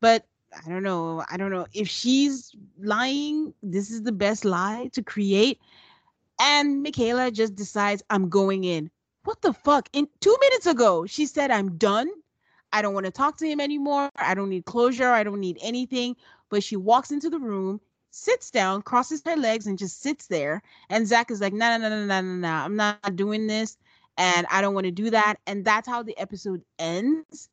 [0.00, 1.24] But I don't know.
[1.30, 3.54] I don't know if she's lying.
[3.62, 5.60] This is the best lie to create.
[6.40, 8.90] And Michaela just decides, I'm going in.
[9.24, 9.88] What the fuck?
[9.92, 12.10] In two minutes ago, she said, I'm done.
[12.72, 14.10] I don't want to talk to him anymore.
[14.16, 15.10] I don't need closure.
[15.10, 16.16] I don't need anything.
[16.48, 20.62] But she walks into the room sits down, crosses her legs, and just sits there.
[20.88, 23.76] And Zach is like, no, no, no, no, no, no, I'm not doing this.
[24.16, 25.36] And I don't want to do that.
[25.46, 27.48] And that's how the episode ends.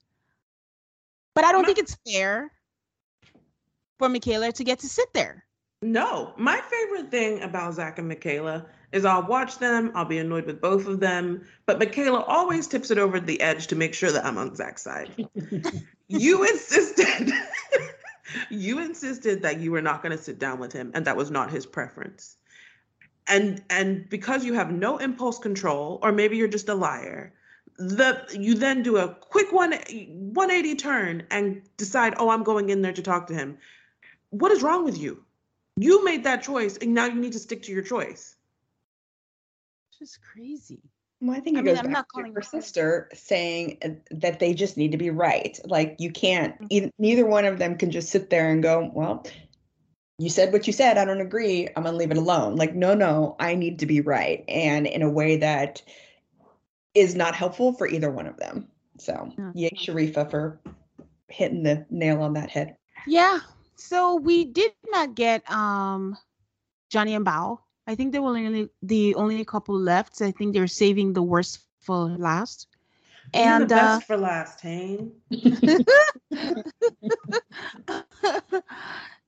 [1.33, 2.51] But I don't think it's fair
[3.97, 5.45] for Michaela to get to sit there.
[5.81, 10.45] No, my favorite thing about Zach and Michaela is I'll watch them, I'll be annoyed
[10.45, 14.11] with both of them, but Michaela always tips it over the edge to make sure
[14.11, 15.27] that I'm on Zach's side.
[16.07, 17.31] you insisted
[18.49, 21.31] you insisted that you were not going to sit down with him and that was
[21.31, 22.37] not his preference
[23.27, 27.33] and and because you have no impulse control or maybe you're just a liar
[27.77, 32.81] the you then do a quick one 180 turn and decide oh i'm going in
[32.81, 33.57] there to talk to him
[34.29, 35.23] what is wrong with you
[35.75, 38.35] you made that choice and now you need to stick to your choice
[39.89, 40.81] it's just crazy
[41.19, 44.39] well, I think it I mean, goes I'm back to her sister saying uh, that
[44.39, 45.59] they just need to be right.
[45.65, 46.65] Like you can't, mm-hmm.
[46.69, 49.25] either, neither one of them can just sit there and go, well,
[50.19, 50.97] you said what you said.
[50.97, 51.67] I don't agree.
[51.75, 52.55] I'm gonna leave it alone.
[52.55, 55.81] Like, no, no, I need to be right, and in a way that
[56.95, 58.67] is not helpful for either one of them.
[58.97, 60.59] So, yeah, yay, Sharifa, for
[61.27, 62.77] hitting the nail on that head.
[63.05, 63.39] Yeah.
[63.77, 66.17] So we did not get um
[66.89, 70.21] Johnny and Bao I think they were only the only couple left.
[70.21, 72.67] I think they're saving the worst for last.
[73.33, 75.11] And the best uh, for last, Hayne.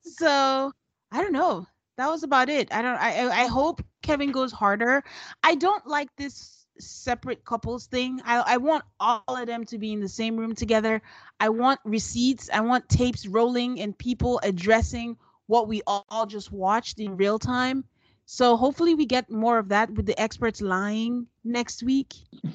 [0.02, 0.72] so
[1.10, 1.66] I don't know.
[1.96, 2.72] That was about it.
[2.72, 2.96] I don't.
[2.96, 5.02] I I hope Kevin goes harder.
[5.42, 8.20] I don't like this separate couples thing.
[8.24, 11.00] I I want all of them to be in the same room together.
[11.38, 12.50] I want receipts.
[12.52, 15.16] I want tapes rolling and people addressing
[15.46, 17.84] what we all just watched in real time
[18.32, 22.14] so hopefully we get more of that with the experts lying next week.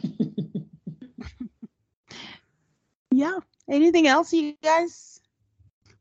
[3.11, 3.39] yeah.
[3.69, 5.19] Anything else you guys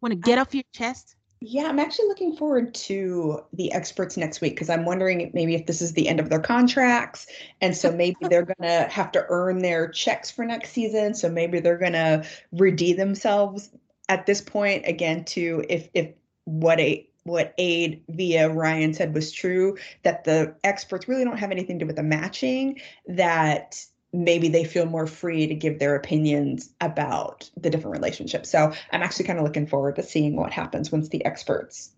[0.00, 1.16] want to get off your chest?
[1.46, 5.66] Yeah, I'm actually looking forward to the experts next week because I'm wondering maybe if
[5.66, 7.26] this is the end of their contracts.
[7.60, 11.12] And so maybe they're going to have to earn their checks for next season.
[11.12, 13.68] So maybe they're going to redeem themselves
[14.08, 16.12] at this point again to if, if
[16.44, 21.50] what a what Aid via Ryan said was true that the experts really don't have
[21.50, 23.84] anything to do with the matching, that
[24.14, 28.48] maybe they feel more free to give their opinions about the different relationships.
[28.48, 31.90] So I'm actually kind of looking forward to seeing what happens once the experts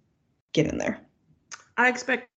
[0.54, 0.98] get in there.
[1.76, 2.28] I expect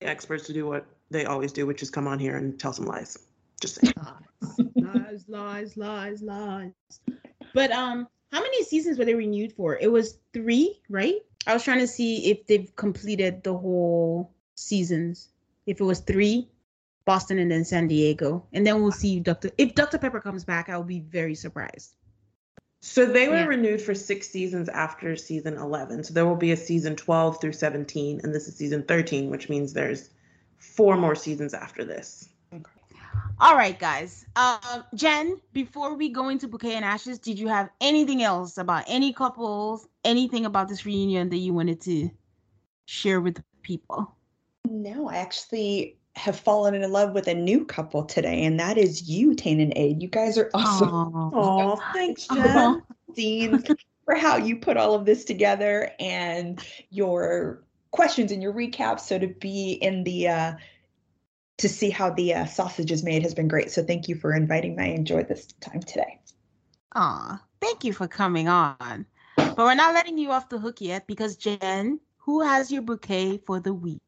[0.00, 2.72] the experts to do what they always do, which is come on here and tell
[2.72, 3.18] some lies.
[3.60, 3.92] Just saying.
[4.76, 6.72] lies, lies, lies, lies.
[7.52, 9.76] But um, how many seasons were they renewed for?
[9.76, 11.16] It was three, right?
[11.46, 15.28] I was trying to see if they've completed the whole seasons.
[15.66, 16.48] If it was three,
[17.04, 19.50] Boston and then San Diego, and then we'll see Dr.
[19.58, 19.98] If Dr.
[19.98, 21.96] Pepper comes back, I will be very surprised.
[22.80, 23.46] So they were Yeah.
[23.46, 26.02] renewed for six seasons after season 11.
[26.02, 29.48] So there will be a season 12 through 17, and this is season 13, which
[29.48, 30.10] means there's
[30.58, 32.28] four more seasons after this.
[33.38, 34.24] All right, guys.
[34.36, 38.84] Um, Jen, before we go into Bouquet and Ashes, did you have anything else about
[38.86, 42.10] any couples, anything about this reunion that you wanted to
[42.86, 44.14] share with the people?
[44.68, 49.08] No, I actually have fallen in love with a new couple today, and that is
[49.08, 50.02] you, Tane and Aid.
[50.02, 50.88] You guys are awesome.
[50.90, 51.30] Aw.
[51.32, 52.34] Oh, thanks, Aw.
[52.34, 52.82] Jen.
[53.14, 53.64] scenes
[54.04, 59.00] for how you put all of this together and your questions and your recaps.
[59.00, 60.52] So to be in the uh,
[61.58, 63.70] to see how the uh, sausage is made has been great.
[63.70, 64.84] So thank you for inviting me.
[64.84, 66.18] I enjoyed this time today.
[66.94, 69.06] Aw, thank you for coming on.
[69.36, 73.38] But we're not letting you off the hook yet because Jen, who has your bouquet
[73.38, 74.00] for the week?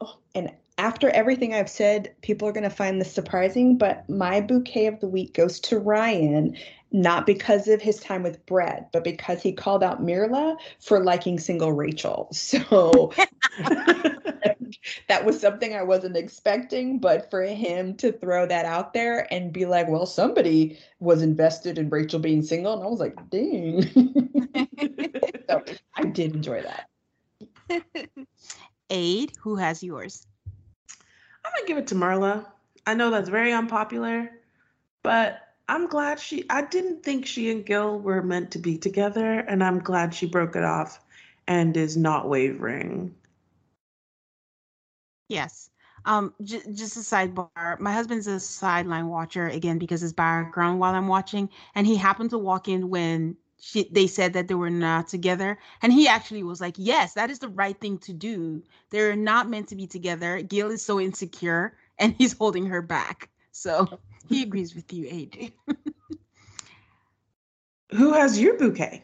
[0.00, 4.40] Oh, and after everything I've said, people are going to find this surprising, but my
[4.40, 6.56] bouquet of the week goes to Ryan,
[6.90, 11.38] not because of his time with Brett, but because he called out Myrla for liking
[11.38, 12.28] single Rachel.
[12.54, 13.12] So
[15.08, 19.52] that was something I wasn't expecting, but for him to throw that out there and
[19.52, 22.74] be like, well, somebody was invested in Rachel being single.
[22.74, 23.82] And I was like, dang.
[25.48, 25.64] so
[25.94, 26.88] I did enjoy that.
[28.90, 30.26] Aid, who has yours?
[31.44, 32.46] I'm gonna give it to Marla.
[32.86, 34.30] I know that's very unpopular,
[35.02, 36.44] but I'm glad she.
[36.50, 40.26] I didn't think she and Gil were meant to be together, and I'm glad she
[40.26, 41.00] broke it off
[41.46, 43.14] and is not wavering.
[45.28, 45.70] Yes.
[46.06, 47.80] Um, j- just a sidebar.
[47.80, 52.30] My husband's a sideline watcher again because his background while I'm watching, and he happened
[52.30, 56.42] to walk in when she they said that they were not together, and he actually
[56.42, 58.62] was like, "Yes, that is the right thing to do.
[58.90, 63.30] They're not meant to be together." Gail is so insecure, and he's holding her back.
[63.52, 65.76] So he agrees with you, AD.
[67.92, 69.02] Who has your bouquet?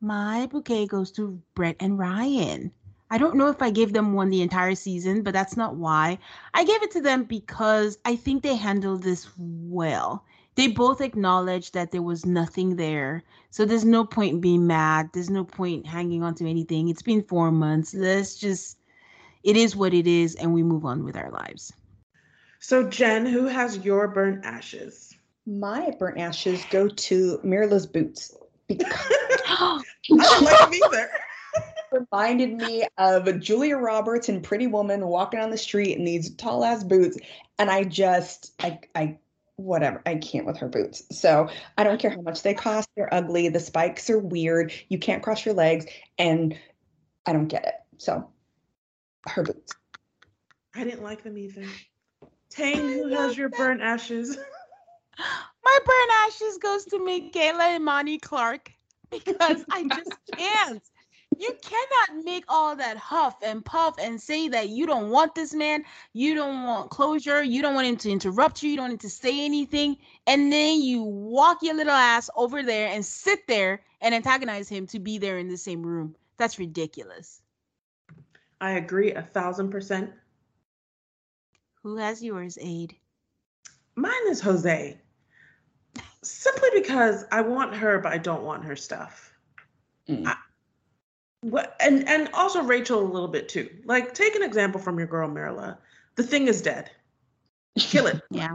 [0.00, 2.72] My bouquet goes to Brett and Ryan.
[3.10, 6.18] I don't know if I gave them one the entire season, but that's not why.
[6.52, 10.24] I gave it to them because I think they handled this well.
[10.58, 13.22] They both acknowledged that there was nothing there.
[13.50, 15.08] So there's no point in being mad.
[15.12, 16.88] There's no point hanging on to anything.
[16.88, 17.94] It's been four months.
[17.94, 18.76] Let's just,
[19.44, 21.72] it is what it is, and we move on with our lives.
[22.58, 25.14] So Jen, who has your burnt ashes?
[25.46, 28.36] My burnt ashes go to Myrla's boots
[28.66, 28.92] because
[29.46, 31.10] I don't like them either.
[31.92, 36.34] reminded me of a Julia Roberts in Pretty Woman walking on the street in these
[36.34, 37.16] tall ass boots.
[37.60, 39.18] And I just, I, I,
[39.58, 41.02] whatever, I can't with her boots.
[41.10, 42.88] So I don't care how much they cost.
[42.96, 43.48] They're ugly.
[43.48, 44.72] The spikes are weird.
[44.88, 45.86] You can't cross your legs.
[46.16, 46.58] And
[47.26, 47.74] I don't get it.
[47.98, 48.30] So
[49.26, 49.74] her boots.
[50.74, 51.64] I didn't like them either.
[52.50, 54.36] Tang, who has your burnt ashes?
[55.18, 58.72] My burn ashes goes to Michaela and Monty Clark
[59.10, 60.82] because I just can't.
[61.38, 65.54] You cannot make all that huff and puff and say that you don't want this
[65.54, 69.00] man, you don't want closure, you don't want him to interrupt you, you don't need
[69.00, 69.96] to say anything,
[70.26, 74.88] and then you walk your little ass over there and sit there and antagonize him
[74.88, 76.16] to be there in the same room.
[76.38, 77.40] That's ridiculous.
[78.60, 80.10] I agree a thousand percent.
[81.84, 82.96] Who has yours, Aid?
[83.94, 84.98] Mine is Jose.
[86.22, 89.32] Simply because I want her, but I don't want her stuff.
[90.08, 90.26] Mm.
[90.26, 90.36] I-
[91.40, 93.68] what, and and also Rachel a little bit too.
[93.84, 95.78] Like, take an example from your girl Marla.
[96.16, 96.90] The thing is dead.
[97.78, 98.20] Kill it.
[98.30, 98.54] Yeah.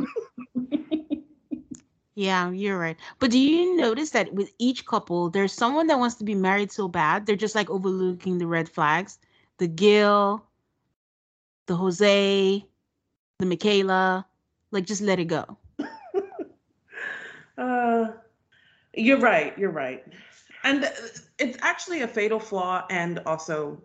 [2.15, 2.97] Yeah, you're right.
[3.17, 6.71] But do you notice that with each couple, there's someone that wants to be married
[6.71, 9.17] so bad, they're just like overlooking the red flags.
[9.57, 10.45] The Gil,
[11.65, 12.63] the Jose,
[13.39, 14.27] the Michaela,
[14.71, 15.57] like just let it go.
[17.55, 18.07] Uh,
[18.95, 19.55] you're right.
[19.59, 20.03] You're right.
[20.63, 20.89] And
[21.39, 23.81] it's actually a fatal flaw, and also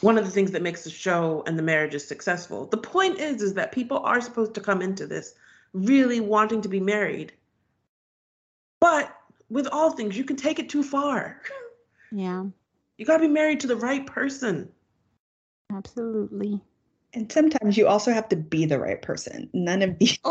[0.00, 2.66] one of the things that makes the show and the marriages successful.
[2.66, 5.34] The point is, is that people are supposed to come into this
[5.72, 7.32] really wanting to be married,
[8.80, 9.14] but
[9.50, 11.40] with all things, you can take it too far.
[12.12, 12.46] Yeah,
[12.96, 14.70] You got to be married to the right person.
[15.72, 16.60] absolutely.
[17.14, 19.48] And sometimes you also have to be the right person.
[19.52, 20.18] None of these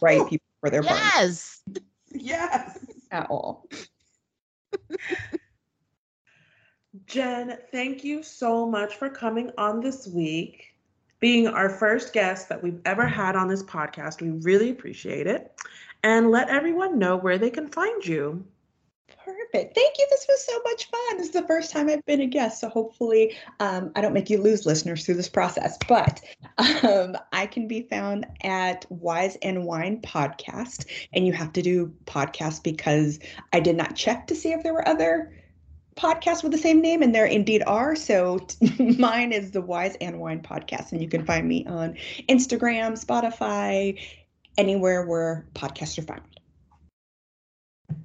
[0.00, 1.62] right people for their partner yes.
[2.12, 2.78] Yes.
[3.10, 3.68] at all.
[7.06, 10.74] Jen, thank you so much for coming on this week,
[11.20, 14.20] being our first guest that we've ever had on this podcast.
[14.20, 15.52] We really appreciate it.
[16.02, 18.44] And let everyone know where they can find you.
[19.30, 19.74] Perfect.
[19.74, 20.06] Thank you.
[20.10, 21.16] This was so much fun.
[21.18, 22.60] This is the first time I've been a guest.
[22.60, 25.78] So hopefully um, I don't make you lose listeners through this process.
[25.88, 26.20] But
[26.82, 30.86] um, I can be found at Wise and Wine Podcast.
[31.12, 33.20] And you have to do podcast because
[33.52, 35.32] I did not check to see if there were other
[35.96, 37.94] podcasts with the same name, and there indeed are.
[37.94, 38.46] So
[38.78, 40.92] mine is the Wise and Wine Podcast.
[40.92, 41.96] And you can find me on
[42.28, 44.00] Instagram, Spotify,
[44.56, 46.22] anywhere where podcasts are found.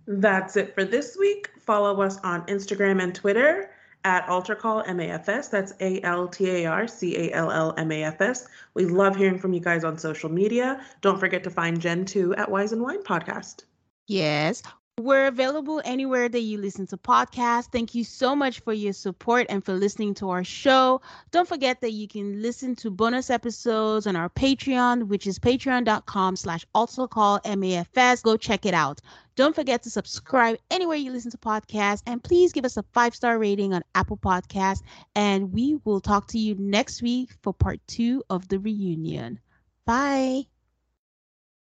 [0.08, 1.50] That's it for this week.
[1.60, 3.72] Follow us on Instagram and Twitter
[4.04, 5.50] at AltarCallMAFS.
[5.50, 8.48] That's A L T A R C A L L M A F S.
[8.74, 10.86] We love hearing from you guys on social media.
[11.02, 13.64] Don't forget to find Jen too at Wise and Wine Podcast.
[14.08, 14.62] Yes.
[14.98, 17.70] We're available anywhere that you listen to podcasts.
[17.70, 21.02] Thank you so much for your support and for listening to our show.
[21.32, 26.38] Don't forget that you can listen to bonus episodes on our Patreon, which is patreon.com
[26.38, 28.24] slash MAFS.
[28.24, 29.02] Go check it out.
[29.36, 33.38] Don't forget to subscribe anywhere you listen to podcasts and please give us a five-star
[33.38, 34.82] rating on Apple Podcasts.
[35.14, 39.42] And we will talk to you next week for part two of the reunion.
[39.86, 40.44] Bye.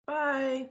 [0.06, 0.70] Bye.